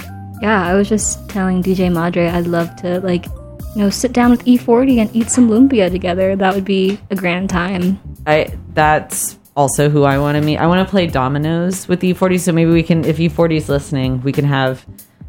Yeah, 0.46 0.64
I 0.64 0.76
was 0.76 0.88
just 0.88 1.28
telling 1.28 1.64
DJ 1.64 1.92
Madre 1.92 2.28
I'd 2.28 2.46
love 2.46 2.76
to 2.76 3.00
like, 3.00 3.26
you 3.26 3.82
know, 3.82 3.90
sit 3.90 4.14
down 4.14 4.30
with 4.30 4.46
E40 4.46 4.98
and 5.00 5.16
eat 5.16 5.32
some 5.32 5.50
lumpia 5.50 5.90
together. 5.90 6.36
That 6.36 6.54
would 6.54 6.64
be 6.64 7.00
a 7.10 7.16
grand 7.16 7.50
time. 7.50 8.00
I 8.28 8.56
that's 8.76 9.40
also 9.56 9.90
who 9.90 10.04
I 10.04 10.20
want 10.20 10.36
to 10.36 10.42
meet. 10.42 10.58
I 10.58 10.68
want 10.68 10.88
to 10.88 10.92
play 10.92 11.08
dominoes 11.08 11.88
with 11.88 12.00
E40. 12.02 12.40
So 12.40 12.52
maybe 12.52 12.70
we 12.70 12.84
can, 12.84 13.06
if 13.06 13.18
E40 13.18 13.58
is 13.58 13.70
listening, 13.70 14.22
we 14.22 14.32
can 14.32 14.46
have 14.46 14.86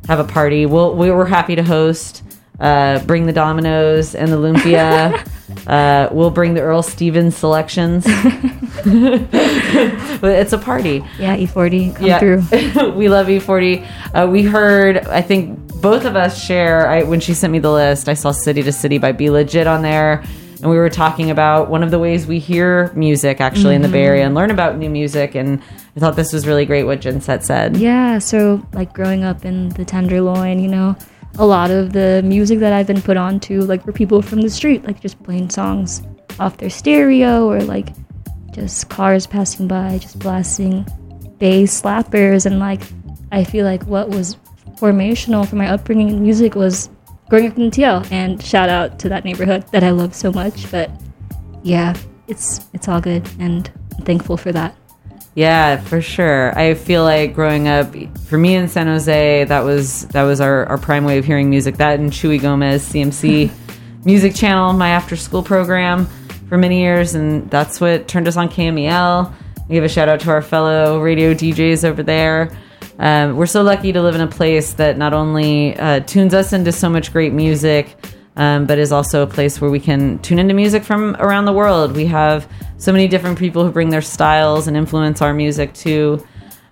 have 0.06 0.18
a 0.18 0.24
party. 0.24 0.66
We'll 0.66 0.94
we 0.94 1.10
were 1.10 1.24
happy 1.24 1.56
to 1.56 1.62
host. 1.62 2.22
Uh, 2.58 3.04
bring 3.04 3.26
the 3.26 3.32
dominoes 3.32 4.14
and 4.14 4.32
the 4.32 4.36
lumpia. 4.36 5.28
uh, 5.66 6.08
we'll 6.12 6.30
bring 6.30 6.54
the 6.54 6.60
Earl 6.60 6.82
Stevens 6.82 7.36
selections. 7.36 8.04
it's 10.22 10.52
a 10.52 10.58
party. 10.58 11.04
Yeah, 11.18 11.36
E40, 11.36 11.96
come 11.96 12.18
through. 12.18 12.92
we 12.96 13.08
love 13.08 13.26
E40. 13.26 13.86
Uh, 14.14 14.26
we 14.30 14.42
heard, 14.42 14.98
I 14.98 15.20
think 15.20 15.58
both 15.82 16.04
of 16.06 16.16
us 16.16 16.42
share. 16.42 16.88
I, 16.88 17.02
when 17.02 17.20
she 17.20 17.34
sent 17.34 17.52
me 17.52 17.58
the 17.58 17.72
list, 17.72 18.08
I 18.08 18.14
saw 18.14 18.30
City 18.32 18.62
to 18.62 18.72
City 18.72 18.96
by 18.98 19.12
B-Legit 19.12 19.66
on 19.66 19.82
there. 19.82 20.24
And 20.62 20.70
we 20.70 20.78
were 20.78 20.88
talking 20.88 21.30
about 21.30 21.68
one 21.68 21.82
of 21.82 21.90
the 21.90 21.98
ways 21.98 22.26
we 22.26 22.38
hear 22.38 22.90
music 22.94 23.42
actually 23.42 23.74
in 23.74 23.82
the 23.82 23.88
Bay. 23.88 24.04
Area 24.06 24.24
and 24.24 24.34
learn 24.34 24.50
about 24.50 24.78
new 24.78 24.88
music. 24.88 25.34
And 25.34 25.62
I 25.94 26.00
thought 26.00 26.16
this 26.16 26.32
was 26.32 26.46
really 26.46 26.64
great 26.64 26.84
what 26.84 27.00
Jenset 27.02 27.44
said. 27.44 27.76
Yeah, 27.76 28.18
so 28.18 28.66
like 28.72 28.94
growing 28.94 29.22
up 29.22 29.44
in 29.44 29.68
the 29.70 29.84
Tenderloin, 29.84 30.58
you 30.58 30.68
know, 30.68 30.96
a 31.38 31.46
lot 31.46 31.70
of 31.70 31.92
the 31.92 32.22
music 32.24 32.58
that 32.60 32.72
I've 32.72 32.86
been 32.86 33.02
put 33.02 33.16
on 33.16 33.40
to, 33.40 33.62
like 33.62 33.84
for 33.84 33.92
people 33.92 34.22
from 34.22 34.40
the 34.40 34.50
street, 34.50 34.84
like 34.84 35.00
just 35.00 35.22
playing 35.22 35.50
songs 35.50 36.02
off 36.38 36.56
their 36.58 36.70
stereo 36.70 37.48
or 37.48 37.60
like 37.62 37.88
just 38.52 38.88
cars 38.88 39.26
passing 39.26 39.68
by, 39.68 39.98
just 39.98 40.18
blasting 40.18 40.86
bass 41.38 41.80
slappers. 41.80 42.46
And 42.46 42.58
like, 42.58 42.82
I 43.32 43.44
feel 43.44 43.64
like 43.64 43.82
what 43.84 44.08
was 44.08 44.36
formational 44.76 45.46
for 45.48 45.56
my 45.56 45.68
upbringing 45.68 46.08
in 46.08 46.22
music 46.22 46.54
was 46.54 46.88
growing 47.28 47.50
up 47.50 47.58
in 47.58 47.70
TL. 47.70 48.10
And 48.10 48.42
shout 48.42 48.68
out 48.68 48.98
to 49.00 49.08
that 49.10 49.24
neighborhood 49.24 49.64
that 49.72 49.82
I 49.84 49.90
love 49.90 50.14
so 50.14 50.32
much. 50.32 50.70
But 50.70 50.90
yeah, 51.62 51.94
it's 52.28 52.66
it's 52.72 52.88
all 52.88 53.00
good, 53.00 53.28
and 53.38 53.70
I'm 53.96 54.04
thankful 54.04 54.36
for 54.36 54.52
that. 54.52 54.76
Yeah, 55.36 55.76
for 55.76 56.00
sure. 56.00 56.58
I 56.58 56.72
feel 56.72 57.04
like 57.04 57.34
growing 57.34 57.68
up, 57.68 57.94
for 58.20 58.38
me 58.38 58.54
in 58.54 58.68
San 58.68 58.86
Jose, 58.86 59.44
that 59.44 59.60
was 59.64 60.06
that 60.08 60.22
was 60.22 60.40
our, 60.40 60.64
our 60.64 60.78
prime 60.78 61.04
way 61.04 61.18
of 61.18 61.26
hearing 61.26 61.50
music. 61.50 61.76
That 61.76 62.00
and 62.00 62.10
Chuy 62.10 62.40
Gomez, 62.40 62.90
CMC 62.90 63.52
Music 64.06 64.34
Channel, 64.34 64.72
my 64.72 64.88
after 64.88 65.14
school 65.14 65.42
program 65.42 66.06
for 66.48 66.56
many 66.56 66.80
years, 66.80 67.14
and 67.14 67.50
that's 67.50 67.82
what 67.82 68.08
turned 68.08 68.26
us 68.28 68.38
on 68.38 68.48
KMEL. 68.48 69.30
We 69.68 69.74
give 69.74 69.84
a 69.84 69.90
shout 69.90 70.08
out 70.08 70.20
to 70.20 70.30
our 70.30 70.40
fellow 70.40 71.00
radio 71.02 71.34
DJs 71.34 71.84
over 71.84 72.02
there. 72.02 72.50
Um, 72.98 73.36
we're 73.36 73.44
so 73.44 73.62
lucky 73.62 73.92
to 73.92 74.00
live 74.00 74.14
in 74.14 74.22
a 74.22 74.26
place 74.26 74.72
that 74.74 74.96
not 74.96 75.12
only 75.12 75.76
uh, 75.76 76.00
tunes 76.00 76.32
us 76.32 76.54
into 76.54 76.72
so 76.72 76.88
much 76.88 77.12
great 77.12 77.34
music, 77.34 77.94
um, 78.36 78.66
but 78.66 78.78
is 78.78 78.92
also 78.92 79.22
a 79.22 79.26
place 79.26 79.60
where 79.60 79.70
we 79.70 79.80
can 79.80 80.18
tune 80.20 80.38
into 80.38 80.54
music 80.54 80.84
from 80.84 81.16
around 81.16 81.46
the 81.46 81.52
world. 81.52 81.96
We 81.96 82.06
have 82.06 82.48
so 82.78 82.92
many 82.92 83.08
different 83.08 83.38
people 83.38 83.64
who 83.64 83.70
bring 83.70 83.90
their 83.90 84.02
styles 84.02 84.68
and 84.68 84.76
influence 84.76 85.22
our 85.22 85.32
music 85.32 85.72
too. 85.74 86.24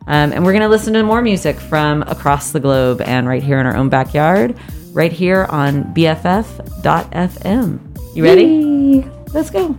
Um, 0.06 0.32
and 0.32 0.44
we're 0.44 0.52
going 0.52 0.62
to 0.62 0.68
listen 0.68 0.92
to 0.94 1.02
more 1.02 1.22
music 1.22 1.56
from 1.58 2.02
across 2.02 2.52
the 2.52 2.60
globe 2.60 3.00
and 3.00 3.26
right 3.26 3.42
here 3.42 3.58
in 3.58 3.66
our 3.66 3.74
own 3.76 3.88
backyard, 3.88 4.58
right 4.92 5.12
here 5.12 5.46
on 5.48 5.84
BFF.FM. 5.94 7.80
You 8.14 8.22
ready? 8.24 8.44
Yay. 8.44 9.10
Let's 9.32 9.48
go. 9.50 9.74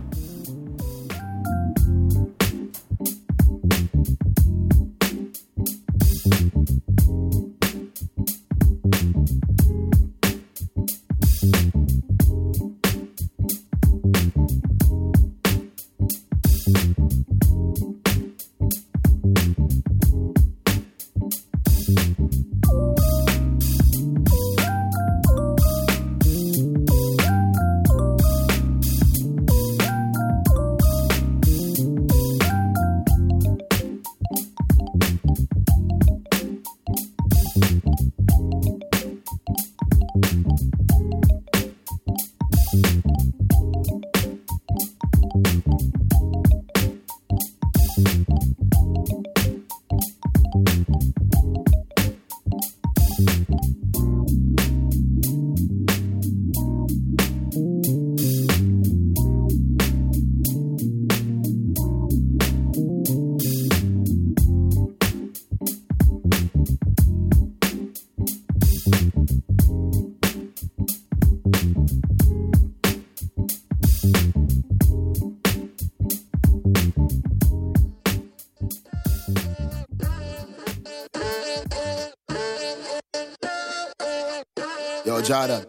Jordan. 85.26 85.66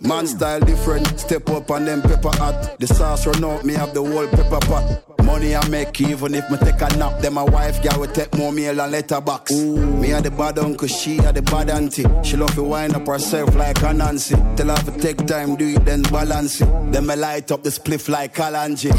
Man 0.00 0.26
style 0.26 0.60
different, 0.60 1.18
step 1.18 1.48
up 1.50 1.70
and 1.70 1.86
then 1.86 2.02
pepper 2.02 2.30
hot. 2.36 2.76
The 2.78 2.86
sauce 2.86 3.26
run 3.26 3.44
out, 3.44 3.64
me 3.64 3.74
have 3.74 3.94
the 3.94 4.02
whole 4.02 4.28
pepper 4.28 4.60
pot. 4.66 5.24
Money 5.24 5.56
I 5.56 5.68
make 5.68 6.00
even 6.00 6.34
if 6.34 6.48
me 6.50 6.56
take 6.58 6.80
a 6.80 6.96
nap. 6.96 7.20
Then 7.20 7.34
my 7.34 7.42
wife 7.42 7.82
girl 7.82 8.00
will 8.00 8.08
take 8.08 8.32
more 8.36 8.52
meal 8.52 8.80
and 8.80 8.92
letterbox. 8.92 9.52
Ooh. 9.52 9.76
Me 9.76 10.12
a 10.12 10.20
the 10.20 10.30
bad 10.30 10.58
uncle, 10.58 10.86
she 10.88 11.18
a 11.18 11.32
the 11.32 11.42
bad 11.42 11.70
auntie. 11.70 12.04
She 12.22 12.36
love 12.36 12.54
to 12.54 12.62
wind 12.62 12.94
up 12.94 13.06
herself 13.06 13.54
like 13.56 13.82
a 13.82 13.92
Nancy. 13.92 14.36
Tell 14.56 14.68
her 14.68 14.76
to 14.76 14.98
take 15.00 15.26
time, 15.26 15.56
do 15.56 15.68
it 15.68 15.84
then 15.84 16.02
balance 16.02 16.60
it. 16.60 16.92
Then 16.92 17.06
me 17.06 17.16
light 17.16 17.50
up 17.50 17.62
the 17.62 17.70
spliff 17.70 18.08
like 18.08 18.34
Kalanji. 18.34 18.90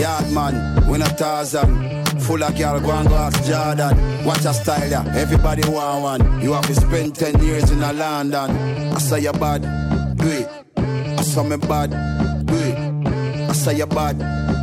Yard 0.00 0.32
man, 0.32 0.90
we 0.90 0.98
not 0.98 1.18
Tarzan. 1.18 2.05
Full 2.20 2.42
of 2.42 2.56
girl, 2.56 2.80
go 2.80 2.90
and 2.90 3.08
go 3.08 3.14
ask 3.14 3.44
Jordan. 3.44 4.24
Watch 4.24 4.44
a 4.44 4.54
style, 4.54 4.90
yeah. 4.90 5.04
Everybody 5.16 5.68
want 5.68 6.02
one. 6.02 6.40
You 6.42 6.52
have 6.52 6.66
to 6.66 6.74
spend 6.74 7.14
10 7.14 7.42
years 7.42 7.70
in 7.70 7.82
a 7.82 7.92
London. 7.92 8.50
I 8.94 8.98
say 8.98 9.20
you 9.20 9.32
bad, 9.32 9.62
do 10.16 10.26
it. 10.28 10.48
I 10.76 11.22
saw 11.22 11.42
me 11.42 11.56
bad, 11.56 11.90
do 12.46 12.54
it. 12.54 13.48
I 13.48 13.52
say 13.52 13.76
you 13.76 13.86
bad. 13.86 14.55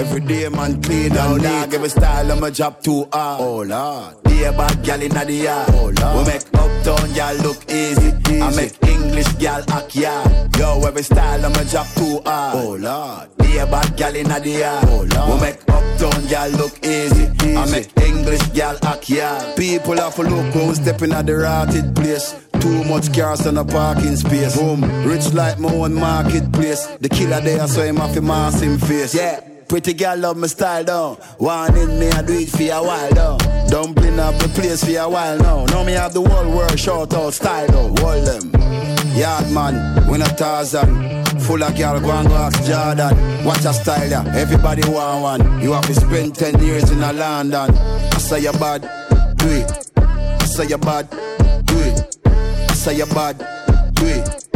Every 0.00 0.20
day 0.22 0.48
man 0.48 0.80
clean 0.80 1.12
and 1.14 1.42
dog 1.42 1.74
Every 1.74 1.90
style 1.90 2.32
I'ma 2.32 2.48
drop 2.48 2.82
too 2.82 3.06
hard. 3.12 3.40
Oh 3.42 3.62
lord. 3.62 4.22
Be 4.22 4.44
a 4.44 4.50
bad 4.50 4.82
gal 4.82 5.02
inna 5.02 5.26
the 5.26 5.34
yard. 5.34 5.68
Oh 5.74 5.92
lord. 6.00 6.16
We 6.16 6.32
make 6.32 6.46
uptown 6.54 7.12
gal 7.12 7.34
look 7.44 7.70
easy, 7.70 8.10
I 8.40 8.56
make 8.56 8.82
English 8.88 9.28
gal 9.34 9.62
act 9.68 9.94
yard. 9.94 10.56
Yo 10.56 10.80
every 10.86 11.02
style 11.02 11.44
I'ma 11.44 11.62
drop 11.64 11.86
too 11.88 12.22
hard. 12.24 12.56
Oh 12.56 12.76
lord. 12.76 13.36
Be 13.36 13.58
a 13.58 13.66
bad 13.66 13.94
gal 13.98 14.16
inna 14.16 14.40
the 14.40 14.50
yard. 14.50 14.84
Oh 14.88 15.06
lord. 15.14 15.34
We 15.34 15.40
make 15.46 15.60
uptown 15.68 16.26
gal 16.28 16.48
look 16.52 16.82
easy, 16.82 17.28
I 17.54 17.70
make 17.70 17.92
English 18.00 18.42
gal 18.54 18.78
act 18.82 19.10
yard. 19.10 19.54
People 19.58 19.96
have 19.96 20.14
to 20.14 20.22
look 20.22 20.54
who's 20.54 20.76
stepping 20.76 21.12
at 21.12 21.26
the 21.26 21.36
rotted 21.36 21.94
place. 21.94 22.34
Too 22.58 22.84
much 22.84 23.14
cars 23.14 23.46
on 23.46 23.58
a 23.58 23.64
parking 23.66 24.16
space. 24.16 24.56
Boom, 24.56 24.80
rich 25.06 25.34
like 25.34 25.58
my 25.58 25.70
own 25.74 25.92
marketplace. 25.92 26.86
The 27.00 27.10
killer 27.10 27.40
there, 27.42 27.68
so 27.68 27.82
him 27.82 27.96
have 27.96 28.14
to 28.14 28.22
mask 28.22 28.62
him 28.62 28.78
face. 28.78 29.14
Yeah. 29.14 29.40
Pretty 29.70 29.94
girl 29.94 30.16
love 30.16 30.36
my 30.36 30.48
style 30.48 30.82
down. 30.82 31.14
One 31.38 31.76
in 31.76 31.96
me, 32.00 32.10
I 32.10 32.22
do 32.22 32.32
it 32.32 32.48
for 32.48 32.60
a 32.60 32.82
while 32.82 33.10
down. 33.12 33.38
Dumpling 33.68 34.18
up 34.18 34.34
the 34.40 34.48
place 34.48 34.82
for 34.82 34.98
a 34.98 35.08
while 35.08 35.38
now. 35.38 35.64
Now 35.66 35.84
me 35.84 35.92
have 35.92 36.12
the 36.12 36.22
whole 36.22 36.50
world 36.56 36.76
short 36.76 37.14
out 37.14 37.32
style 37.34 37.68
though. 37.68 37.94
Hold 38.02 38.26
them. 38.26 38.50
Yard 39.16 39.48
man, 39.52 40.10
we 40.10 40.18
not 40.18 40.36
Tarzan. 40.36 41.24
Full 41.42 41.62
of 41.62 41.78
girl, 41.78 42.00
go 42.00 42.10
and 42.10 42.26
go 42.26 42.34
ask 42.34 42.64
Jordan. 42.64 43.44
Watch 43.44 43.64
a 43.64 43.72
style, 43.72 44.10
yeah. 44.10 44.24
Everybody 44.34 44.82
want 44.90 45.22
one. 45.22 45.62
You 45.62 45.70
have 45.70 45.86
to 45.86 45.94
spend 45.94 46.34
10 46.34 46.60
years 46.64 46.90
in 46.90 47.00
a 47.04 47.12
London. 47.12 47.70
I 47.70 48.18
say 48.18 48.40
you 48.40 48.52
bad, 48.54 48.82
do 49.36 49.46
it. 49.50 49.92
I 49.96 50.46
say 50.46 50.66
you 50.66 50.78
bad, 50.78 51.08
do 51.10 51.78
it. 51.78 52.16
I 52.26 52.74
say 52.74 52.96
you 52.96 53.06
bad, 53.06 53.38
do 53.94 54.06
it. 54.06 54.49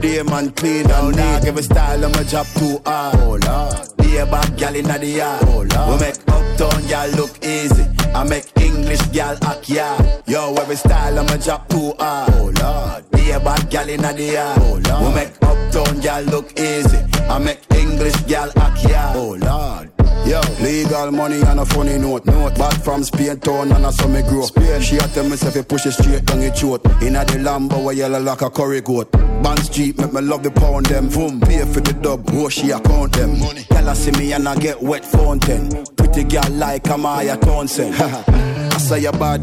Day 0.00 0.22
man 0.22 0.50
clean 0.52 0.88
and 0.90 1.16
neat. 1.16 1.44
Every 1.48 1.62
style 1.62 2.04
I'ma 2.04 2.22
drop 2.30 2.46
too 2.54 2.80
hard. 2.86 3.16
Oh 3.16 3.38
lord. 3.46 3.96
Be 3.96 4.16
a 4.18 4.26
bad 4.26 4.56
gal 4.56 4.74
inna 4.76 4.90
oh, 4.90 4.94
oh, 4.94 4.98
the 4.98 5.06
yard. 5.06 5.42
Oh 5.42 5.66
lord. 5.74 6.00
We 6.00 6.06
make 6.06 6.18
uptown 6.28 6.86
gal 6.86 7.08
look 7.10 7.44
easy. 7.44 7.84
I 8.14 8.24
make 8.24 8.46
English 8.60 9.02
gal 9.08 9.36
act 9.42 9.68
yard. 9.68 10.22
Yo, 10.26 10.54
every 10.54 10.76
style 10.76 11.18
I'ma 11.18 11.36
drop 11.36 11.68
too 11.68 11.94
hard. 11.98 12.32
Oh 12.34 12.52
lord. 12.62 13.10
Be 13.10 13.30
a 13.32 13.40
bad 13.40 13.68
gal 13.70 13.88
inna 13.88 14.12
the 14.12 14.24
yard. 14.34 14.58
Oh 14.62 14.80
lord. 14.88 15.02
We 15.04 15.14
make 15.14 15.32
uptown 15.42 16.00
gal 16.00 16.22
look 16.22 16.58
easy. 16.58 16.98
I 17.28 17.38
make 17.38 17.60
English 17.74 18.16
gal 18.28 18.52
act 18.56 18.84
yard. 18.84 19.16
Oh 19.16 19.34
lord. 19.34 19.97
Yo, 20.26 20.40
legal 20.60 21.10
money 21.10 21.40
and 21.40 21.60
a 21.60 21.66
funny 21.66 21.96
note. 21.98 22.26
Note 22.26 22.56
back 22.58 22.82
from 22.82 23.02
Spain 23.02 23.38
town 23.40 23.72
and 23.72 23.86
I 23.86 23.90
saw 23.90 24.08
me 24.08 24.22
grow. 24.22 24.42
Spain. 24.42 24.80
She 24.82 24.96
a 24.96 25.00
tell 25.00 25.24
me 25.24 25.34
if 25.34 25.54
you 25.54 25.62
push 25.62 25.86
it 25.86 25.92
straight 25.92 26.24
down 26.26 26.42
your 26.42 26.52
throat. 26.52 26.84
Inna 27.02 27.24
the 27.24 27.38
Lambo 27.38 27.82
where 27.84 27.94
yellow 27.94 28.20
like 28.20 28.42
a 28.42 28.50
curry 28.50 28.80
goat. 28.80 29.10
Band 29.12 29.60
Street 29.60 29.96
make 29.98 30.12
me 30.12 30.20
love 30.20 30.42
the 30.42 30.50
pound 30.50 30.86
them. 30.86 31.08
Boom, 31.08 31.40
pay 31.40 31.64
for 31.64 31.80
the 31.80 31.92
dub. 31.94 32.24
Oh, 32.32 32.48
she 32.48 32.70
account 32.70 33.12
them. 33.14 33.38
Money. 33.38 33.62
Tell 33.70 33.86
her 33.86 33.94
see 33.94 34.10
me 34.12 34.32
and 34.32 34.48
I 34.48 34.56
get 34.56 34.82
wet 34.82 35.04
fountain. 35.04 35.84
Pretty 35.96 36.24
girl 36.24 36.50
like 36.50 36.82
Amaya 36.84 37.40
Townsend. 37.40 37.94
I 37.94 38.78
say 38.78 39.00
you 39.00 39.12
bad, 39.12 39.40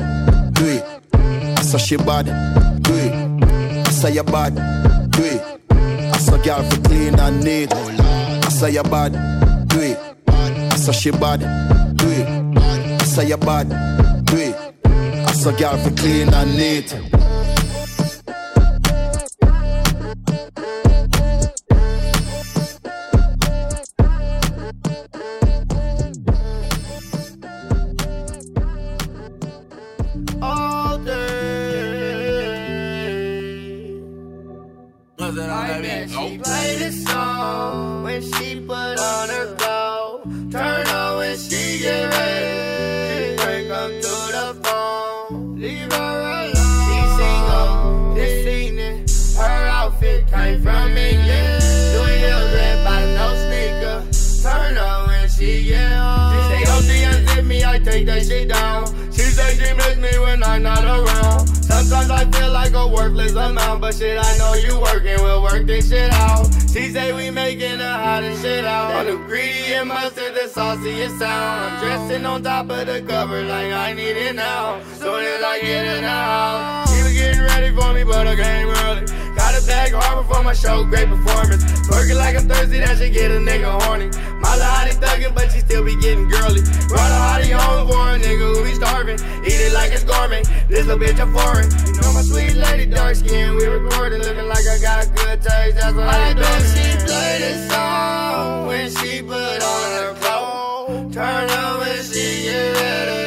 do 0.53 0.65
it. 0.65 0.84
I 1.13 1.61
say 1.61 1.78
she 1.80 1.97
bad, 1.97 2.26
do 2.84 2.93
it. 2.93 3.88
I 3.88 3.91
say 3.91 4.13
you 4.13 4.23
bad, 4.23 4.55
do 5.11 5.23
it. 5.23 5.41
I 5.71 6.17
say 6.19 6.43
girl 6.43 6.63
for 6.63 6.82
clean 6.82 7.19
and 7.19 7.43
neat. 7.43 7.69
Oh, 7.73 8.41
I 8.43 8.49
say 8.49 8.71
you 8.71 8.84
bad, 8.84 9.13
do 10.86 10.91
it. 10.91 10.93
I 10.93 10.93
say 10.93 10.93
she 10.93 11.11
bad, 11.11 11.39
do 11.95 12.09
it. 12.09 12.27
I 12.57 13.03
say 13.05 13.27
you 13.27 13.38
bad, 13.38 13.69
do 14.25 14.38
it. 14.38 14.55
I 14.86 15.31
say 15.31 15.55
girl 15.57 15.77
for 15.77 15.91
clean 15.91 16.33
and 16.33 16.57
neat. 16.57 16.95
all 30.41 30.97
day. 30.99 31.15
I 35.17 35.81
bet 35.81 36.09
she 36.09 36.38
play 36.38 36.75
this 36.77 37.03
song 37.05 38.03
when 38.03 38.21
she 38.21 38.59
put 38.59 38.99
on 38.99 39.29
her 39.29 39.64
not 60.59 60.83
around. 60.83 61.47
Sometimes 61.63 62.09
I 62.09 62.25
feel 62.31 62.51
like 62.51 62.73
a 62.73 62.87
worthless 62.87 63.33
amount, 63.33 63.81
but 63.81 63.95
shit, 63.95 64.17
I 64.17 64.37
know 64.37 64.53
you 64.53 64.79
working, 64.79 65.21
we'll 65.23 65.41
work 65.41 65.65
this 65.65 65.89
shit 65.89 66.11
out. 66.13 66.47
She 66.71 66.91
say 66.91 67.13
we 67.13 67.29
making 67.31 67.77
the 67.79 67.87
hottest 67.87 68.41
shit 68.41 68.65
out. 68.65 68.95
On 68.95 69.05
the 69.05 69.17
greedy 69.27 69.73
and 69.73 69.89
mustard, 69.89 70.33
the 70.35 70.47
sauciest 70.47 71.19
sound. 71.19 71.75
I'm 71.75 71.83
dressing 71.83 72.25
on 72.25 72.43
top 72.43 72.69
of 72.69 72.85
the 72.85 73.01
cover 73.01 73.43
like 73.43 73.71
I 73.71 73.93
need 73.93 74.17
it 74.17 74.35
now. 74.35 74.81
Soon 74.95 75.23
as 75.23 75.43
I 75.43 75.59
get 75.61 76.01
the 76.01 76.07
house, 76.07 76.95
she 76.95 77.03
was 77.03 77.13
getting 77.13 77.41
ready 77.41 77.75
for 77.75 77.93
me, 77.93 78.03
but 78.03 78.27
I 78.27 78.35
came 78.35 78.69
early. 78.69 79.24
A 79.66 79.68
bag 79.68 79.93
hard 79.93 80.28
before 80.28 80.43
my 80.43 80.53
show, 80.53 80.84
great 80.84 81.07
performance. 81.09 81.63
Twerking 81.89 82.18
like 82.18 82.38
I'm 82.38 82.47
thirsty, 82.47 82.78
that 82.78 82.99
should 82.99 83.13
get 83.13 83.32
a 83.32 83.41
nigga 83.41 83.82
horny. 83.82 84.13
My 84.38 84.53
little 84.53 84.70
hottie 84.70 84.93
thuggin', 84.93 85.34
but 85.34 85.51
she 85.51 85.59
still 85.59 85.84
be 85.84 85.95
getting 85.95 86.30
girly. 86.30 86.61
Brought 86.88 87.09
a 87.09 87.18
hottie 87.18 87.49
home 87.49 87.89
for 87.89 88.13
a 88.13 88.20
nigga 88.20 88.45
who 88.53 88.63
be 88.63 88.76
starving. 88.76 89.18
Eat 89.43 89.57
it 89.57 89.74
like 89.74 89.91
it's 89.91 90.03
gourmet. 90.03 90.43
This 90.70 90.86
little 90.86 91.01
bitch 91.01 91.18
a 91.18 91.26
foreign. 91.26 91.66
You 91.88 91.99
know 91.99 92.13
my 92.13 92.22
sweet 92.22 92.53
lady, 92.53 92.86
dark 92.86 93.16
skin. 93.16 93.55
We 93.55 93.66
recorded, 93.66 94.22
looking 94.22 94.47
like 94.47 94.68
I 94.68 94.78
got 94.78 95.16
good 95.16 95.41
taste. 95.41 95.78
That's 95.82 95.95
what 95.95 96.09
I, 96.13 96.30
I 96.30 96.34
bet 96.36 96.61
she 96.61 96.86
play 97.03 97.38
this 97.39 97.72
song 97.72 98.68
when 98.68 98.89
she 98.91 99.24
put 99.24 99.63
on 99.66 99.91
her 99.97 100.13
clothes. 100.22 101.16
Turn 101.16 101.49
up 101.49 101.80
when 101.80 102.03
she 102.03 102.43
get 102.43 102.74
ready. 102.78 103.24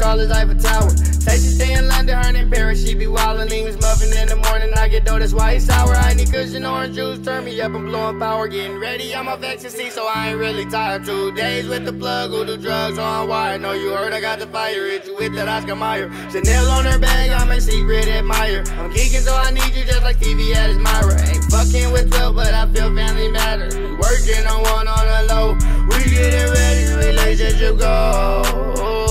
Tall 0.00 0.18
as 0.18 0.30
Eiffel 0.30 0.56
Tower. 0.56 0.90
Say 1.20 1.36
she 1.36 1.50
stay 1.58 1.72
in 1.74 1.86
London, 1.86 2.16
her 2.16 2.34
in 2.34 2.50
Paris, 2.50 2.82
she 2.82 2.94
be 2.94 3.04
wildin'. 3.04 3.52
English 3.52 3.76
muffin 3.82 4.16
in 4.16 4.28
the 4.28 4.36
morning, 4.36 4.72
I 4.74 4.88
get 4.88 5.04
dough, 5.04 5.18
that's 5.18 5.34
why 5.34 5.52
it's 5.52 5.66
sour. 5.66 5.94
I 5.94 6.14
need 6.14 6.32
cushion 6.32 6.64
orange 6.64 6.94
juice, 6.94 7.18
turn 7.18 7.44
me 7.44 7.60
up 7.60 7.72
blowing 7.72 8.18
power. 8.18 8.48
Getting 8.48 8.78
ready, 8.78 9.14
I'm 9.14 9.28
off 9.28 9.42
ecstasy, 9.42 9.90
so 9.90 10.06
I 10.06 10.30
ain't 10.30 10.38
really 10.38 10.64
tired. 10.64 11.04
Two 11.04 11.32
days 11.32 11.68
with 11.68 11.84
the 11.84 11.92
plug, 11.92 12.30
who 12.30 12.46
do 12.46 12.56
drugs 12.56 12.98
on 12.98 13.28
wire. 13.28 13.58
Know 13.58 13.72
you 13.72 13.90
heard 13.90 14.14
I 14.14 14.20
got 14.20 14.38
the 14.38 14.46
fire, 14.46 14.86
hit 14.86 15.06
you 15.06 15.16
with 15.16 15.34
that 15.34 15.48
Oscar 15.48 15.76
Mayer. 15.76 16.08
Chanel 16.30 16.70
on 16.70 16.86
her 16.86 16.98
bag, 16.98 17.30
I'm 17.30 17.50
a 17.50 17.60
secret 17.60 18.08
admirer. 18.08 18.64
I'm 18.80 18.90
geeking, 18.90 19.20
so 19.20 19.36
I 19.36 19.50
need 19.50 19.74
you 19.76 19.84
just 19.84 20.02
like 20.02 20.18
TV 20.18 20.54
at 20.54 20.74
Myra. 20.76 21.20
Ain't 21.28 21.44
fucking 21.52 21.92
with 21.92 22.10
12, 22.10 22.34
but 22.34 22.54
I 22.54 22.64
feel 22.72 22.94
family 22.96 23.30
matters. 23.30 23.76
We 23.76 23.92
working 23.96 24.46
on 24.46 24.62
one 24.62 24.88
on 24.88 25.04
the 25.12 25.34
low. 25.34 25.52
We 25.90 26.04
getting 26.08 26.50
ready, 26.54 27.06
relationship 27.06 27.76
go. 27.76 29.09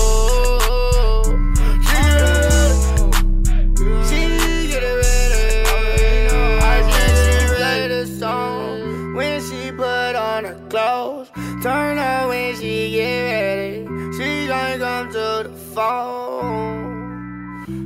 Turn 11.62 11.98
her 11.98 12.26
when 12.26 12.56
she 12.56 12.90
get 12.92 13.22
ready. 13.32 13.86
She 14.16 14.46
gonna 14.46 14.78
come 14.78 15.08
to 15.12 15.42
the 15.44 15.54
phone. 15.74 17.20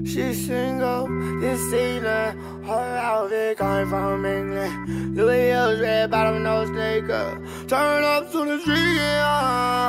She's 0.07 0.47
single 0.47 1.09
this 1.41 1.61
season. 1.73 2.39
Her 2.63 2.99
outfit 3.03 3.59
coming 3.59 3.89
from 3.89 4.25
England. 4.25 5.17
Louis 5.17 5.49
Hills, 5.49 5.81
red 5.81 6.09
bottom, 6.09 6.45
no 6.45 6.65
sneaker. 6.67 7.41
Turn 7.67 8.05
up 8.05 8.31
to 8.31 8.45
the 8.45 8.61
street, 8.61 8.95
yeah. 8.95 9.89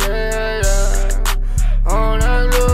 Yeah, 0.00 0.62
yeah. 0.64 1.92
On 1.92 2.18
the 2.18 2.58
loop. 2.58 2.73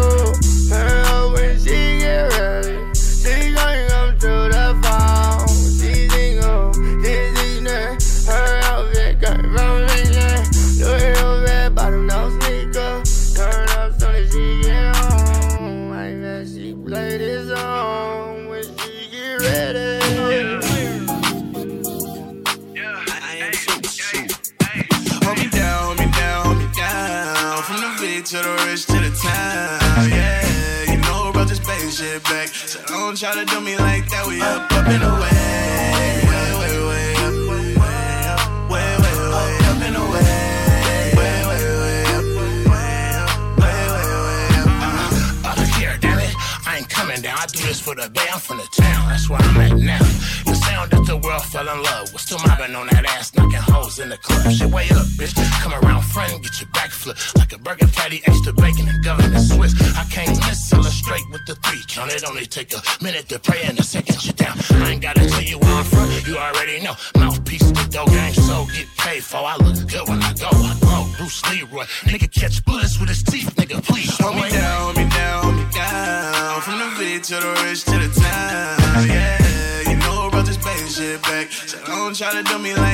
In 54.10 54.18
the 54.18 54.22
club. 54.22 54.50
Shit, 54.52 54.70
way 54.70 54.86
up, 54.90 55.06
bitch. 55.18 55.34
Come 55.62 55.72
around, 55.72 56.02
friend, 56.02 56.42
get 56.42 56.60
your 56.60 56.70
back 56.70 56.90
flip. 56.90 57.16
Like 57.36 57.52
a 57.52 57.58
burger 57.58 57.86
patty, 57.88 58.22
extra 58.26 58.52
bacon 58.52 58.88
and 58.88 59.02
government 59.04 59.42
Swiss. 59.42 59.74
I 59.96 60.04
can't 60.10 60.36
miss, 60.46 60.72
illustrate 60.72 61.26
with 61.30 61.44
the 61.46 61.54
three 61.56 61.82
count. 61.88 62.12
It 62.12 62.24
only 62.28 62.46
take 62.46 62.72
a 62.74 62.80
minute 63.02 63.28
to 63.28 63.38
pray 63.38 63.62
and 63.64 63.78
a 63.78 63.82
second 63.82 64.24
you 64.24 64.32
down. 64.32 64.56
I 64.82 64.90
ain't 64.90 65.02
gotta 65.02 65.26
tell 65.28 65.42
you 65.42 65.58
where 65.58 65.74
I'm 65.74 65.84
from. 65.84 66.08
You 66.26 66.36
already 66.38 66.80
know. 66.80 66.94
Mouthpiece, 67.18 67.70
the 67.70 67.86
dough 67.90 68.06
gang, 68.06 68.32
so 68.32 68.66
get 68.74 68.88
paid 68.98 69.22
for. 69.22 69.38
I 69.38 69.56
look 69.56 69.78
good 69.88 70.08
when 70.08 70.22
I 70.22 70.32
go. 70.34 70.50
I 70.50 70.76
grow. 70.80 71.06
Bruce 71.16 71.42
Leroy. 71.50 71.84
Nigga 72.10 72.28
catch 72.32 72.64
bullets 72.64 72.98
with 72.98 73.08
his 73.08 73.22
teeth, 73.22 73.54
nigga, 73.56 73.82
please. 73.84 74.16
Hold 74.18 74.36
me 74.36 74.50
down, 74.50 74.94
me 74.96 75.06
down, 75.10 75.56
me 75.56 75.66
down. 75.72 76.60
From 76.62 76.78
the 76.78 76.90
big 76.98 77.22
to 77.24 77.34
the 77.34 77.52
rich 77.64 77.84
to 77.84 77.96
the 78.02 78.10
town. 78.20 79.06
Yeah, 79.06 79.90
you 79.90 79.96
know 79.96 80.28
about 80.28 80.46
this 80.46 80.56
baby 80.56 80.88
shit 80.88 81.22
back. 81.22 81.52
So 81.52 81.78
don't 81.86 82.16
try 82.16 82.32
to 82.32 82.42
do 82.42 82.58
me 82.58 82.74
like 82.74 82.89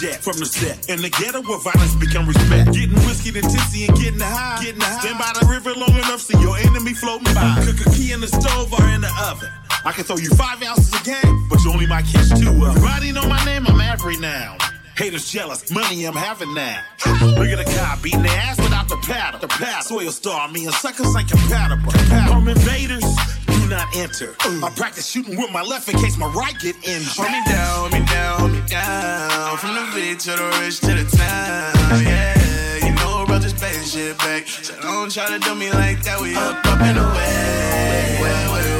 jet 0.00 0.22
from 0.22 0.38
the 0.38 0.46
set. 0.46 0.88
In 0.88 1.02
the 1.02 1.10
ghetto 1.10 1.42
where 1.42 1.58
violence 1.58 1.94
become 1.94 2.26
respect. 2.26 2.72
Getting 2.72 2.98
whiskey 3.06 3.30
and 3.34 3.48
tipsy 3.48 3.86
and 3.86 3.96
getting 3.98 4.20
high. 4.20 4.62
Getting 4.62 4.80
high. 4.80 5.00
Stand 5.00 5.18
by 5.18 5.32
the 5.38 5.46
river 5.46 5.74
long 5.74 5.94
enough 5.94 6.20
so 6.20 6.38
your 6.40 6.56
enemy 6.58 6.94
floating 6.94 7.34
by. 7.34 7.58
Cook 7.66 7.86
a 7.86 7.90
key 7.90 8.12
in 8.12 8.20
the 8.20 8.28
stove 8.28 8.72
or 8.72 8.84
in 8.88 9.00
the 9.00 9.12
oven. 9.26 9.50
I 9.84 9.92
can 9.92 10.04
throw 10.04 10.16
you 10.16 10.30
five 10.30 10.62
ounces 10.62 10.92
of 10.94 11.04
game, 11.04 11.46
but 11.50 11.62
you 11.64 11.70
only 11.72 11.86
might 11.86 12.04
catch 12.06 12.28
two 12.30 12.50
of 12.50 12.74
them. 12.74 12.76
Everybody 12.76 13.12
know 13.12 13.26
my 13.28 13.42
name, 13.44 13.66
I'm 13.66 13.80
every 13.80 14.16
now. 14.18 14.56
Haters 14.96 15.30
jealous, 15.30 15.70
money 15.70 16.04
I'm 16.04 16.14
having 16.14 16.52
now. 16.54 16.82
Look 17.38 17.46
at 17.46 17.64
the 17.64 17.72
car 17.78 17.96
beating 18.02 18.22
their 18.22 18.36
ass 18.36 18.58
without 18.58 18.88
the 18.88 18.96
paddle. 18.96 19.38
The 19.38 19.46
paddle. 19.46 19.82
Soil 19.82 20.10
star, 20.10 20.48
me 20.48 20.66
and 20.66 20.74
suckers 20.74 21.14
ain't 21.14 21.30
compatible. 21.30 21.92
Home 22.32 22.48
invaders, 22.48 23.04
do 23.68 23.74
not 23.74 23.96
enter. 23.96 24.32
Mm. 24.48 24.64
I 24.64 24.70
practice 24.70 25.06
shooting 25.06 25.36
with 25.36 25.50
my 25.52 25.62
left 25.62 25.88
in 25.88 25.98
case 25.98 26.16
my 26.16 26.26
right 26.28 26.58
get 26.58 26.76
injured. 26.86 27.12
Hold 27.16 27.32
me 27.32 27.42
down, 27.44 27.78
hold 27.78 27.92
me 27.92 28.06
down, 28.06 28.40
hold 28.40 28.52
me 28.52 28.62
down. 28.66 29.58
From 29.58 29.74
the 29.74 29.90
big 29.94 30.18
to 30.20 30.30
the 30.30 30.60
rich 30.60 30.80
to 30.80 30.94
the 30.94 31.04
town. 31.16 32.02
Yeah, 32.02 32.86
you 32.86 32.94
know 32.94 33.38
this 33.38 33.52
baby 33.52 33.84
shit 33.84 34.16
back. 34.18 34.46
So 34.48 34.74
don't 34.80 35.10
try 35.10 35.28
to 35.28 35.38
do 35.38 35.54
me 35.54 35.70
like 35.70 36.02
that. 36.02 36.20
We 36.20 36.34
up, 36.34 36.64
up 36.66 36.80
and 36.80 36.98
away. 36.98 38.18
Way, 38.22 38.52
way, 38.52 38.72
way 38.72 38.77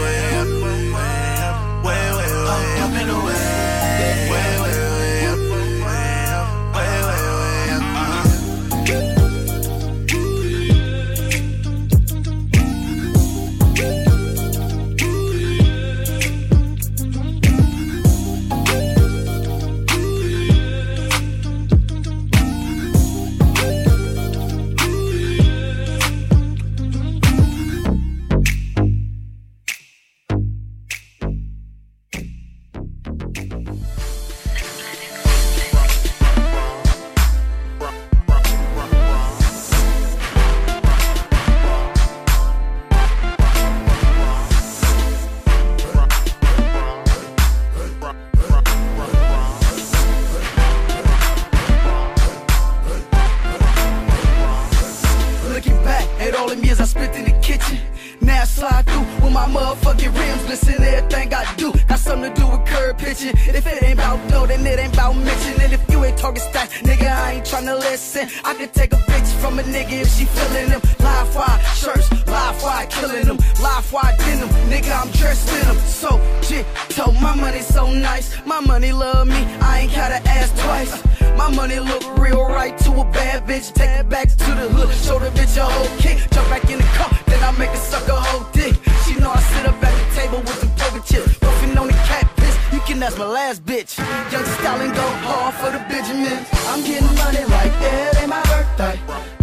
last 93.49 93.65
bitch. 93.65 93.97
Young 94.31 94.45
Stalin 94.45 94.91
go 94.91 95.09
hard 95.25 95.55
for 95.55 95.70
the 95.70 95.79
Benjamins. 95.89 96.47
I'm 96.66 96.85
getting 96.85 97.15
money 97.16 97.45
like 97.47 97.73
it 97.81 98.20
ain't 98.20 98.29
my 98.29 98.43
birthday. 98.43 99.38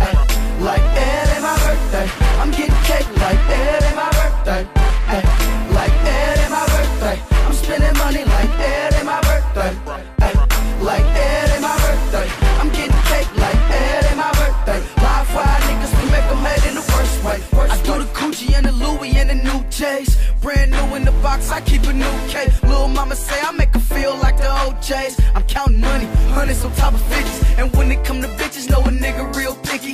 Hundreds 26.55 26.65
on 26.65 26.71
top 26.75 26.93
of 26.93 27.01
fifties. 27.07 27.57
And 27.57 27.73
when 27.75 27.91
it 27.91 28.03
come 28.03 28.21
to 28.21 28.27
bitches, 28.27 28.69
know 28.69 28.79
a 28.79 28.89
nigga 28.89 29.35
real 29.35 29.55
picky. 29.55 29.93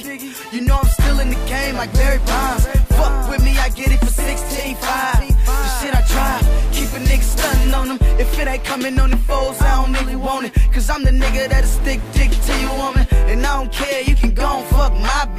You 0.52 0.62
know 0.62 0.78
I'm 0.78 0.88
still 0.88 1.20
in 1.20 1.30
the 1.30 1.40
game 1.48 1.76
like 1.76 1.94
Barry 1.94 2.20
Bonds. 2.20 2.66
Fuck 2.98 3.30
with 3.30 3.44
me, 3.44 3.58
I 3.58 3.70
get 3.70 3.92
it 3.92 4.00
for 4.00 4.12
16 4.12 4.76
5. 4.76 5.28
The 5.46 5.70
shit 5.80 5.96
I 5.96 6.02
try, 6.14 6.40
keep 6.72 6.90
a 6.90 7.00
nigga 7.04 7.24
stunting 7.24 7.74
on 7.74 7.88
them. 7.90 7.98
If 8.20 8.38
it 8.40 8.48
ain't 8.48 8.64
coming 8.64 9.00
on 9.00 9.12
the 9.12 9.18
foes, 9.18 9.62
I 9.62 9.82
don't 9.82 9.94
really 9.94 10.16
want 10.16 10.48
it. 10.48 10.54
Cause 10.74 10.90
I'm 10.90 11.04
the 11.04 11.12
nigga 11.12 11.50
that'll 11.50 11.70
stick 11.70 12.00
dick 12.14 12.32
to 12.32 12.54
you 12.60 12.70
woman. 12.78 13.08
And 13.12 13.46
I 13.46 13.58
don't 13.58 13.72
care, 13.72 14.02
you 14.04 14.16
can 14.16 14.31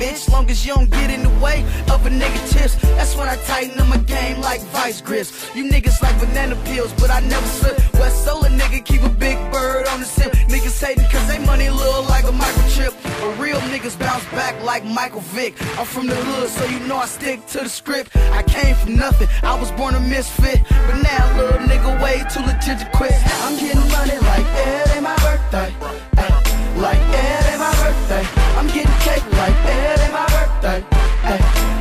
bitch. 0.02 0.30
Long 0.30 0.50
as 0.50 0.66
you 0.66 0.74
don't 0.74 0.90
get 0.90 1.10
in 1.10 1.22
the 1.22 1.34
way 1.44 1.64
of 1.92 2.04
a 2.06 2.10
nigga 2.10 2.40
tips. 2.50 2.74
That's 2.96 3.14
when 3.16 3.28
I 3.28 3.36
tighten 3.50 3.78
up 3.80 3.88
my 3.88 3.98
game 3.98 4.40
like 4.40 4.60
vice 4.78 5.00
grips. 5.00 5.30
You 5.54 5.64
niggas 5.70 6.02
like 6.02 6.18
banana 6.18 6.56
peels, 6.66 6.92
but 6.94 7.10
I 7.10 7.20
never 7.20 7.46
slip. 7.58 7.76
West 7.94 8.24
Solar 8.24 8.50
nigga 8.50 8.84
keep 8.84 9.02
a 9.02 9.08
big 9.08 9.38
bird 9.52 9.86
on 9.88 10.00
the 10.00 10.06
sip. 10.06 10.32
Niggas 10.54 10.76
hating 10.84 11.08
cause 11.10 11.26
they 11.28 11.38
money 11.50 11.68
look 11.70 12.08
like 12.08 12.24
a 12.24 12.34
microchip. 12.44 12.92
But 13.20 13.38
real 13.38 13.60
niggas 13.72 13.98
bounce 13.98 14.24
back 14.40 14.54
like 14.62 14.84
Michael 14.84 15.24
Vick. 15.36 15.54
I'm 15.78 15.86
from 15.86 16.06
the 16.08 16.16
hood, 16.16 16.48
so 16.48 16.64
you 16.66 16.80
know 16.88 16.96
I 16.96 17.06
stick 17.06 17.46
to 17.54 17.58
the 17.58 17.68
script. 17.68 18.16
I 18.38 18.42
came 18.42 18.74
from 18.74 18.96
nothing, 18.96 19.28
I 19.42 19.54
was 19.58 19.70
born 19.72 19.94
a 19.94 20.00
misfit. 20.00 20.60
But 20.86 20.98
now, 21.10 21.22
little 21.38 21.62
nigga, 21.70 21.90
way 22.02 22.16
too 22.32 22.42
legit 22.48 22.78
to 22.82 22.88
quit. 22.98 23.14
I'm 23.44 23.54
getting 23.58 23.86
money 23.96 24.18
like 24.30 24.46
it 24.66 24.94
ain't 24.94 25.04
my 25.04 25.16
birthday. 25.26 25.70
Ay, 26.16 26.32
like 26.76 27.02
it 27.22 27.50
ain't 27.50 27.60
my 27.60 27.74
birthday. 27.82 28.24
I'm 28.58 28.66
getting 28.66 29.01
birthday. 30.62 30.86
Ay, 31.24 31.38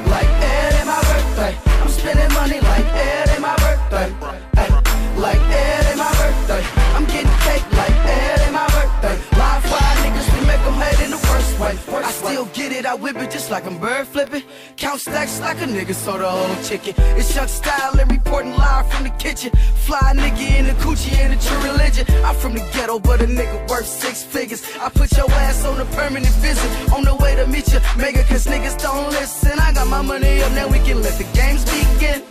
like 0.10 0.32
it 0.42 0.74
ain't 0.80 0.88
my 0.88 1.02
birthday. 1.02 1.54
I'm 1.82 1.90
spending 1.90 2.34
money 2.34 2.60
like 2.60 2.86
it 2.86 3.30
ain't 3.30 3.42
my 3.42 3.56
birthday. 3.58 4.10
Ay, 4.58 4.70
like 5.18 5.40
it 5.40 5.88
ain't 5.90 5.98
my 5.98 6.12
birthday. 6.18 6.64
I'm 6.96 7.06
getting 7.06 7.38
cake 7.46 7.66
like 7.74 7.94
it 7.94 8.42
ain't 8.42 8.54
my 8.54 8.68
birthday. 8.68 9.18
Live 9.38 9.64
niggas, 10.02 10.28
we 10.34 10.42
hate 10.82 11.06
in 11.06 11.12
the 11.12 11.18
way. 11.62 11.78
I 12.04 12.12
still 12.12 12.46
get 12.54 12.72
it, 12.72 12.86
I 12.86 12.96
whip 12.96 13.18
it 13.18 13.30
just 13.30 13.52
like 13.52 13.66
I'm 13.66 13.78
bird 13.78 14.08
flipping. 14.08 14.44
Count 14.82 15.00
stacks 15.00 15.40
like 15.40 15.62
a 15.62 15.66
nigga 15.66 15.94
sold 15.94 16.22
a 16.22 16.28
whole 16.28 16.64
chicken. 16.64 16.96
It's 17.16 17.32
Chuck 17.36 17.50
style 17.50 18.00
and 18.00 18.12
reporting 18.12 18.58
live 18.58 18.92
from 18.92 19.04
the 19.04 19.12
kitchen. 19.12 19.52
Fly 19.76 20.14
nigga 20.16 20.58
in 20.58 20.66
the 20.66 20.74
coochie 20.82 21.14
and 21.20 21.34
a 21.34 21.38
true 21.38 21.72
religion. 21.72 22.08
I'm 22.26 22.34
from 22.34 22.54
the 22.54 22.68
ghetto, 22.74 22.98
but 22.98 23.22
a 23.22 23.26
nigga 23.26 23.70
worth 23.70 23.86
six 23.86 24.24
figures. 24.24 24.64
I 24.82 24.90
put 24.90 25.16
your 25.16 25.30
ass 25.30 25.64
on 25.66 25.80
a 25.80 25.86
permanent 25.94 26.34
visit. 26.42 26.68
On 26.92 27.04
the 27.04 27.16
way 27.16 27.36
to 27.36 27.46
meet 27.46 27.72
you, 27.72 27.80
mega, 27.96 28.24
cause 28.24 28.48
niggas 28.48 28.82
don't 28.82 29.12
listen. 29.12 29.60
I 29.60 29.72
got 29.72 29.88
my 29.88 30.02
money 30.02 30.42
up, 30.42 30.52
now 30.54 30.68
we 30.68 30.80
can 30.80 31.04
let 31.04 31.16
the 31.20 31.26
games 31.38 31.64
begin. 31.66 32.24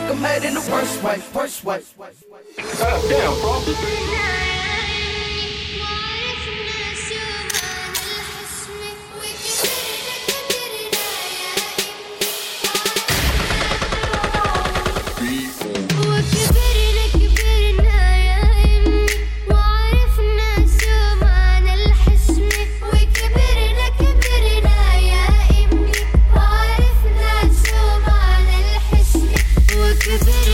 Make 0.00 0.10
'em 0.10 0.18
hate 0.18 0.44
in 0.44 0.54
the 0.54 0.60
worst 0.70 1.02
way. 1.02 1.20
Worst 1.34 1.64
way. 1.64 1.80
God 2.78 3.08
damn, 3.08 3.40
bro. 3.40 4.47
could 30.08 30.24
be 30.24 30.47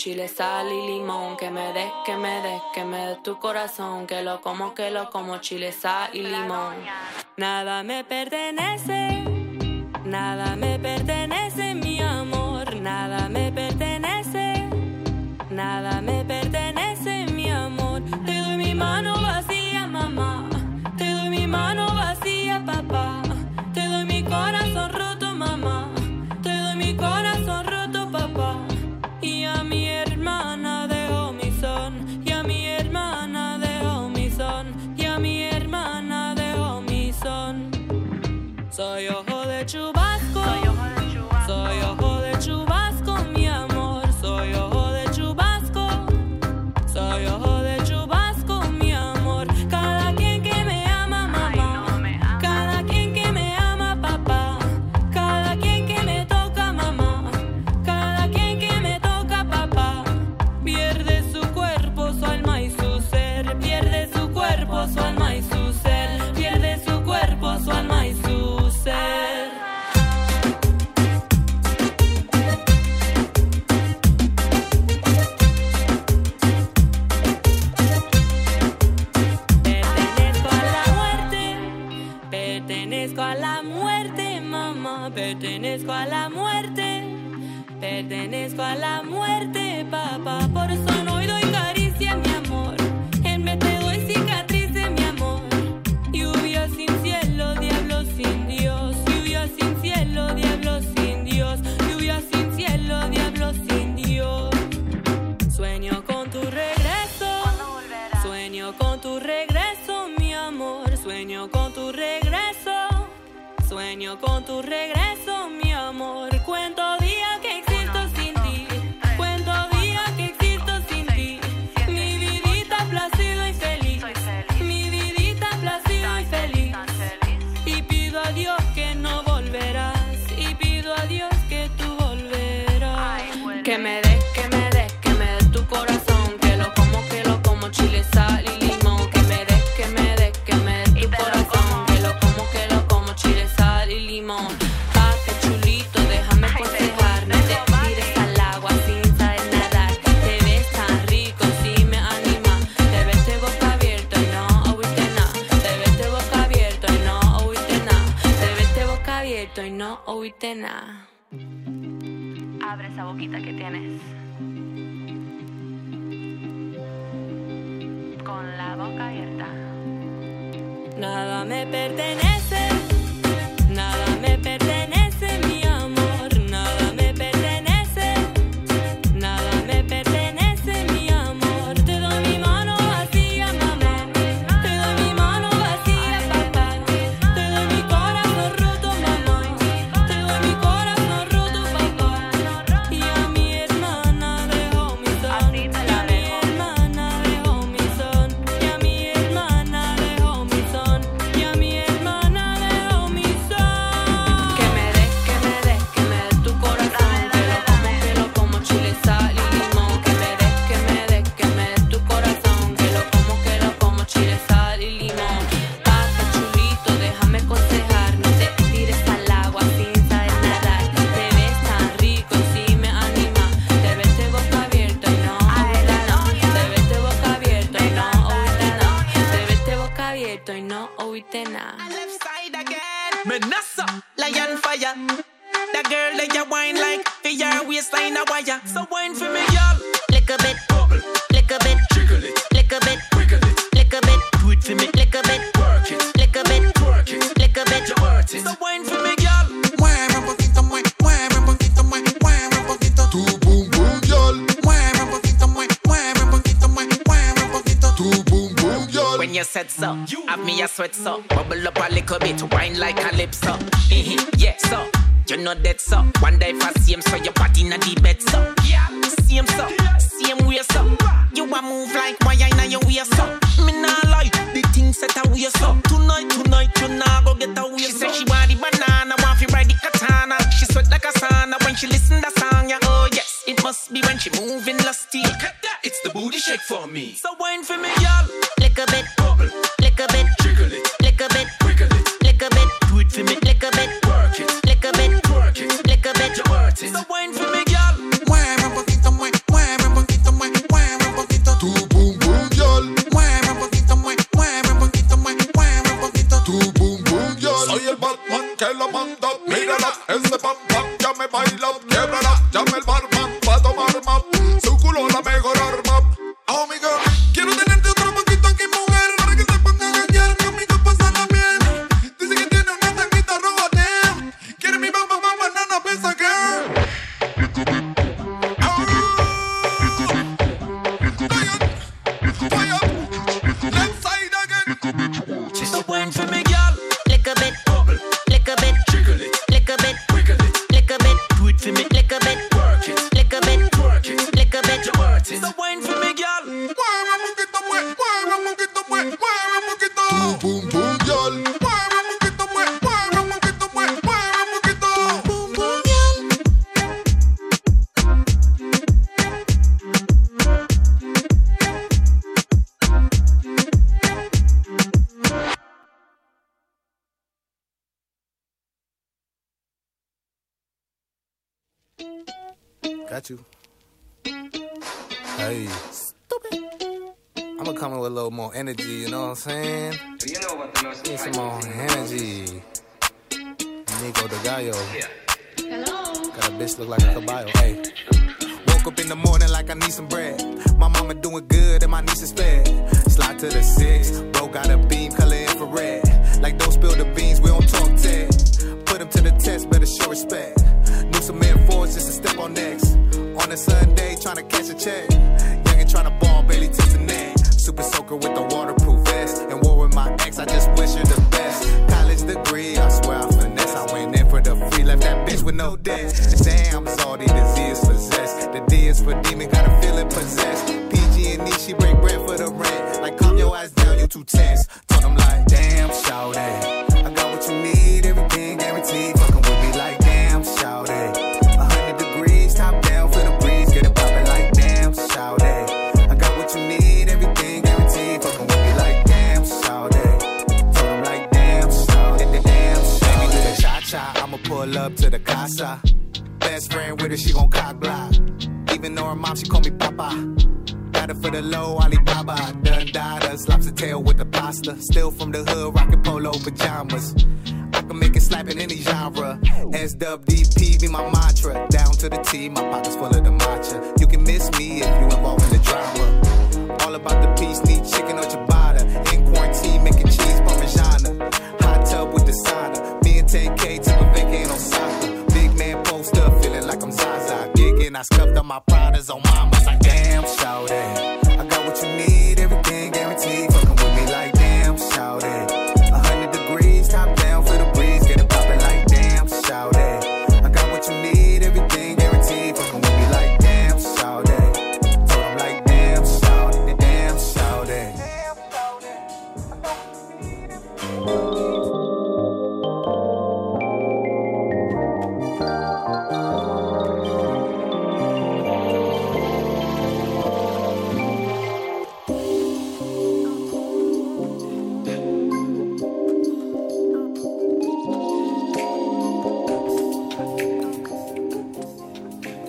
chile, 0.00 0.28
sal 0.28 0.66
y 0.72 0.86
limón. 0.86 1.36
Que 1.36 1.50
me 1.50 1.72
des, 1.74 1.92
que 2.06 2.16
me 2.16 2.40
des, 2.40 2.62
que 2.72 2.84
me 2.84 3.06
des 3.08 3.22
tu 3.22 3.38
corazón. 3.38 4.06
Que 4.06 4.22
lo 4.22 4.40
como, 4.40 4.72
que 4.74 4.90
lo 4.90 5.10
como, 5.10 5.38
chile, 5.38 5.72
sal 5.72 6.08
y 6.14 6.22
limón. 6.22 6.74
Nada 7.36 7.82
me 7.82 8.02
pertenece, 8.04 9.22
nada 10.04 10.56
me 10.56 10.78
pertenece. 10.78 11.74
Mi 11.74 11.89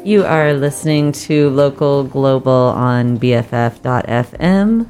You 0.03 0.25
are 0.25 0.55
listening 0.55 1.11
to 1.11 1.51
Local 1.51 2.03
Global 2.03 2.51
on 2.51 3.19
BFF.fm. 3.19 4.89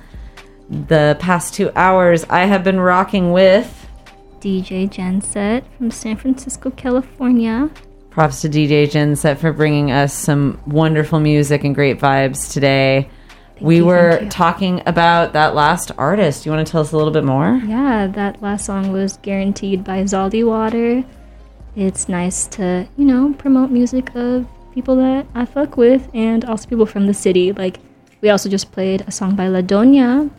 The 0.70 1.18
past 1.20 1.54
two 1.54 1.70
hours, 1.76 2.24
I 2.30 2.46
have 2.46 2.64
been 2.64 2.80
rocking 2.80 3.34
with 3.34 3.90
DJ 4.40 4.90
Jenset 4.90 5.66
from 5.78 5.92
San 5.92 6.16
Francisco, 6.16 6.70
California. 6.70 7.70
Props 8.10 8.40
to 8.42 8.50
DJ 8.50 8.90
Jenset 8.90 9.38
for 9.38 9.52
bringing 9.52 9.92
us 9.92 10.14
some 10.14 10.58
wonderful 10.66 11.20
music 11.20 11.66
and 11.66 11.76
great 11.76 12.00
vibes 12.00 12.54
today. 12.54 13.10
Thank 13.56 13.66
we 13.66 13.78
you, 13.78 13.86
were 13.86 14.26
talking 14.30 14.82
about 14.86 15.34
that 15.34 15.56
last 15.56 15.92
artist. 15.98 16.46
You 16.46 16.54
want 16.54 16.66
to 16.66 16.72
tell 16.72 16.82
us 16.82 16.94
a 16.94 16.98
little 16.98 17.12
bit 17.12 17.26
more? 17.26 17.62
Yeah, 17.66 18.08
that 18.08 18.42
last 18.42 18.66
song 18.66 18.94
was 18.94 19.18
guaranteed 19.18 19.84
by 19.84 20.04
Zaldi 20.04 20.48
Water. 20.48 21.04
It's 21.76 22.08
nice 22.08 22.48
to, 22.48 22.88
you 22.96 23.04
know, 23.04 23.34
promote 23.34 23.72
music 23.72 24.16
of 24.16 24.48
people 24.74 24.96
that 24.98 25.28
I 25.36 25.46
fuck 25.46 25.78
with 25.78 26.10
and 26.14 26.46
also 26.46 26.68
people 26.68 26.86
from 26.86 27.08
the 27.08 27.14
city. 27.14 27.52
Like 27.52 27.80
we 28.22 28.30
also 28.30 28.50
just 28.50 28.72
played 28.72 29.02
a 29.08 29.12
song 29.12 29.36
by 29.36 29.48
Ladonia. 29.48 30.30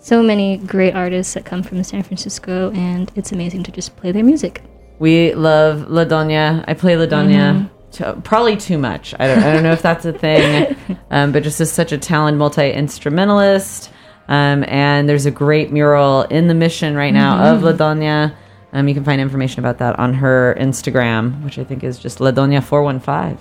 So 0.00 0.22
many 0.22 0.58
great 0.58 0.94
artists 0.94 1.34
that 1.34 1.44
come 1.44 1.62
from 1.62 1.82
San 1.84 2.02
Francisco 2.02 2.70
and 2.72 3.10
it's 3.14 3.32
amazing 3.32 3.64
to 3.64 3.72
just 3.72 3.96
play 3.96 4.12
their 4.12 4.24
music. 4.24 4.62
We 4.98 5.34
love 5.34 5.88
Ladonia. 5.88 6.64
I 6.66 6.74
play 6.74 6.94
Ladonia, 6.94 7.70
Mm-hmm. 7.92 8.20
probably 8.20 8.56
too 8.56 8.78
much. 8.78 9.14
I 9.18 9.26
don't, 9.26 9.42
I 9.42 9.52
don't 9.52 9.62
know 9.62 9.72
if 9.72 9.80
that's 9.80 10.04
a 10.04 10.12
thing, 10.12 10.76
um, 11.10 11.32
but 11.32 11.42
just 11.42 11.60
is 11.60 11.72
such 11.72 11.90
a 11.90 11.98
talented 11.98 12.38
multi 12.38 12.70
instrumentalist. 12.70 13.90
Um, 14.28 14.62
and 14.68 15.08
there's 15.08 15.24
a 15.24 15.30
great 15.30 15.72
mural 15.72 16.22
in 16.22 16.48
the 16.48 16.54
mission 16.54 16.94
right 16.94 17.14
now 17.14 17.36
mm-hmm. 17.36 17.64
of 17.64 17.78
Ladonia. 17.78 18.34
Um, 18.72 18.86
you 18.88 18.94
can 18.94 19.04
find 19.04 19.20
information 19.20 19.60
about 19.60 19.78
that 19.78 19.98
on 19.98 20.14
her 20.14 20.56
Instagram, 20.58 21.42
which 21.42 21.58
I 21.58 21.64
think 21.64 21.82
is 21.82 21.98
just 21.98 22.18
LaDonia415. 22.18 23.38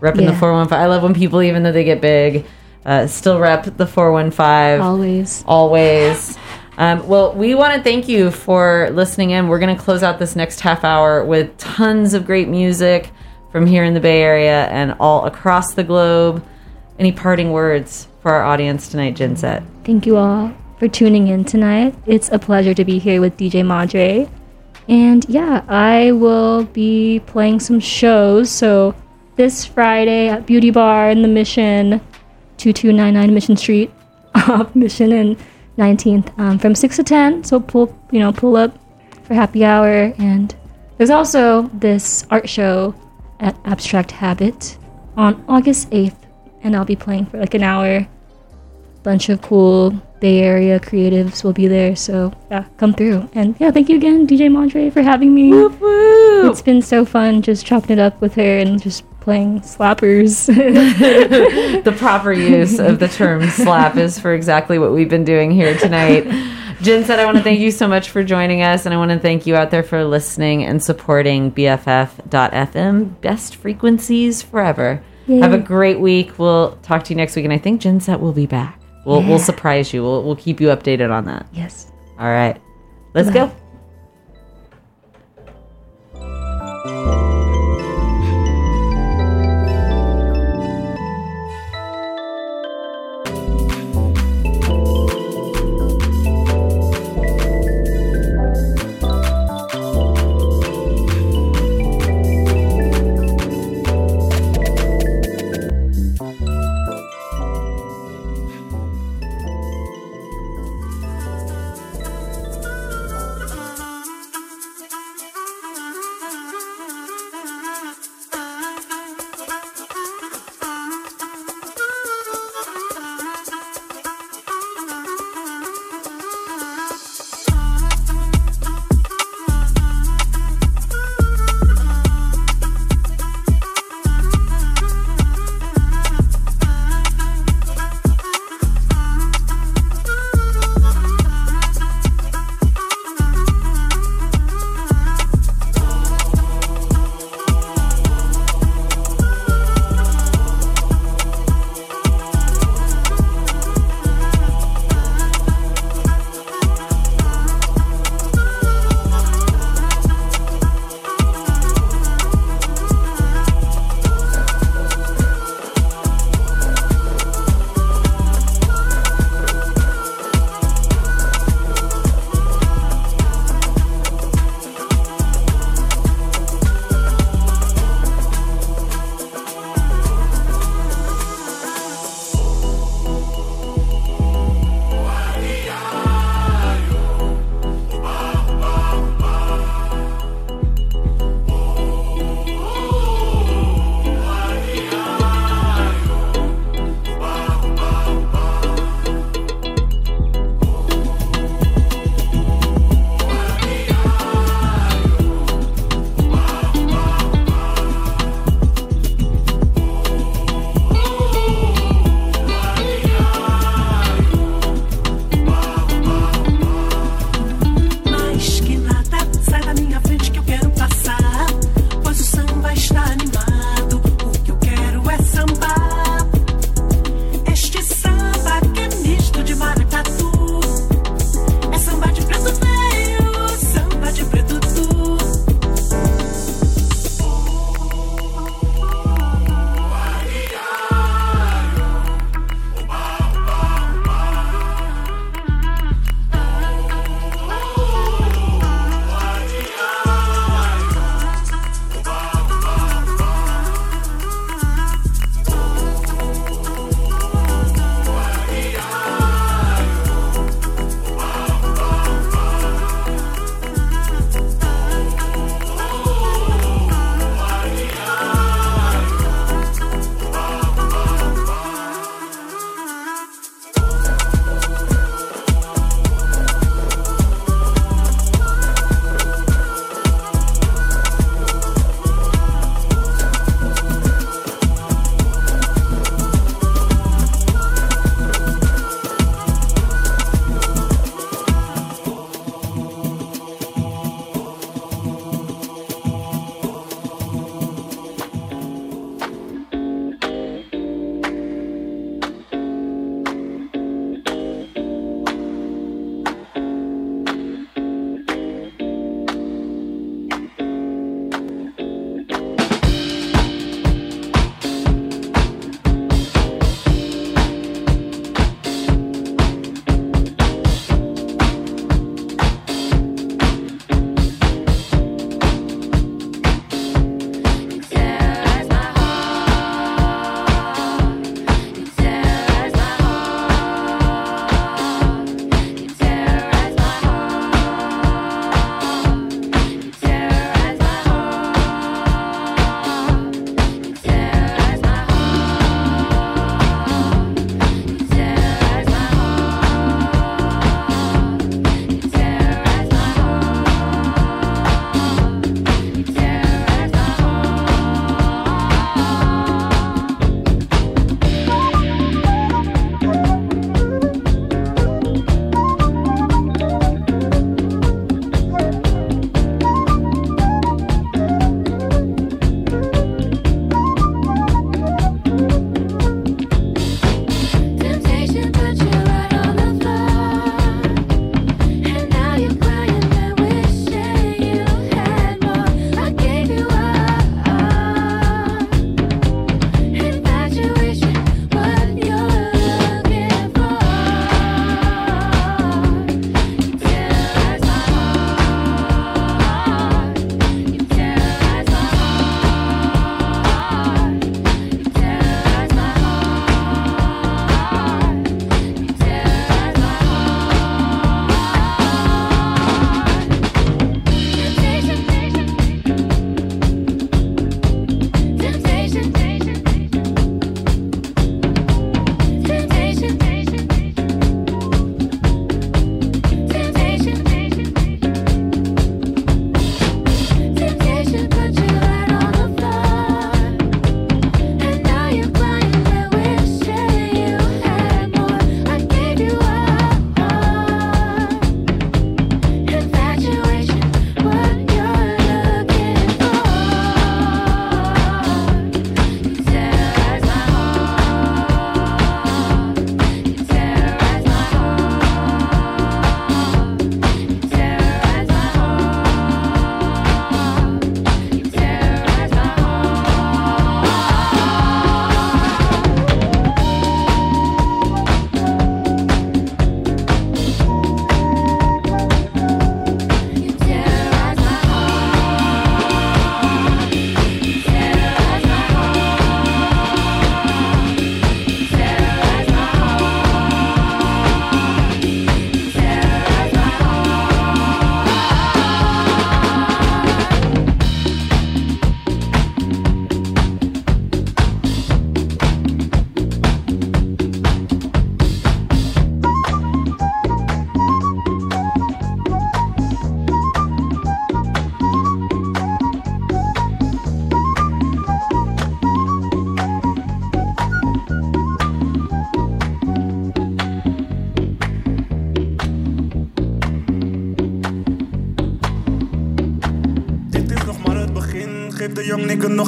Repping 0.00 0.22
yeah. 0.22 0.30
the 0.30 0.36
415. 0.36 0.78
I 0.78 0.86
love 0.86 1.02
when 1.02 1.12
people, 1.12 1.42
even 1.42 1.62
though 1.62 1.72
they 1.72 1.84
get 1.84 2.00
big, 2.00 2.46
uh, 2.86 3.06
still 3.06 3.38
rep 3.38 3.76
the 3.76 3.86
415. 3.86 4.80
Always. 4.80 5.44
Always. 5.46 6.38
Um, 6.78 7.06
well, 7.06 7.34
we 7.34 7.54
want 7.54 7.74
to 7.74 7.82
thank 7.82 8.08
you 8.08 8.30
for 8.30 8.88
listening 8.92 9.30
in. 9.30 9.48
We're 9.48 9.58
going 9.58 9.76
to 9.76 9.82
close 9.82 10.02
out 10.02 10.18
this 10.18 10.34
next 10.34 10.60
half 10.60 10.82
hour 10.82 11.22
with 11.22 11.56
tons 11.58 12.14
of 12.14 12.24
great 12.24 12.48
music 12.48 13.10
from 13.52 13.66
here 13.66 13.84
in 13.84 13.92
the 13.92 14.00
Bay 14.00 14.22
Area 14.22 14.66
and 14.68 14.94
all 14.98 15.26
across 15.26 15.74
the 15.74 15.84
globe. 15.84 16.42
Any 16.98 17.12
parting 17.12 17.52
words 17.52 18.08
for 18.22 18.32
our 18.32 18.42
audience 18.42 18.88
tonight, 18.88 19.14
Jenset? 19.16 19.62
Thank 19.84 20.06
you 20.06 20.16
all 20.16 20.54
for 20.78 20.88
tuning 20.88 21.28
in 21.28 21.44
tonight. 21.44 21.94
It's 22.06 22.30
a 22.30 22.38
pleasure 22.38 22.72
to 22.72 22.84
be 22.84 22.98
here 22.98 23.20
with 23.20 23.36
DJ 23.36 23.64
Madre. 23.64 24.30
And 24.90 25.24
yeah, 25.28 25.64
I 25.68 26.10
will 26.10 26.64
be 26.64 27.20
playing 27.26 27.60
some 27.60 27.78
shows. 27.78 28.50
So 28.50 28.92
this 29.36 29.64
Friday 29.64 30.28
at 30.28 30.46
Beauty 30.46 30.72
Bar 30.72 31.10
in 31.10 31.22
the 31.22 31.28
Mission, 31.28 32.00
2299 32.56 33.32
Mission 33.32 33.56
Street, 33.56 33.92
off 34.34 34.74
Mission 34.74 35.12
and 35.12 35.36
19th, 35.78 36.36
um, 36.40 36.58
from 36.58 36.74
6 36.74 36.96
to 36.96 37.04
10. 37.04 37.44
So 37.44 37.60
pull, 37.60 37.96
you 38.10 38.18
know, 38.18 38.32
pull 38.32 38.56
up 38.56 38.76
for 39.22 39.34
happy 39.34 39.64
hour. 39.64 40.12
And 40.18 40.52
there's 40.98 41.10
also 41.10 41.70
this 41.72 42.26
art 42.28 42.48
show 42.48 42.92
at 43.38 43.56
Abstract 43.64 44.10
Habit 44.10 44.76
on 45.16 45.44
August 45.46 45.88
8th. 45.90 46.16
And 46.64 46.74
I'll 46.74 46.84
be 46.84 46.96
playing 46.96 47.26
for 47.26 47.38
like 47.38 47.54
an 47.54 47.62
hour 47.62 48.08
bunch 49.02 49.28
of 49.28 49.42
cool 49.42 49.90
Bay 50.20 50.40
Area 50.40 50.78
creatives 50.78 51.42
will 51.42 51.52
be 51.52 51.66
there. 51.66 51.96
So 51.96 52.32
yeah, 52.50 52.64
come 52.76 52.92
through. 52.92 53.28
And 53.32 53.56
yeah, 53.58 53.70
thank 53.70 53.88
you 53.88 53.96
again, 53.96 54.26
DJ 54.26 54.52
Madre, 54.52 54.90
for 54.90 55.02
having 55.02 55.34
me. 55.34 55.50
It's 55.52 56.62
been 56.62 56.82
so 56.82 57.04
fun 57.04 57.42
just 57.42 57.66
chopping 57.66 57.92
it 57.92 57.98
up 57.98 58.20
with 58.20 58.34
her 58.34 58.58
and 58.58 58.80
just 58.80 59.04
playing 59.20 59.60
slappers. 59.60 60.46
the 61.84 61.92
proper 61.92 62.32
use 62.32 62.78
of 62.78 62.98
the 62.98 63.08
term 63.08 63.48
slap 63.50 63.96
is 63.96 64.18
for 64.18 64.34
exactly 64.34 64.78
what 64.78 64.92
we've 64.92 65.08
been 65.08 65.24
doing 65.24 65.50
here 65.50 65.76
tonight. 65.76 66.24
Jenset, 66.82 67.18
I 67.18 67.26
want 67.26 67.36
to 67.36 67.42
thank 67.42 67.60
you 67.60 67.70
so 67.70 67.86
much 67.86 68.08
for 68.08 68.24
joining 68.24 68.62
us, 68.62 68.86
and 68.86 68.94
I 68.94 68.96
want 68.96 69.10
to 69.10 69.18
thank 69.18 69.46
you 69.46 69.54
out 69.54 69.70
there 69.70 69.82
for 69.82 70.02
listening 70.02 70.64
and 70.64 70.82
supporting 70.82 71.52
BFF.FM. 71.52 73.20
Best 73.20 73.56
frequencies 73.56 74.40
forever. 74.40 75.04
Yay. 75.26 75.40
Have 75.40 75.52
a 75.52 75.58
great 75.58 76.00
week. 76.00 76.38
We'll 76.38 76.78
talk 76.82 77.04
to 77.04 77.10
you 77.10 77.16
next 77.16 77.36
week, 77.36 77.44
and 77.44 77.52
I 77.52 77.58
think 77.58 77.82
Jenset 77.82 78.18
will 78.18 78.32
be 78.32 78.46
back. 78.46 78.79
We'll, 79.04 79.20
Yeah. 79.22 79.28
we'll 79.28 79.38
surprise 79.50 79.92
you. 79.92 80.02
We'll, 80.02 80.22
we'll 80.24 80.36
keep 80.36 80.60
you 80.60 80.68
updated 80.68 81.10
on 81.10 81.24
that. 81.26 81.46
Yes. 81.52 81.90
All 82.18 82.28
right. 82.28 82.60
Let's 83.14 83.28
Bye. 83.28 83.34
go. 83.34 83.52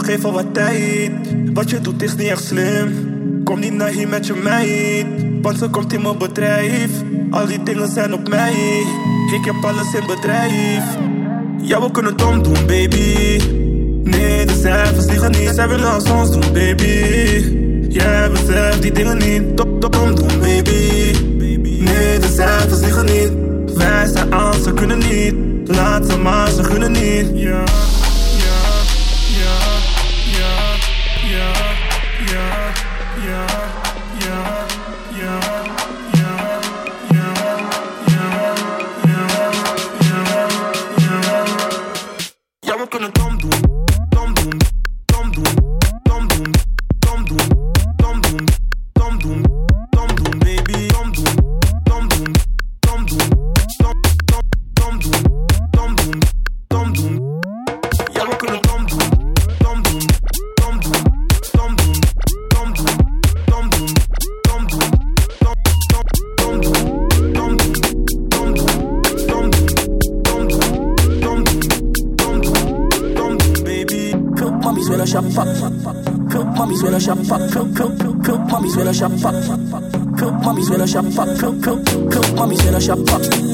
Nog 0.03 0.11
even 0.11 0.33
wat 0.33 0.55
tijd. 0.55 1.13
Wat 1.53 1.71
je 1.71 1.81
doet 1.81 2.03
is 2.03 2.15
niet 2.15 2.29
echt 2.29 2.45
slim. 2.45 2.91
Kom 3.45 3.61
niet 3.61 3.73
naar 3.73 3.89
hier 3.89 4.09
met 4.09 4.27
je 4.27 4.35
meid. 4.35 5.07
Want 5.43 5.59
ze 5.59 5.69
komt 5.69 5.93
in 5.93 6.03
mijn 6.03 6.19
bedrijf. 6.19 6.91
Al 7.31 7.47
die 7.47 7.63
dingen 7.63 7.89
zijn 7.89 8.15
op 8.15 8.29
mij. 8.29 8.53
Ik 9.33 9.45
heb 9.45 9.55
alles 9.65 9.95
in 9.95 10.07
bedrijf. 10.07 10.85
Ja, 11.61 11.81
we 11.81 11.91
kunnen 11.91 12.17
dom 12.17 12.43
doen, 12.43 12.67
baby. 12.67 13.41
Nee, 14.03 14.47
de 14.47 14.59
cijfers 14.61 15.07
liegen 15.07 15.31
niet. 15.31 15.51
Zij 15.55 15.69
willen 15.69 15.93
als 15.93 16.11
ons 16.11 16.31
doen, 16.31 16.53
baby. 16.53 16.95
Jij 17.89 18.31
beseft 18.31 18.83
die 18.83 18.93
dingen 18.93 19.19
niet. 19.19 19.57
Dom, 19.57 19.81
dom, 19.81 19.91
dom 19.91 20.15
doen, 20.15 20.41
baby. 20.41 21.17
Nee, 21.85 22.19
de 22.19 22.33
cijfers 22.35 22.81
liegen 22.81 23.05
niet. 23.05 23.33
Wij 23.77 24.07
zijn 24.07 24.35
aan, 24.35 24.55
ze 24.55 24.73
kunnen 24.73 24.99
niet. 24.99 25.35
Laat 25.77 26.07
ze 26.07 26.19
maar, 26.19 26.49
ze 26.49 26.63
kunnen 26.63 26.93
niet. 26.93 27.31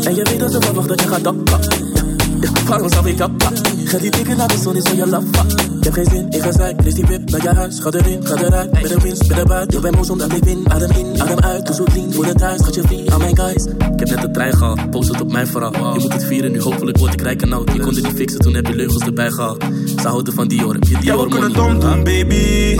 En 0.04 0.14
je 0.14 0.22
weet 0.22 0.40
dat 0.40 0.52
ze 0.52 0.60
verwacht 0.60 0.88
dat 0.88 1.00
je 1.00 1.08
gaat 1.08 1.24
doppa. 1.24 1.58
Ja, 2.40 2.50
waarom 2.66 2.90
zou 2.92 3.08
ik 3.08 3.16
kappa? 3.16 3.50
Ga 3.84 3.98
die 3.98 4.10
dikke 4.10 4.34
naar 4.34 4.48
de 4.48 4.58
zon 4.58 4.76
is 4.76 4.82
voor 4.88 4.96
je 4.96 5.06
laffa. 5.06 5.42
Ik 5.78 5.84
heb 5.84 5.92
geen 5.92 6.04
zin 6.10 6.28
in 6.30 6.42
gezeik, 6.42 6.82
lees 6.82 6.94
die 6.94 7.06
pip 7.06 7.30
naar 7.30 7.42
je 7.42 7.48
huis. 7.48 7.80
Ga 7.80 7.90
erin, 7.90 8.26
ga 8.26 8.36
eruit, 8.36 8.72
met 8.72 8.88
de 8.88 9.00
winst, 9.02 9.28
met 9.28 9.36
de 9.36 9.44
buit. 9.44 9.72
Je 9.72 9.80
bent 9.80 9.96
moe 9.96 10.04
zonder 10.04 10.34
ik 10.34 10.44
win, 10.44 10.64
adem 10.68 10.90
in, 10.90 11.22
adem 11.22 11.38
uit. 11.38 11.66
Doe 11.66 11.74
zo 11.74 11.84
clean 11.84 12.12
voor 12.12 12.24
het 12.24 12.40
huis, 12.40 12.64
gaat 12.64 12.74
je 12.74 12.82
free 12.82 13.12
aan 13.12 13.18
mijn 13.18 13.36
guys. 13.36 13.64
Ik 13.64 13.98
heb 13.98 14.08
net 14.08 14.20
de 14.20 14.30
trein 14.30 14.52
gehaald, 14.56 14.90
post 14.90 15.08
het 15.08 15.20
op 15.20 15.32
mijn 15.32 15.46
verhaal. 15.46 15.94
Je 15.94 16.00
moet 16.00 16.12
het 16.12 16.24
vieren, 16.24 16.52
nu 16.52 16.60
hopelijk 16.60 16.98
word 16.98 17.12
ik 17.12 17.20
rijk 17.20 17.42
en 17.42 17.52
oud. 17.52 17.72
Je 17.72 17.80
kon 17.80 17.94
het 17.94 18.04
niet 18.04 18.16
fixen, 18.16 18.40
toen 18.40 18.54
heb 18.54 18.66
je 18.66 18.74
leugens 18.74 19.04
erbij 19.04 19.30
gehaald. 19.30 19.64
Ze 20.00 20.08
houden 20.08 20.34
van 20.34 20.48
Dior, 20.48 20.72
heb 20.72 20.84
je 20.84 20.90
Ja, 20.90 21.00
Dior 21.00 21.24
we 21.24 21.30
kunnen 21.30 21.52
dom 21.52 21.80
doen, 21.80 22.04
baby. 22.04 22.78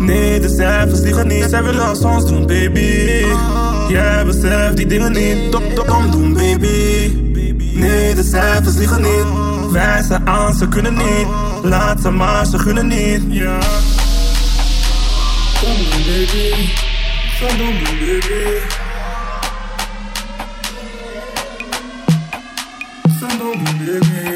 Nee, 0.00 0.40
de 0.40 0.48
cijfers 0.56 1.00
liegen 1.00 1.26
niet. 1.26 1.46
Zij 1.48 1.62
willen 1.62 1.88
als 1.88 2.00
ons 2.00 2.26
doen, 2.26 2.46
baby. 2.46 3.24
Jij 3.88 4.24
beseft 4.24 4.76
die 4.76 4.86
dingen 4.86 5.12
niet. 5.12 5.52
Dom, 5.52 5.62
dom, 5.74 5.86
dom 5.86 6.10
doen, 6.10 6.32
baby. 6.32 7.25
Nee, 7.76 8.14
de 8.14 8.22
cijfers 8.22 8.76
liegen 8.76 9.02
niet. 9.02 9.70
Wij 9.72 10.02
zijn 10.02 10.28
aan, 10.28 10.54
ze 10.54 10.68
kunnen 10.68 10.94
niet. 10.94 11.26
Laat 11.62 12.00
ze 12.00 12.10
maar, 12.10 12.46
ze 12.46 12.56
kunnen 12.56 12.86
niet. 12.86 13.22
Ja. 13.28 13.58
Doen, 15.60 15.86
baby. 16.06 16.68
Zo 17.38 17.46
baby. 17.46 18.20
Baby. 23.84 24.35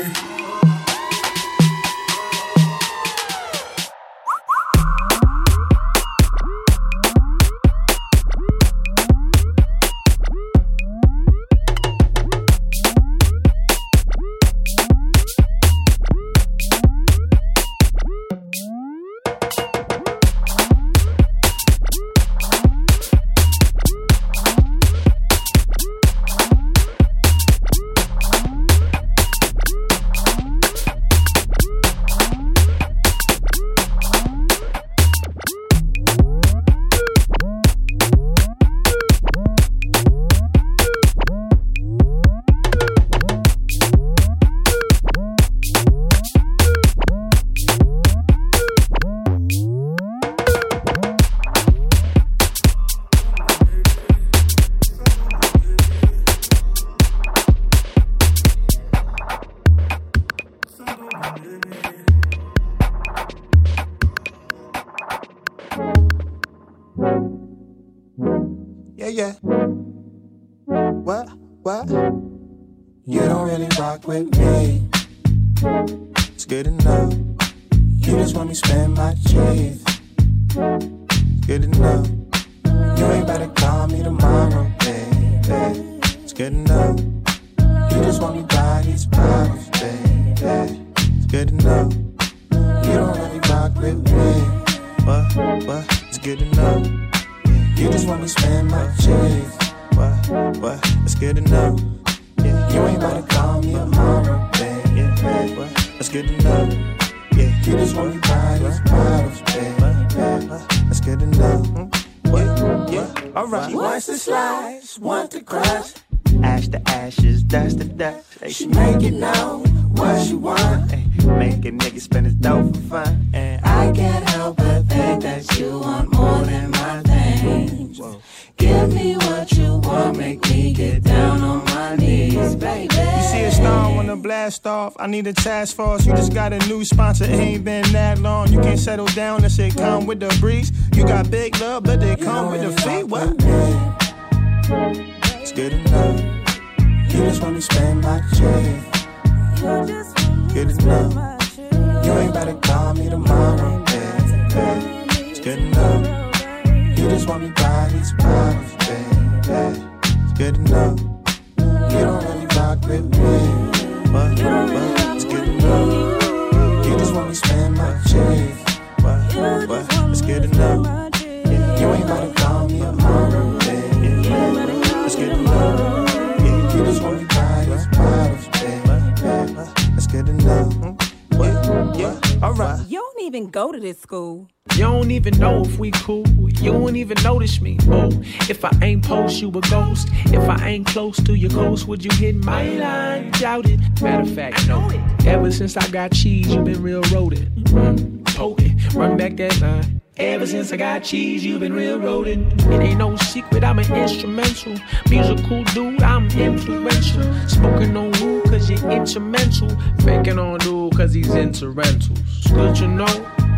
Even 183.41 183.51
go 183.51 183.73
to 183.73 183.81
this 183.81 183.99
school. 184.01 184.49
You 184.73 184.83
don't 184.83 185.11
even 185.11 185.39
know 185.39 185.63
if 185.63 185.79
we 185.79 185.91
cool. 185.93 186.27
You 186.61 186.73
don't 186.73 186.97
even 186.97 187.17
notice 187.23 187.61
me. 187.61 187.79
Oh, 187.89 188.11
if 188.49 188.65
I 188.65 188.71
ain't 188.83 189.05
post, 189.05 189.41
you 189.41 189.49
a 189.49 189.61
ghost. 189.63 190.09
If 190.27 190.49
I 190.49 190.69
ain't 190.69 190.87
close 190.87 191.17
to 191.23 191.35
your 191.35 191.51
coast, 191.51 191.89
would 191.89 192.05
you 192.05 192.11
hit 192.17 192.35
my 192.37 192.69
line? 192.69 193.31
Doubt 193.33 193.67
it. 193.67 193.81
Matter 194.03 194.23
of 194.23 194.35
fact, 194.35 194.69
no. 194.69 194.91
Ever 195.25 195.51
since 195.51 195.77
I 195.77 195.89
got 195.89 196.13
cheese, 196.13 196.55
you 196.55 196.63
been 196.63 196.83
real 196.83 197.03
rodent. 197.13 197.65
Mm. 197.65 198.95
Run 198.95 199.17
back 199.17 199.37
that 199.37 199.61
line. 199.61 200.01
Ever 200.21 200.47
since 200.47 200.71
I 200.71 200.77
got 200.77 201.03
cheese, 201.03 201.43
you've 201.43 201.61
been 201.61 201.73
real 201.73 201.99
rodent. 201.99 202.53
It 202.65 202.81
ain't 202.81 202.99
no 202.99 203.17
secret, 203.17 203.65
I'm 203.65 203.79
an 203.79 203.91
instrumental. 203.91 204.77
Musical 205.09 205.65
dude, 205.65 206.03
I'm 206.03 206.29
influential. 206.33 207.23
Spoken 207.49 207.97
on 207.97 208.13
woo, 208.21 208.43
cause 208.43 208.69
you're 208.69 208.91
instrumental. 208.91 209.71
Faking 210.05 210.39
on 210.39 210.59
dude, 210.59 210.90
cause 211.01 211.15
he's 211.15 211.35
into 211.35 211.71
rentals. 211.71 212.21
Good 212.53 212.77
to 212.77 212.87
know, 212.87 213.07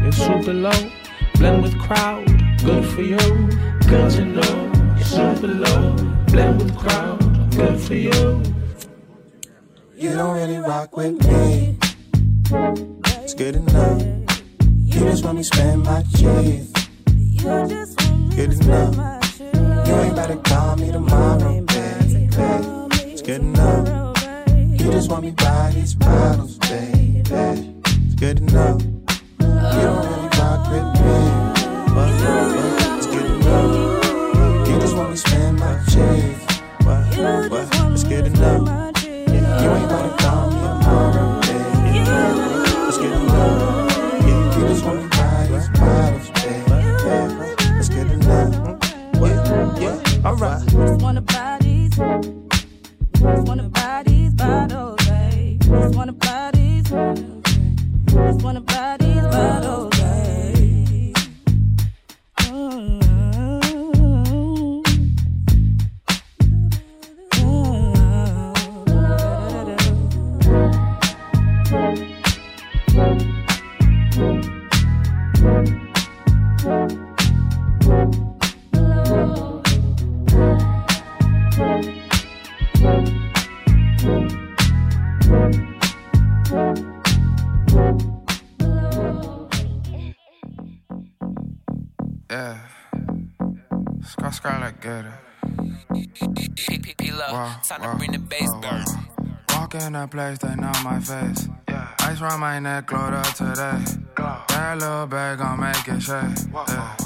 you're 0.01 0.13
super 0.13 0.53
low. 0.53 0.93
Blend 1.35 1.65
with 1.65 1.77
crowd, 1.81 2.25
good 2.65 2.85
for 2.85 3.03
you. 3.03 3.19
Good 3.89 4.13
to 4.13 4.25
know, 4.25 4.73
super 5.03 5.49
low. 5.49 5.97
Blend 6.27 6.63
with 6.63 6.77
crowd, 6.79 7.19
good 7.57 7.81
for 7.81 7.95
you. 7.95 8.41
You 9.97 10.11
don't 10.11 10.37
really 10.37 10.59
rock 10.59 10.97
with 10.97 11.21
me. 11.27 11.77
It's 13.25 13.35
good 13.35 13.57
enough. 13.57 14.01
You 14.85 15.01
just 15.01 15.25
want 15.25 15.39
me 15.39 15.43
spend 15.43 15.83
my 15.83 16.05
cheese. 16.15 16.73
Good 18.37 18.53
enough. 18.53 19.41
You 19.41 19.95
ain't 19.97 20.13
about 20.13 20.29
to 20.29 20.37
call 20.49 20.77
me 20.77 20.93
tomorrow, 20.93 21.61
baby. 21.61 22.29
It's 23.11 23.23
good 23.23 23.41
enough. 23.41 24.12
You 24.83 24.91
just 24.91 25.11
want 25.13 25.23
me 25.25 25.31
buy 25.31 25.71
these 25.73 25.95
bottles, 25.95 26.59
baby. 26.59 27.23
It's 27.23 28.15
good 28.17 28.41
enough. 28.41 28.83
You 28.83 28.91
don't 29.39 29.39
really 29.39 30.29
rock 30.39 30.69
with 30.73 30.83
me. 30.99 31.19
But, 31.95 32.11
but 32.19 32.99
it's 32.99 33.07
good 33.07 33.27
enough. 33.31 34.67
You 34.69 34.75
just 34.81 34.97
want 34.97 35.11
me 35.11 35.17
spend 35.17 35.61
my 35.61 35.79
cheese. 35.85 36.45
But, 36.81 37.15
but 37.49 37.69
it's 37.93 38.03
good 38.03 38.27
enough. 38.27 38.67
You 39.05 39.11
ain't 39.15 39.89
to 39.89 40.17
call 40.19 40.51
me 40.51 40.59
tomorrow, 40.67 41.41
baby. 41.43 42.01
It's 42.89 42.99
good 42.99 43.13
enough. 43.13 43.93
Yeah, 44.27 44.59
you 44.59 44.63
just 44.67 44.83
want 44.85 44.99
me 45.01 45.07
buy 45.11 45.47
these 45.49 45.69
bottles, 45.79 46.29
baby. 46.43 46.75
It's 47.79 47.89
good 47.89 48.11
enough. 48.11 48.53
Yeah, 49.15 49.79
yeah, 49.79 50.27
alright. 50.27 50.67
Bottles. 54.53 55.01
Just 55.71 55.95
wanna 55.97 56.13
buy 56.13 56.51
these. 56.55 56.89
Just 58.15 58.43
wanna 58.45 58.61
buy 58.61 58.97
these 59.01 59.27
bottles, 59.35 59.92
Wow, 97.43 97.57
Time 97.65 97.81
wow, 97.81 97.93
to 97.93 97.99
bring 97.99 98.13
the 98.13 98.19
bass 98.21 98.49
oh, 98.53 98.61
wow, 98.61 98.85
burn. 99.19 99.35
Walk 99.49 99.75
in 99.75 99.97
a 99.97 100.07
place, 100.07 100.39
they 100.39 100.55
know 100.55 100.71
my 100.85 101.01
face. 101.01 101.49
Yeah. 101.69 101.89
Ice 101.99 102.21
round 102.21 102.41
my 102.41 102.61
neck, 102.61 102.87
glowed 102.87 103.15
up 103.15 103.35
today. 103.35 103.83
That 104.15 104.79
little 104.79 105.07
bag 105.09 105.39
gon' 105.39 105.59
make 105.59 105.89
it 105.89 106.01
shake. 106.01 106.39
Yeah. 106.69 106.97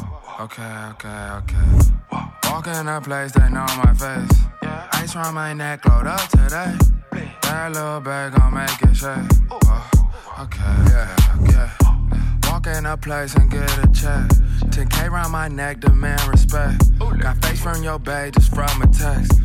Okay, 0.41 0.75
okay, 0.91 1.31
okay. 1.39 2.51
Walk 2.51 2.67
in 2.67 2.87
a 2.87 3.01
place, 3.01 3.33
they 3.33 3.49
know 3.49 3.65
my 3.83 3.95
face. 3.95 4.39
Yeah. 4.63 4.89
Ice 4.93 5.17
round 5.17 5.37
my 5.37 5.55
neck, 5.55 5.81
glowed 5.81 6.07
up 6.07 6.29
today. 6.29 6.77
That 7.41 7.73
little 7.73 8.01
bag 8.01 8.35
gon' 8.35 8.53
make 8.53 8.83
it 8.83 8.95
shake. 8.95 9.31
Oh, 9.51 9.91
okay, 10.41 10.77
yeah, 10.91 11.17
yeah. 11.51 11.86
Walk 12.67 12.77
in 12.77 12.87
a 12.87 12.97
place 12.97 13.35
and 13.35 13.51
get 13.51 13.79
a 13.79 13.87
check. 13.93 14.29
10K 14.71 15.11
round 15.11 15.33
my 15.33 15.47
neck, 15.47 15.81
demand 15.81 16.27
respect. 16.27 16.99
Got 16.99 17.45
face 17.45 17.63
from 17.63 17.83
your 17.83 17.99
bae 17.99 18.31
just 18.31 18.53
from 18.53 18.83
a 18.83 18.87
text. 18.87 19.41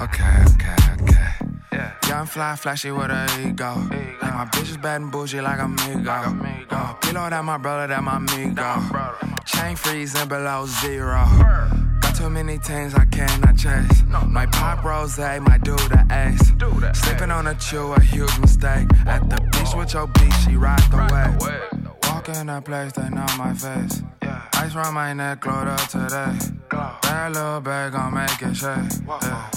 Okay, 0.00 0.44
okay, 0.54 0.76
okay. 1.02 1.90
Young 2.08 2.26
fly, 2.26 2.56
flashy 2.56 2.90
with 2.90 3.10
a 3.10 3.26
ego. 3.46 3.74
Like 4.20 4.34
my 4.34 4.44
bitch 4.46 4.70
is 4.70 4.76
bad 4.76 5.02
and 5.02 5.12
bougie 5.12 5.40
like 5.40 5.58
a 5.60 5.64
Migo. 5.64 6.66
Uh, 6.70 6.94
pillow 6.94 7.30
that 7.30 7.44
my 7.44 7.58
brother, 7.58 7.86
that 7.86 8.02
my 8.02 8.16
amigo. 8.16 8.82
Chain 9.44 9.76
freezing 9.76 10.28
below 10.28 10.66
zero. 10.66 11.24
Got 12.00 12.16
too 12.16 12.30
many 12.30 12.58
things 12.58 12.94
I 12.94 13.04
cannot 13.04 13.56
chase. 13.56 14.02
My 14.26 14.46
pop 14.46 14.84
rose, 14.84 15.18
my 15.18 15.58
dude, 15.62 15.78
the 15.78 16.04
ace. 16.10 17.00
Slipping 17.00 17.30
on 17.30 17.46
a 17.46 17.54
chew, 17.54 17.92
a 17.92 18.00
huge 18.00 18.36
mistake. 18.38 18.88
At 19.06 19.30
the 19.30 19.40
beach 19.52 19.74
with 19.76 19.94
your 19.94 20.08
beach, 20.08 20.34
she 20.44 20.56
ride 20.56 20.80
the 20.90 21.75
wave. 22.26 22.36
Walk 22.36 22.42
in 22.42 22.48
a 22.48 22.60
place, 22.60 22.92
they 22.92 23.08
know 23.08 23.26
my 23.38 23.52
face. 23.54 24.02
Yeah. 24.22 24.42
Ice 24.54 24.74
round 24.74 24.94
my 24.94 25.12
neck, 25.12 25.40
glowed 25.40 25.68
up 25.68 25.88
today. 25.88 26.38
That 27.02 27.32
little 27.32 27.60
bag 27.60 27.92
gon' 27.92 28.14
make 28.14 28.42
it 28.42 28.56
shake. 28.56 29.00
Yeah. 29.22 29.50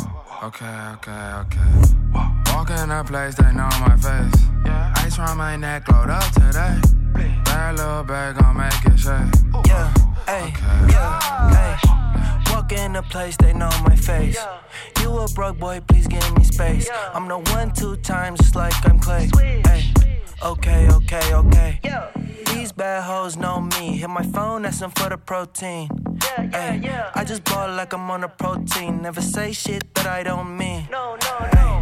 Okay, 0.43 0.65
okay, 0.93 1.33
okay. 1.41 2.53
Walk 2.53 2.69
in 2.69 2.91
a 2.91 3.03
place, 3.03 3.35
they 3.35 3.51
know 3.51 3.69
my 3.81 3.95
face. 3.97 4.41
Yeah. 4.65 4.93
Ice 4.97 5.17
round 5.19 5.37
my 5.37 5.55
neck, 5.55 5.85
glowed 5.85 6.09
up 6.09 6.31
today. 6.31 6.79
That 7.45 7.75
little 7.75 8.03
bag 8.03 8.37
gon' 8.37 8.57
make 8.57 8.85
it 8.85 8.99
shake. 8.99 9.67
Yeah, 9.67 9.93
hey, 10.27 10.53
yeah, 10.89 11.49
hey. 11.49 12.53
Walk 12.53 12.71
in 12.71 12.95
a 12.95 13.03
place, 13.03 13.35
they 13.37 13.53
know 13.53 13.69
my 13.83 13.95
face. 13.95 14.37
You 15.01 15.17
a 15.17 15.27
broke 15.29 15.59
boy, 15.59 15.81
please 15.87 16.07
give 16.07 16.37
me 16.37 16.43
space. 16.43 16.89
I'm 17.13 17.27
the 17.27 17.39
one, 17.39 17.71
two 17.73 17.97
times, 17.97 18.39
just 18.39 18.55
like 18.55 18.73
I'm 18.85 18.99
Clay. 18.99 19.29
Hey, 19.35 19.91
okay, 20.43 20.87
okay, 20.89 21.33
okay. 21.33 21.79
These 22.53 22.71
bad 22.71 23.03
hoes 23.03 23.37
know 23.37 23.61
me. 23.61 23.97
Hit 23.97 24.09
my 24.09 24.23
phone, 24.23 24.65
asking 24.65 24.89
for 24.91 25.09
the 25.09 25.17
protein. 25.17 25.89
Yeah, 26.23 26.73
yeah, 26.81 27.11
Ay, 27.15 27.21
I 27.21 27.23
just 27.23 27.43
ball 27.45 27.69
like 27.69 27.93
I'm 27.93 28.09
on 28.11 28.23
a 28.23 28.27
protein. 28.29 29.01
Never 29.01 29.21
say 29.21 29.51
shit 29.51 29.93
that 29.95 30.07
I 30.07 30.23
don't 30.23 30.57
mean. 30.57 30.87
No, 30.91 31.17
no, 31.21 31.49
no. 31.53 31.81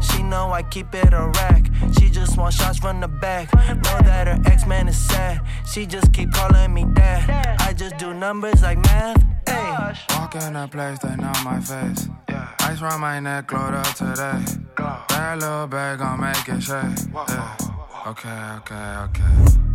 She 0.00 0.22
know 0.22 0.52
I 0.52 0.62
keep 0.62 0.94
it 0.94 1.12
a 1.12 1.30
rack. 1.34 1.66
She 1.98 2.08
just 2.08 2.36
want 2.36 2.54
shots 2.54 2.78
from 2.78 3.00
the 3.00 3.08
back. 3.08 3.52
Know 3.54 3.98
that 4.04 4.26
her 4.28 4.38
ex 4.46 4.66
man 4.66 4.88
is 4.88 4.96
sad. 4.96 5.40
She 5.66 5.86
just 5.86 6.12
keep 6.12 6.32
calling 6.32 6.72
me 6.72 6.84
dad. 6.94 7.56
I 7.60 7.72
just 7.72 7.98
do 7.98 8.14
numbers 8.14 8.62
like 8.62 8.78
math. 8.78 9.22
Ay. 9.48 9.98
Walk 10.10 10.34
in 10.36 10.56
a 10.56 10.68
place, 10.68 10.98
they 11.00 11.16
know 11.16 11.32
my 11.44 11.60
face. 11.60 12.08
Yeah. 12.28 12.48
Ice 12.60 12.80
round 12.80 13.00
my 13.00 13.18
neck, 13.20 13.48
glowed 13.48 13.74
up 13.74 13.94
today. 13.94 14.44
That 14.76 15.38
little 15.40 15.66
bag 15.66 15.98
gon' 15.98 16.20
make 16.20 16.48
it 16.48 16.62
shake. 16.62 17.12
Yeah. 17.28 17.71
Okay, 18.04 18.28
okay, 18.56 18.96
okay. 19.04 19.22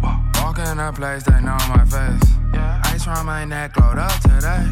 Walk 0.02 0.60
in 0.60 0.80
a 0.80 0.92
place, 0.92 1.24
they 1.24 1.40
know 1.40 1.58
my 1.70 1.86
face. 1.86 2.30
Ice 2.92 3.08
round 3.08 3.26
my 3.26 3.46
neck, 3.46 3.74
glowed 3.74 3.98
up 3.98 4.20
today. 4.20 4.68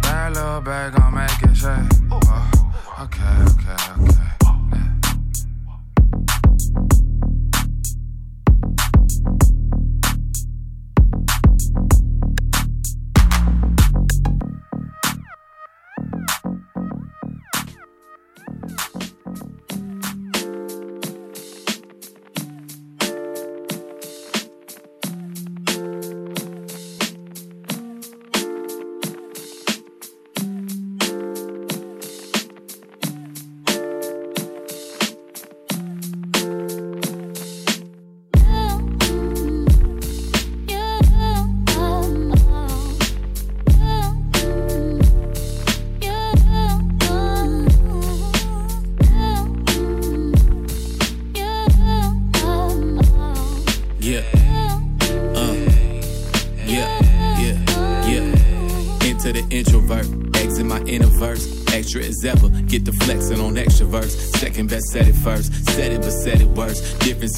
That 0.00 0.32
little 0.32 0.62
bag 0.62 0.94
gon' 0.94 1.14
make 1.14 1.42
it 1.42 1.54
shake. 1.54 1.92
Okay, 2.98 3.36
okay, 3.52 3.76
okay. 4.00 4.25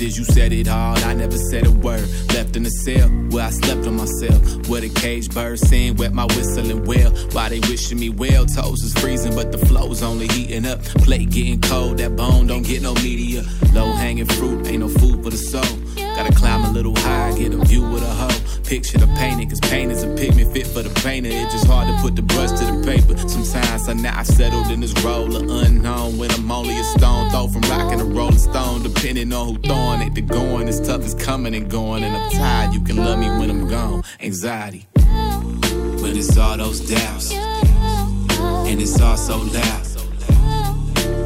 You 0.01 0.25
said 0.25 0.53
it 0.53 0.69
hard, 0.69 1.01
I 1.03 1.13
never 1.13 1.37
said 1.37 1.67
a 1.67 1.73
word. 1.73 2.09
Left 2.33 2.55
in 2.55 2.63
the 2.63 2.71
cell, 2.71 3.09
where 3.31 3.45
I 3.45 3.51
slept 3.51 3.85
on 3.85 3.97
myself. 3.97 4.69
Where 4.69 4.81
the 4.81 4.89
cage 4.89 5.29
bird 5.29 5.59
sing, 5.59 5.97
wet 5.97 6.15
my 6.15 6.25
whistling 6.25 6.85
well. 6.85 7.11
Why 7.33 7.49
they 7.49 7.59
wishing 7.59 7.99
me 7.99 8.09
well, 8.09 8.47
toes 8.47 8.81
is 8.85 8.95
freezing, 8.95 9.35
but 9.35 9.51
the 9.51 9.59
flow's 9.59 10.05
only 10.05 10.29
heating 10.29 10.67
up. 10.67 10.85
Plate 11.03 11.31
getting 11.31 11.61
cold, 11.61 11.99
that 11.99 12.15
bone 12.15 12.47
don't 12.47 12.63
get 12.63 12.81
no 12.81 12.95
media. 12.95 13.43
Low 13.73 13.93
hanging 13.93 14.27
fruit, 14.27 14.69
ain't 14.69 14.81
no 14.81 14.89
food 14.89 15.25
for 15.25 15.31
the 15.31 15.37
soul. 15.37 15.65
Gotta 16.19 16.35
climb 16.35 16.65
a 16.65 16.73
little 16.73 16.97
high, 16.97 17.33
get 17.39 17.55
a 17.55 17.59
view 17.59 17.89
with 17.89 18.03
a 18.03 18.07
hoe. 18.07 18.61
Picture 18.65 18.99
the 18.99 19.07
painting, 19.19 19.49
cause 19.49 19.61
paint 19.61 19.93
is 19.93 20.03
a 20.03 20.13
pigment 20.17 20.53
fit 20.53 20.67
for 20.67 20.83
the 20.83 20.91
painter. 21.01 21.31
It's 21.33 21.53
just 21.53 21.69
hard 21.69 21.87
to 21.87 21.97
put 22.03 22.17
the 22.17 22.23
brush 22.23 22.51
to 22.59 22.65
the 22.65 22.83
paper. 22.85 23.17
Sometimes 23.17 23.89
I 23.89 23.93
now 23.93 24.19
I 24.19 24.25
settled 24.25 24.69
in 24.73 24.81
this 24.81 24.93
role 25.05 25.37
of 25.37 25.43
unknown 25.49 26.19
when 26.19 26.33
I'm 26.33 26.51
only 26.51 26.77
a 26.77 26.83
stone 26.83 27.31
throw 27.31 27.47
from 27.47 27.63
rocking 27.71 28.01
a 28.01 28.05
rolling 28.05 28.37
stone. 28.37 28.83
Depending 28.83 29.33
on 29.33 29.47
who 29.47 29.63
throwing 29.63 30.03
it, 30.03 30.15
the 30.17 30.23
going 30.23 30.67
is 30.67 30.81
tough 30.81 31.03
as 31.05 31.15
coming 31.15 31.55
and 31.55 31.71
going. 31.71 32.03
And 32.03 32.17
I'm 32.17 32.31
tired, 32.33 32.75
you 32.75 32.81
can 32.81 32.97
love 32.97 33.21
me 33.21 33.29
when 33.29 33.49
I'm 33.49 33.69
gone. 33.69 34.03
Anxiety. 34.19 34.89
When 34.97 36.17
it's 36.17 36.37
all 36.37 36.57
those 36.57 36.81
doubts, 36.81 37.33
and 37.33 38.83
it's 38.83 39.01
all 39.01 39.17
so 39.17 39.37
loud. 39.39 39.87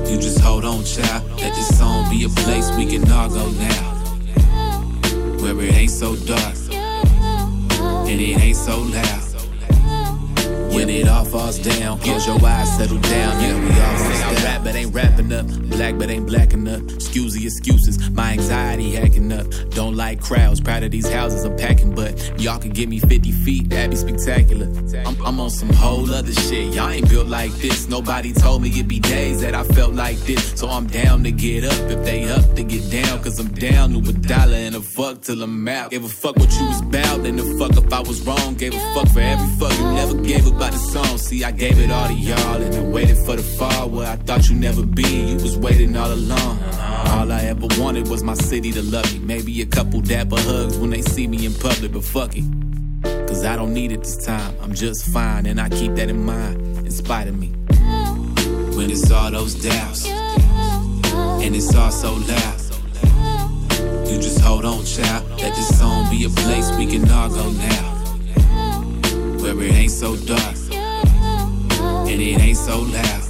You 0.06 0.18
just 0.18 0.40
hold 0.40 0.66
on, 0.66 0.84
child. 0.84 1.24
Let 1.40 1.54
this 1.54 1.78
song 1.78 2.10
be 2.10 2.24
a 2.24 2.28
place 2.28 2.70
we 2.76 2.84
can 2.84 3.10
all 3.10 3.30
go 3.30 3.50
now. 3.52 4.01
Where 5.42 5.60
it 5.60 5.74
ain't 5.74 5.90
so 5.90 6.14
dark, 6.14 6.54
and 6.70 8.20
it 8.20 8.38
ain't 8.40 8.56
so 8.56 8.78
loud. 8.78 9.31
When 10.72 10.88
it 10.88 11.06
all 11.06 11.26
falls 11.26 11.58
down, 11.58 11.98
close 11.98 12.26
your 12.26 12.42
eyes, 12.44 12.76
settle 12.78 12.98
down. 12.98 13.40
Yeah, 13.42 13.60
we 13.60 13.68
all 13.68 13.98
say 13.98 14.22
I 14.22 14.44
rap, 14.44 14.64
but 14.64 14.74
ain't 14.74 14.94
rapping 14.94 15.30
up. 15.30 15.46
Black, 15.46 15.98
but 15.98 16.08
ain't 16.08 16.26
black 16.26 16.54
enough. 16.54 16.82
Excuse 16.94 17.34
the 17.34 17.44
excuses, 17.44 18.10
my 18.10 18.32
anxiety 18.32 18.92
hacking 18.92 19.32
up. 19.32 19.46
Don't 19.70 19.94
like 19.96 20.22
crowds, 20.22 20.62
proud 20.62 20.82
of 20.82 20.90
these 20.90 21.10
houses 21.10 21.44
I'm 21.44 21.56
packing, 21.56 21.94
but 21.94 22.40
y'all 22.40 22.58
can 22.58 22.70
give 22.70 22.88
me 22.88 23.00
50 23.00 23.32
feet, 23.32 23.68
that'd 23.68 23.90
be 23.90 23.96
spectacular. 23.96 24.66
I'm, 25.04 25.20
I'm 25.26 25.40
on 25.40 25.50
some 25.50 25.70
whole 25.74 26.10
other 26.10 26.32
shit. 26.32 26.74
Y'all 26.74 26.88
ain't 26.88 27.08
built 27.10 27.26
like 27.26 27.52
this. 27.52 27.88
Nobody 27.88 28.32
told 28.32 28.62
me 28.62 28.70
it'd 28.70 28.88
be 28.88 28.98
days 28.98 29.42
that 29.42 29.54
I 29.54 29.64
felt 29.64 29.92
like 29.92 30.18
this. 30.20 30.58
So 30.58 30.68
I'm 30.70 30.86
down 30.86 31.22
to 31.24 31.32
get 31.32 31.64
up 31.64 31.90
if 31.90 32.02
they 32.04 32.30
up 32.30 32.54
to 32.54 32.62
get 32.62 32.90
down, 32.90 33.22
cause 33.22 33.38
I'm 33.38 33.48
down 33.48 33.92
to 33.92 33.98
a 34.10 34.12
dollar 34.12 34.54
and 34.54 34.74
a 34.74 34.80
fuck 34.80 35.20
till 35.20 35.42
I'm 35.42 35.68
out. 35.68 35.90
Gave 35.90 36.04
a 36.04 36.08
fuck 36.08 36.36
what 36.36 36.50
you 36.58 36.66
was 36.66 36.80
about, 36.80 37.26
and 37.26 37.38
a 37.38 37.58
fuck 37.58 37.76
if 37.76 37.92
I 37.92 38.00
was 38.00 38.22
wrong. 38.22 38.54
Gave 38.54 38.74
a 38.74 38.94
fuck 38.94 39.08
for 39.08 39.20
every 39.20 39.48
fuck 39.58 39.78
you 39.78 39.92
never 39.92 40.14
gave 40.22 40.46
about 40.62 40.72
the 40.72 40.78
song. 40.78 41.18
See, 41.18 41.42
I 41.42 41.50
gave 41.50 41.78
it 41.80 41.90
all 41.90 42.06
to 42.06 42.14
y'all, 42.14 42.62
and 42.62 42.74
I 42.74 42.82
waited 42.82 43.16
for 43.26 43.34
the 43.34 43.42
fall 43.42 43.88
where 43.90 44.06
I 44.06 44.16
thought 44.16 44.48
you'd 44.48 44.60
never 44.60 44.86
be. 44.86 45.02
You 45.02 45.34
was 45.36 45.58
waiting 45.58 45.96
all 45.96 46.12
along. 46.12 46.62
All 47.08 47.32
I 47.32 47.42
ever 47.46 47.66
wanted 47.80 48.06
was 48.08 48.22
my 48.22 48.34
city 48.34 48.70
to 48.72 48.82
love 48.82 49.12
me. 49.12 49.18
Maybe 49.18 49.60
a 49.62 49.66
couple 49.66 50.00
dapper 50.00 50.38
hugs 50.38 50.78
when 50.78 50.90
they 50.90 51.02
see 51.02 51.26
me 51.26 51.46
in 51.46 51.54
public, 51.54 51.92
but 51.92 52.04
fuck 52.04 52.36
it. 52.36 52.44
Cause 53.26 53.44
I 53.44 53.56
don't 53.56 53.74
need 53.74 53.90
it 53.90 54.04
this 54.04 54.24
time. 54.24 54.54
I'm 54.62 54.72
just 54.74 55.12
fine, 55.12 55.46
and 55.46 55.60
I 55.60 55.68
keep 55.68 55.94
that 55.96 56.08
in 56.08 56.24
mind, 56.24 56.56
in 56.86 56.90
spite 56.92 57.26
of 57.26 57.36
me. 57.36 57.48
When 58.76 58.88
it's 58.88 59.10
all 59.10 59.32
those 59.32 59.54
doubts, 59.54 60.06
and 60.06 61.56
it's 61.56 61.74
all 61.74 61.90
so 61.90 62.14
loud. 62.14 62.60
You 64.08 64.20
just 64.20 64.40
hold 64.40 64.64
on, 64.64 64.84
child. 64.84 65.28
Let 65.40 65.56
this 65.56 65.76
song 65.78 66.08
be 66.10 66.24
a 66.24 66.28
place 66.28 66.70
we 66.76 66.86
can 66.86 67.10
all 67.10 67.30
go 67.30 67.50
now. 67.50 68.01
Where 69.42 69.60
it 69.60 69.74
ain't 69.74 69.90
so 69.90 70.14
dark, 70.14 70.56
and 70.72 72.22
it 72.22 72.40
ain't 72.40 72.56
so 72.56 72.78
loud. 72.78 73.22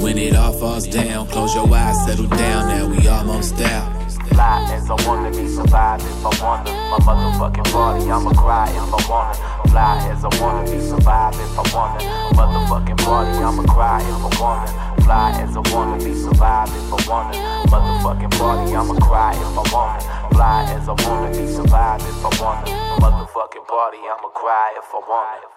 When 0.00 0.16
it 0.16 0.36
all 0.36 0.52
falls 0.52 0.86
down, 0.86 1.26
close 1.26 1.54
your 1.56 1.68
eyes, 1.74 2.06
settle 2.06 2.28
down. 2.28 2.68
Now 2.68 2.86
we 2.86 3.08
almost 3.08 3.60
out. 3.60 4.00
As 4.40 4.88
I 4.88 4.94
wanna 5.06 5.30
be, 5.30 5.48
survive 5.48 6.00
if 6.00 6.24
I 6.24 6.42
wanna. 6.42 6.70
My 6.70 6.98
motherfucking 7.04 7.72
body, 7.72 8.10
I'ma 8.10 8.32
cry 8.32 8.70
if 8.70 8.94
I 8.94 9.10
wanna. 9.10 9.34
Fly 9.68 10.08
as 10.08 10.24
I 10.24 10.28
wanna 10.40 10.70
be, 10.70 10.80
survive 10.80 11.34
if 11.34 11.58
I 11.58 11.62
wanna. 11.74 12.00
Motherfucking 12.32 13.04
body, 13.04 13.38
I'ma 13.38 13.62
cry 13.64 14.00
if 14.00 14.38
I 14.38 14.40
wanna. 14.40 14.89
Fly 15.10 15.34
as 15.42 15.56
I 15.56 15.58
wanna 15.74 15.98
be, 15.98 16.14
survive 16.14 16.68
if 16.68 16.86
I 16.94 17.10
wanna. 17.10 17.34
Motherfucking 17.66 18.30
body, 18.38 18.76
I'ma 18.76 18.94
cry 19.00 19.34
if 19.34 19.58
I 19.58 19.62
wanna. 19.74 20.00
Fly 20.30 20.62
as 20.70 20.88
I 20.88 20.92
wanna 21.02 21.30
be, 21.36 21.44
survive 21.48 22.00
if 22.00 22.24
I 22.24 22.30
wanna. 22.40 22.70
Motherfucking 23.02 23.66
body, 23.66 23.98
I'ma 24.06 24.28
cry 24.40 24.68
if 24.78 24.94
I 24.94 25.00
wanna. 25.10 25.48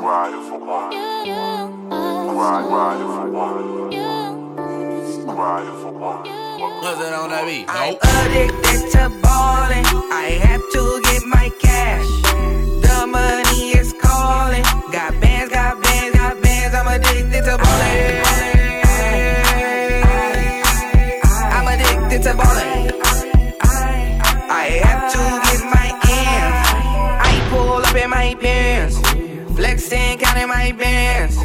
Cry 0.00 0.28
if 0.34 0.50
I 0.50 0.56
wanna. 0.56 0.98
Cry, 2.34 2.60
cry 2.66 2.94
if 3.04 3.14
I 3.22 3.26
wanna. 3.36 3.62
Cry 5.36 5.60
if 5.62 5.86
I 5.86 5.90
wanna. 6.02 6.30
What's 6.82 6.98
that 6.98 7.12
on 7.14 7.30
that 7.30 7.44
beat? 7.46 7.66
I'm 7.68 7.94
addicted 8.02 8.82
to 8.98 9.02
ballin'. 9.22 9.86
I 10.10 10.42
have 10.42 10.64
to 10.74 10.82
get 11.04 11.22
my 11.26 11.46
cash. 11.60 12.10
The 12.82 13.06
money 13.06 13.78
is 13.78 13.92
calling. 13.92 14.64
Got 14.90 15.20
bands, 15.20 15.52
got 15.54 15.80
bands, 15.80 15.91
bands. 16.72 16.74
I'm 16.74 16.88
addicted 16.88 17.44
to 17.44 17.58
ballin'. 17.58 18.22
I'm 21.52 21.68
addicted 21.68 22.22
to 22.22 22.36
ballin'. 22.36 23.02
I 24.50 24.80
have 24.84 25.12
to 25.12 25.18
get 25.46 25.62
my 25.76 25.88
ends. 26.10 26.68
I 27.20 27.48
pull 27.50 27.84
up 27.86 27.96
in 27.96 28.10
my 28.10 28.34
pants. 28.40 28.98
Flexing, 29.56 30.18
counting 30.18 30.48
my 30.48 30.72
bands. 30.72 31.36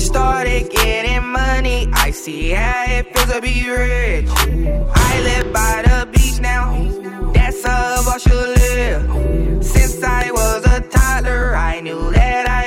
Started 0.00 0.70
getting 0.70 1.24
money. 1.26 1.88
I 1.92 2.10
see 2.10 2.50
how 2.50 2.84
it 2.88 3.16
feels 3.16 3.32
to 3.32 3.40
be 3.40 3.68
rich. 3.68 4.28
I 4.28 5.20
live 5.20 5.52
by 5.52 5.82
the 5.86 6.06
beach 6.12 6.40
now. 6.40 6.74
That's 7.32 7.64
how 7.64 8.02
I 8.06 8.18
should 8.18 8.58
live. 8.58 9.64
Since 9.64 10.02
I 10.02 10.30
was 10.30 10.64
a 10.66 10.80
toddler, 10.80 11.56
I 11.56 11.80
knew 11.80 12.12
that 12.12 12.48
I 12.48 12.63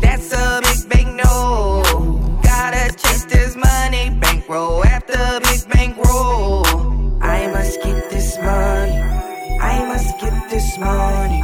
That's 0.00 0.32
a 0.32 0.60
big, 0.62 0.88
big 0.88 1.06
no. 1.06 1.82
Gotta 2.42 2.94
chase 2.96 3.24
this 3.24 3.56
money, 3.56 4.10
bankroll 4.20 4.84
after 4.84 5.40
big 5.40 5.68
bankroll. 5.68 6.66
I 7.22 7.46
must 7.48 7.82
get 7.82 8.10
this 8.10 8.38
money. 8.38 8.98
I 9.60 9.86
must 9.86 10.18
get 10.20 10.50
this 10.50 10.78
money. 10.78 11.42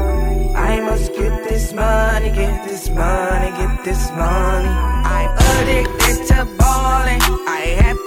I 0.55 0.81
must 0.81 1.12
get 1.15 1.48
this 1.48 1.73
money, 1.73 2.31
get 2.31 2.65
this 2.69 2.89
money, 2.90 3.51
get 3.56 3.85
this 3.85 4.10
money. 4.10 4.69
I'm 5.16 5.31
addicted 5.59 6.27
to 6.28 6.44
balling. 6.59 7.20
I 7.47 7.77
have 7.82 7.98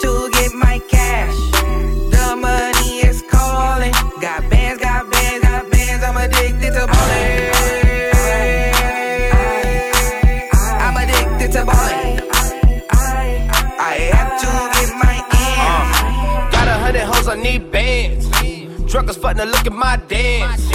Fuck, 19.18 19.38
now 19.38 19.44
look 19.44 19.68
at 19.68 19.74
my 19.74 19.98
dance. 20.08 20.70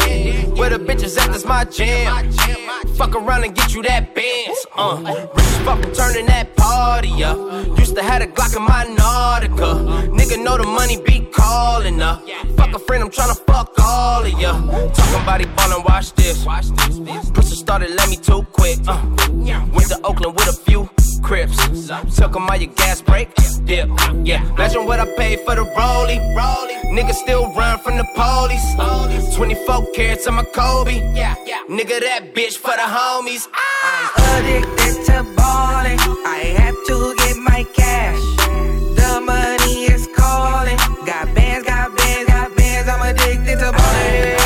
Where 0.58 0.70
the 0.70 0.78
bitches 0.78 1.18
at, 1.18 1.30
that's 1.30 1.44
my 1.44 1.64
jam. 1.64 2.30
Fuck 2.96 3.14
around 3.14 3.44
and 3.44 3.54
get 3.54 3.74
you 3.74 3.82
that 3.82 4.14
bands. 4.14 4.66
Uh, 4.76 5.26
rich 5.34 5.96
turning 5.96 6.26
that 6.26 6.54
party 6.56 7.24
up. 7.24 7.38
Used 7.78 7.94
to 7.96 8.02
have 8.02 8.22
a 8.22 8.26
Glock 8.26 8.56
in 8.56 8.62
my 8.62 8.84
Nautica. 8.84 10.08
Nigga 10.08 10.42
know 10.42 10.56
the 10.56 10.64
money 10.64 11.00
be 11.02 11.20
calling 11.32 12.00
up. 12.02 12.22
Fuck 12.56 12.74
a 12.74 12.78
friend, 12.78 13.04
I'm 13.04 13.10
tryna 13.10 13.38
fuck 13.46 13.72
all 13.80 14.24
of 14.24 14.40
ya. 14.40 14.52
Talking 14.52 15.22
about 15.22 15.40
he 15.40 15.46
ballin', 15.46 15.82
watch 15.84 16.12
this. 16.14 16.44
Push 17.32 17.46
started, 17.46 17.90
let 17.90 18.08
me 18.08 18.16
too 18.16 18.42
quick. 18.52 18.78
Uh, 18.86 19.00
went 19.72 19.88
to 19.88 20.00
Oakland 20.04 20.34
with 20.36 20.48
a 20.48 20.52
few 20.52 20.88
crips. 21.20 21.56
Took 22.16 22.36
'em 22.36 22.48
all 22.50 22.56
your 22.56 22.72
gas 22.74 23.00
break. 23.00 23.28
Dip, 23.64 23.88
yeah. 24.24 24.42
Imagine 24.54 24.86
what 24.86 25.00
I 25.00 25.06
paid 25.16 25.40
for 25.44 25.54
the 25.54 25.64
rollie. 25.76 26.20
Nigga 26.96 27.14
still 27.14 27.52
run 27.52 27.78
from 27.80 27.96
the 27.96 28.06
police. 28.14 28.66
24 29.36 29.86
carats 29.94 30.26
on 30.26 30.34
my 30.34 30.44
Kobe. 30.44 30.94
Yeah. 31.14 31.34
Nigga, 31.68 32.00
that 32.00 32.34
bitch 32.34 32.56
for 32.56 32.74
the 32.80 32.88
homies. 32.96 33.48
I'm 33.52 34.44
addicted 34.44 35.04
to 35.06 35.22
ballin'. 35.36 35.98
I 36.24 36.54
have 36.60 36.78
to 36.88 37.14
get 37.18 37.36
my 37.36 37.64
cash. 37.74 38.22
The 39.00 39.20
money 39.20 39.84
is 39.94 40.08
calling. 40.16 40.78
Got 41.04 41.34
bands, 41.34 41.66
got 41.68 41.94
bands, 41.96 42.30
got 42.30 42.56
bands. 42.56 42.88
I'm 42.88 43.02
addicted 43.02 43.58
to 43.58 43.72
ballin'. 43.72 44.45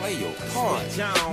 Play 0.00 0.16
your 0.16 0.32
part. 0.56 0.80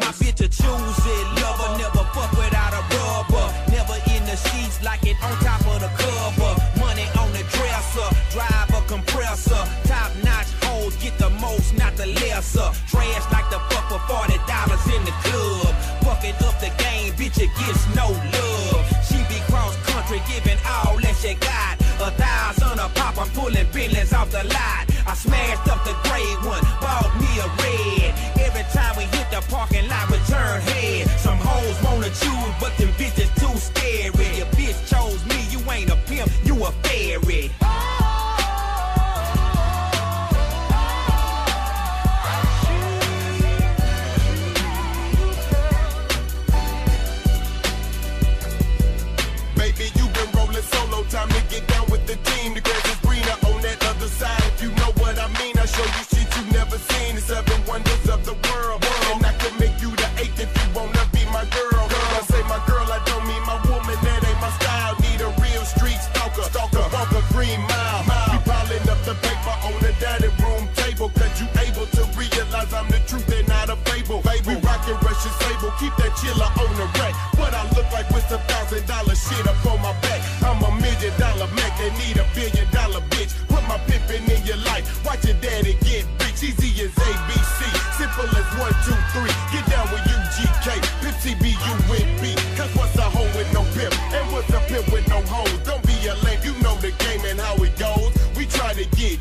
My 0.04 0.12
bitch 0.20 0.44
a 0.44 0.48
choose 0.52 1.00
it, 1.08 1.26
lover, 1.40 1.80
never 1.80 2.04
fuck 2.12 2.32
without 2.36 2.76
a 2.76 2.84
rubber. 3.00 3.48
Never 3.72 3.96
in 4.12 4.26
the 4.28 4.36
sheets 4.36 4.84
like 4.84 5.08
it 5.08 5.16
on 5.24 5.32
top 5.40 5.64
of 5.72 5.80
the 5.80 5.88
cover. 5.96 6.52
Money 6.76 7.08
on 7.16 7.32
the 7.32 7.48
dresser, 7.48 8.10
drive 8.36 8.68
a 8.76 8.82
compressor. 8.86 9.64
Top 9.88 10.12
notch 10.22 10.52
hoes 10.68 10.98
get 10.98 11.18
the 11.18 11.30
most, 11.40 11.78
not 11.78 11.96
the 11.96 12.08
lesser. 12.20 12.68
Trash 12.92 13.24
like 13.32 13.50
the 13.50 13.60
fuck 13.72 13.88
for 13.88 14.04
forty 14.04 14.36
dollars 14.52 14.84
in 14.92 15.00
the 15.08 15.16
club. 15.24 15.72
Fucking 16.04 16.36
up 16.44 16.60
the 16.60 16.72
game, 16.84 17.14
bitch, 17.16 17.40
it 17.40 17.52
gets 17.56 17.88
no 17.96 18.12
love. 18.12 18.84
She 19.08 19.16
be 19.32 19.40
cross 19.48 19.80
country, 19.88 20.20
giving 20.28 20.60
all 20.68 21.00
that 21.00 21.16
she 21.16 21.36
got. 21.40 21.80
A 22.04 22.12
thousand 22.20 22.80
a 22.84 22.90
pop, 23.00 23.18
I'm 23.18 23.30
pulling 23.30 23.66
billions 23.72 24.12
off 24.12 24.30
the 24.30 24.44
lot. 24.44 24.84
I 25.08 25.16
smashed 25.16 25.68
up 25.72 25.80
the 25.88 25.96
gray 26.04 26.28
one, 26.44 26.62
bought 26.84 27.16
me 27.16 27.32
a 27.40 27.48
red. 27.64 28.37
Turn 30.28 30.62
head. 30.62 31.08
Some 31.20 31.38
hoes 31.38 31.78
wanna 31.84 32.10
choose, 32.10 32.54
but 32.60 32.76
them 32.78 32.90
bitches 33.00 33.32
too 33.40 33.58
scary. 33.58 34.38
Your 34.38 34.48
bitch 34.58 34.78
chose 34.88 35.24
me, 35.26 35.40
you 35.50 35.60
ain't 35.72 35.90
a 35.90 35.98
pimp, 36.08 36.32
you 36.44 36.56
a 36.66 36.72
fairy. 36.84 37.52
On 76.36 76.76
the 76.76 76.88
rack. 77.00 77.16
What 77.38 77.54
I 77.54 77.64
look 77.76 77.88
like 77.92 78.10
with 78.10 78.28
some 78.28 78.42
thousand 78.42 78.86
dollar 78.88 79.16
shit 79.16 79.48
up 79.48 79.66
on 79.66 79.82
my 79.82 79.94
back. 80.02 80.22
I'm 80.44 80.62
a 80.64 80.72
million 80.82 81.14
dollar 81.20 81.48
Mac. 81.56 81.78
They 81.78 81.92
need 81.96 82.18
a 82.18 82.26
billion 82.36 82.68
dollar 82.72 83.02
bitch. 83.12 83.32
Put 83.48 83.64
my 83.68 83.78
pimpin' 83.88 84.28
in 84.28 84.46
your 84.46 84.58
life. 84.68 84.84
Watch 85.06 85.26
your 85.26 85.40
daddy 85.40 85.78
get 85.82 86.06
rich. 86.20 86.44
Easy 86.44 86.84
as 86.84 86.92
ABC. 86.92 87.60
Simple 87.96 88.30
as 88.36 88.48
one, 88.60 88.76
two, 88.84 88.98
three. 89.14 89.34
Get 89.54 89.66
down 89.72 89.88
with 89.92 90.04
UGK. 90.04 90.68
Pimp 91.02 91.18
CBU 91.24 91.74
with 91.90 92.08
B. 92.22 92.36
Cause 92.58 92.74
what's 92.76 92.96
a 92.98 93.08
hoe 93.08 93.30
with 93.38 93.52
no 93.54 93.64
pimp? 93.76 93.94
And 94.14 94.26
what's 94.32 94.50
a 94.50 94.60
pimp 94.68 94.92
with 94.92 95.08
no 95.08 95.22
hoes? 95.32 95.60
Don't 95.64 95.84
be 95.88 95.96
a 96.08 96.16
lame. 96.26 96.40
You 96.44 96.54
know 96.62 96.76
the 96.78 96.92
game 97.04 97.24
and 97.26 97.40
how 97.40 97.56
it 97.64 97.78
goes. 97.80 98.12
We 98.36 98.46
try 98.46 98.74
to 98.74 98.86
get 98.98 99.20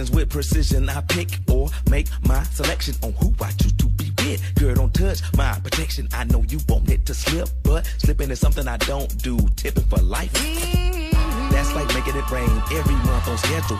decisions 0.00 0.10
with 0.10 0.30
precision. 0.30 0.88
I 0.88 1.00
pick 1.02 1.28
or 1.50 1.68
make 1.90 2.06
my 2.26 2.42
selection 2.44 2.94
on 3.02 3.12
who 3.12 3.34
I 3.40 3.50
choose 3.52 3.72
to 3.72 3.86
be 3.86 4.10
with. 4.18 4.54
Girl, 4.54 4.74
don't 4.74 4.94
touch 4.94 5.20
my 5.36 5.58
protection. 5.60 6.08
I 6.12 6.24
know 6.24 6.42
you 6.48 6.58
want 6.68 6.90
it 6.90 7.06
to 7.06 7.14
slip, 7.14 7.48
but 7.62 7.86
slipping 7.98 8.30
is 8.30 8.40
something 8.40 8.66
I 8.66 8.76
don't 8.78 9.10
do. 9.22 9.38
Tipping 9.56 9.84
for 9.84 9.98
life. 9.98 10.32
Mm-hmm. 10.32 11.29
That's 11.60 11.74
like 11.74 11.88
making 11.92 12.16
it 12.16 12.30
rain 12.30 12.48
every 12.72 12.94
month 13.04 13.28
on 13.28 13.36
schedule. 13.36 13.78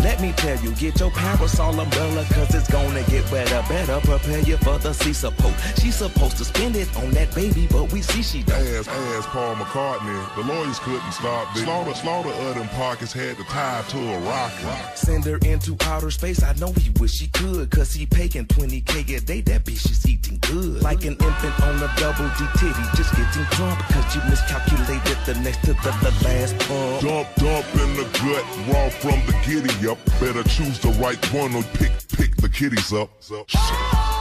Let 0.00 0.20
me 0.20 0.32
tell 0.32 0.58
you, 0.60 0.70
get 0.72 1.00
your 1.00 1.10
parasol 1.10 1.80
umbrella, 1.80 2.26
cause 2.28 2.54
it's 2.54 2.70
gonna 2.70 3.02
get 3.04 3.30
wetter. 3.32 3.64
Better 3.70 4.00
prepare 4.00 4.40
you 4.40 4.58
for 4.58 4.76
the 4.78 4.92
sea 4.92 5.14
support. 5.14 5.54
She's 5.80 5.94
supposed 5.94 6.36
to 6.36 6.44
spend 6.44 6.76
it 6.76 6.94
on 6.98 7.10
that 7.12 7.34
baby, 7.34 7.66
but 7.70 7.90
we 7.90 8.02
see 8.02 8.22
she 8.22 8.42
don't. 8.42 8.60
Ass, 8.60 8.86
ass 8.86 9.26
Paul 9.28 9.54
McCartney. 9.54 10.34
The 10.36 10.42
lawyers 10.42 10.78
couldn't 10.80 11.12
stop 11.12 11.54
this. 11.54 11.64
Slaughter, 11.64 11.94
slaughter 11.94 12.28
of 12.28 12.54
them 12.56 12.68
pockets 12.68 13.14
had 13.14 13.38
to 13.38 13.44
tie 13.44 13.82
to 13.88 13.98
a 13.98 14.18
rocket. 14.20 14.98
Send 14.98 15.24
her 15.24 15.38
into 15.38 15.78
outer 15.86 16.10
space. 16.10 16.42
I 16.42 16.52
know 16.56 16.72
he 16.72 16.90
wish 17.00 17.18
he 17.18 17.28
could, 17.28 17.70
cause 17.70 17.94
he 17.94 18.04
paying 18.04 18.44
20k 18.44 19.16
a 19.16 19.20
day. 19.20 19.40
That 19.40 19.64
bitch 19.64 19.90
is 19.90 20.06
eating 20.06 20.39
good. 20.50 20.82
Like 20.82 21.04
an 21.04 21.14
infant 21.14 21.60
on 21.62 21.76
a 21.76 21.90
double 21.96 22.28
D 22.38 22.44
titty, 22.58 22.84
just 22.96 23.14
getting 23.14 23.44
drunk, 23.52 23.78
cause 23.90 24.14
you 24.14 24.22
miscalculated 24.28 25.18
the 25.26 25.34
next 25.42 25.60
to 25.64 25.72
the, 25.74 25.92
the 26.02 26.12
last 26.24 26.58
pump. 26.66 27.00
Dump, 27.02 27.28
dump 27.36 27.66
in 27.82 27.90
the 27.96 28.06
gut, 28.20 28.44
raw 28.68 28.88
from 28.90 29.18
the 29.26 29.34
giddy 29.44 29.88
up. 29.88 29.98
Better 30.20 30.42
choose 30.48 30.78
the 30.78 30.90
right 31.00 31.22
one 31.32 31.54
or 31.54 31.62
pick, 31.74 31.92
pick 32.16 32.36
the 32.36 32.48
kitties 32.48 32.92
up. 32.92 33.10
Las 33.30 34.19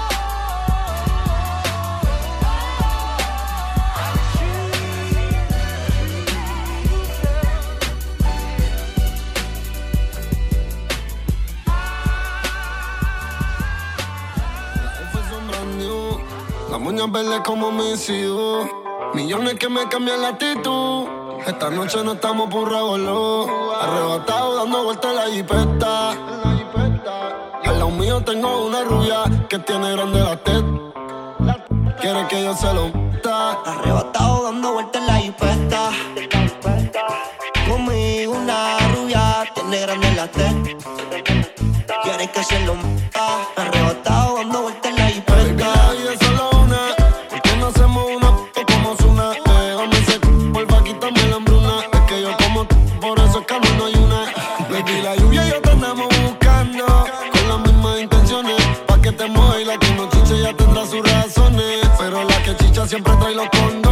moñas 16.80 17.12
verdes 17.12 17.42
como 17.42 17.72
mi 17.72 17.92
hijos. 17.92 18.70
Millones 19.14 19.56
que 19.56 19.70
me 19.70 19.88
cambian 19.90 20.22
la 20.22 20.30
actitud. 20.30 21.08
Esta 21.46 21.70
noche 21.70 22.04
no 22.04 22.14
estamos 22.14 22.50
por 22.50 22.72
revolú. 22.72 23.50
Arrebatado 23.82 24.56
dando 24.56 24.84
vueltas 24.84 25.14
la 25.14 25.26
jipeta. 25.28 26.12
Al 27.66 27.80
lado 27.80 27.92
mío 27.92 28.22
tengo 28.24 28.66
una 28.66 28.84
rubia 28.84 29.24
que 29.50 29.60
tiene 29.60 29.92
grande 29.92 30.20
la 30.20 30.38
teta. 30.38 30.66
Quiere 32.00 32.28
que 32.28 32.44
yo 32.44 32.56
se 32.56 32.74
lo 32.74 32.88
meta. 32.88 33.52
Arrebatado 33.66 34.44
dando 34.44 34.74
vueltas 34.74 35.04
la 35.06 35.16
jipeta. 35.16 35.92
Conmigo 37.68 38.34
una 38.34 38.80
rubia 38.96 39.44
tiene 39.54 39.80
grande 39.82 40.12
la 40.16 40.28
teta. 40.28 40.54
Quiere 42.04 42.32
que 42.32 42.44
se 42.44 42.60
lo 42.62 42.76
meta. 42.76 43.28
Arrebatado 43.56 44.36
dando 44.38 44.62
vueltas 44.62 44.89
siempre 62.90 63.14
trae 63.18 63.36
los 63.36 63.48
condones. 63.49 63.89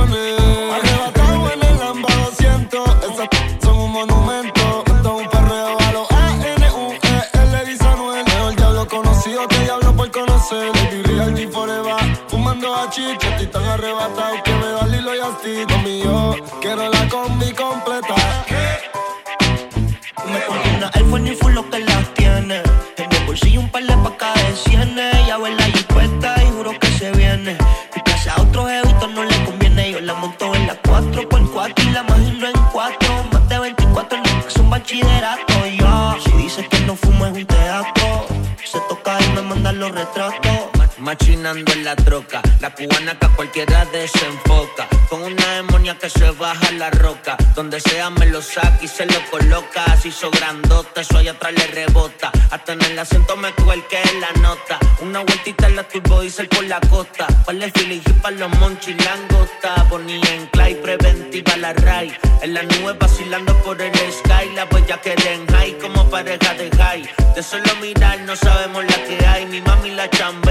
La 46.77 46.89
roca. 46.89 47.37
Donde 47.55 47.79
sea 47.79 48.09
me 48.09 48.25
lo 48.27 48.41
saca 48.41 48.79
y 48.81 48.87
se 48.87 49.05
lo 49.05 49.19
coloca. 49.29 49.83
Así 49.85 50.09
hizo 50.09 50.29
grandote, 50.31 51.01
allá 51.15 51.31
atrás 51.31 51.53
le 51.53 51.67
rebota. 51.67 52.31
Hasta 52.51 52.73
en 52.73 52.81
el 52.83 52.99
asiento 52.99 53.35
me 53.35 53.51
cuelque 53.53 53.99
la 54.21 54.41
nota. 54.41 54.79
Una 55.01 55.19
vueltita 55.19 55.67
en 55.67 55.75
la 55.75 55.83
turbo 55.83 56.21
diesel 56.21 56.47
por 56.47 56.63
la 56.65 56.79
costa. 56.81 57.27
Para 57.45 57.65
el 57.65 57.71
feeling 57.71 58.01
para 58.21 58.35
los 58.35 58.49
monchis 58.59 58.95
langota. 59.03 59.83
Bonilla 59.89 60.33
en 60.33 60.47
clay, 60.47 60.75
preventiva 60.75 61.57
la 61.57 61.73
ray. 61.73 62.15
En 62.41 62.53
la 62.53 62.63
nube 62.63 62.93
vacilando 62.93 63.55
por 63.63 63.81
el 63.81 63.93
sky. 63.93 64.53
La 64.55 64.65
huella 64.71 65.01
que 65.01 65.15
den 65.15 65.47
high 65.47 65.77
como 65.79 66.09
pareja 66.09 66.53
de 66.53 66.69
high. 66.77 67.09
De 67.35 67.43
solo 67.43 67.75
mirar 67.81 68.19
no 68.21 68.35
sabemos 68.35 68.83
la 68.85 69.03
que 69.05 69.25
hay. 69.25 69.45
Mi 69.47 69.61
mami 69.61 69.91
la 69.91 70.09
chambea, 70.09 70.46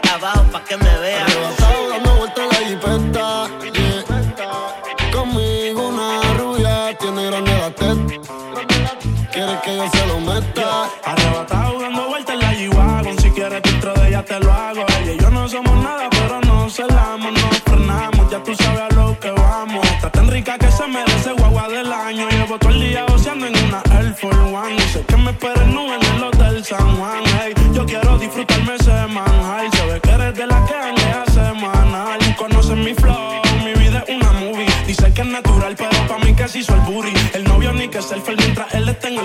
pichea. 0.00 0.18
Dale 0.18 0.45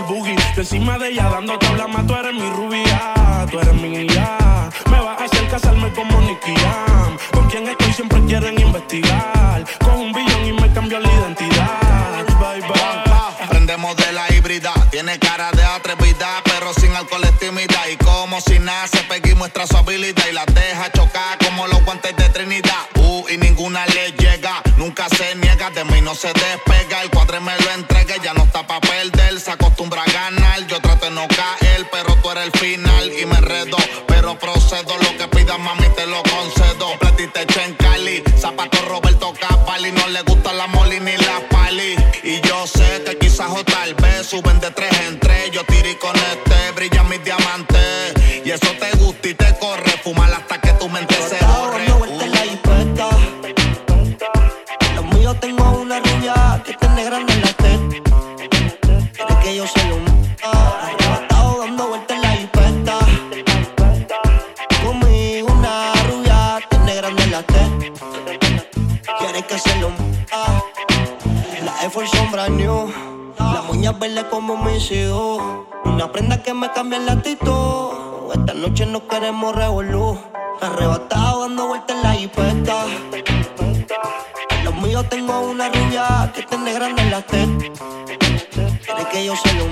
el 0.01 0.13
boogie 0.13 0.35
Yo 0.55 0.61
encima 0.61 0.97
de 0.97 1.09
ella 1.09 1.29
dando 1.29 1.57
tabla 1.59 1.87
más 1.87 2.05
tú 2.07 2.15
eres 2.15 2.33
mi 2.33 2.49
rubia 2.49 3.13
Tú 3.49 3.59
eres 3.59 3.73
mi 3.73 4.07
ya 4.07 4.69
Me 4.89 4.99
vas 4.99 5.21
a 5.21 5.25
hacer 5.25 5.47
casarme 5.49 5.91
como 5.93 6.19
Nicky 6.21 6.53
Jam 6.55 7.17
Con 7.31 7.49
quien 7.49 7.67
estoy 7.67 7.93
siempre 7.93 8.19
quieren 8.25 8.59
investigar 8.59 9.63
Con 9.83 9.95
un 9.95 10.13
billón 10.13 10.45
y 10.45 10.53
me 10.53 10.71
cambió 10.73 10.99
la 10.99 11.11
identidad 11.11 12.25
Bye 12.39 12.61
bye 12.61 13.11
Aprendemos 13.43 13.95
de 13.97 14.11
la 14.11 14.31
híbrida. 14.33 14.73
Tiene 14.91 15.17
cara 15.17 15.51
de 15.51 15.63
atrevida, 15.63 16.41
pero 16.43 16.73
sin 16.73 16.95
alcohol 16.95 17.23
es 17.23 17.39
tímida. 17.39 17.89
Y 17.89 17.97
como 17.97 18.39
si 18.39 18.59
nace, 18.59 18.99
pega 19.09 19.29
y 19.29 19.35
muestra 19.35 19.65
su 19.65 19.77
habilidad. 19.77 20.23
Y 20.29 20.33
la 20.33 20.45
deja 20.45 20.91
chocar 20.91 21.37
como 21.39 21.67
los 21.67 21.83
guantes 21.83 22.15
de 22.15 22.29
Trinidad. 22.29 22.85
Uh, 22.95 23.27
y 23.29 23.37
ninguna 23.37 23.85
le 23.87 24.11
llega. 24.11 24.61
Nunca 24.77 25.09
se 25.09 25.35
niega, 25.35 25.71
de 25.71 25.83
mí 25.85 26.01
no 26.01 26.13
se 26.13 26.27
despega. 26.27 26.90
Suben 44.31 44.61
de 44.61 44.71
tres 44.71 44.93
en 45.09 45.20
Una 76.11 76.19
prenda 76.19 76.43
que 76.43 76.53
me 76.53 76.69
cambia 76.73 76.99
la 76.99 77.13
actitud. 77.13 78.33
Esta 78.33 78.53
noche 78.53 78.85
no 78.85 79.07
queremos 79.07 79.55
revolú. 79.55 80.19
Arrebatado 80.59 81.43
dando 81.43 81.67
vueltas 81.67 81.95
en 81.95 82.03
la 82.03 82.11
jipeta. 82.11 82.85
Los 84.65 84.75
míos 84.75 85.05
tengo 85.09 85.39
una 85.39 85.69
rubia 85.69 86.29
que 86.35 86.43
tiene 86.43 86.73
grande 86.73 87.01
en 87.01 87.11
la 87.11 87.21
teta. 87.21 87.65
Quiere 88.83 89.05
que 89.09 89.25
yo 89.25 89.37
se 89.37 89.53
lo. 89.53 89.63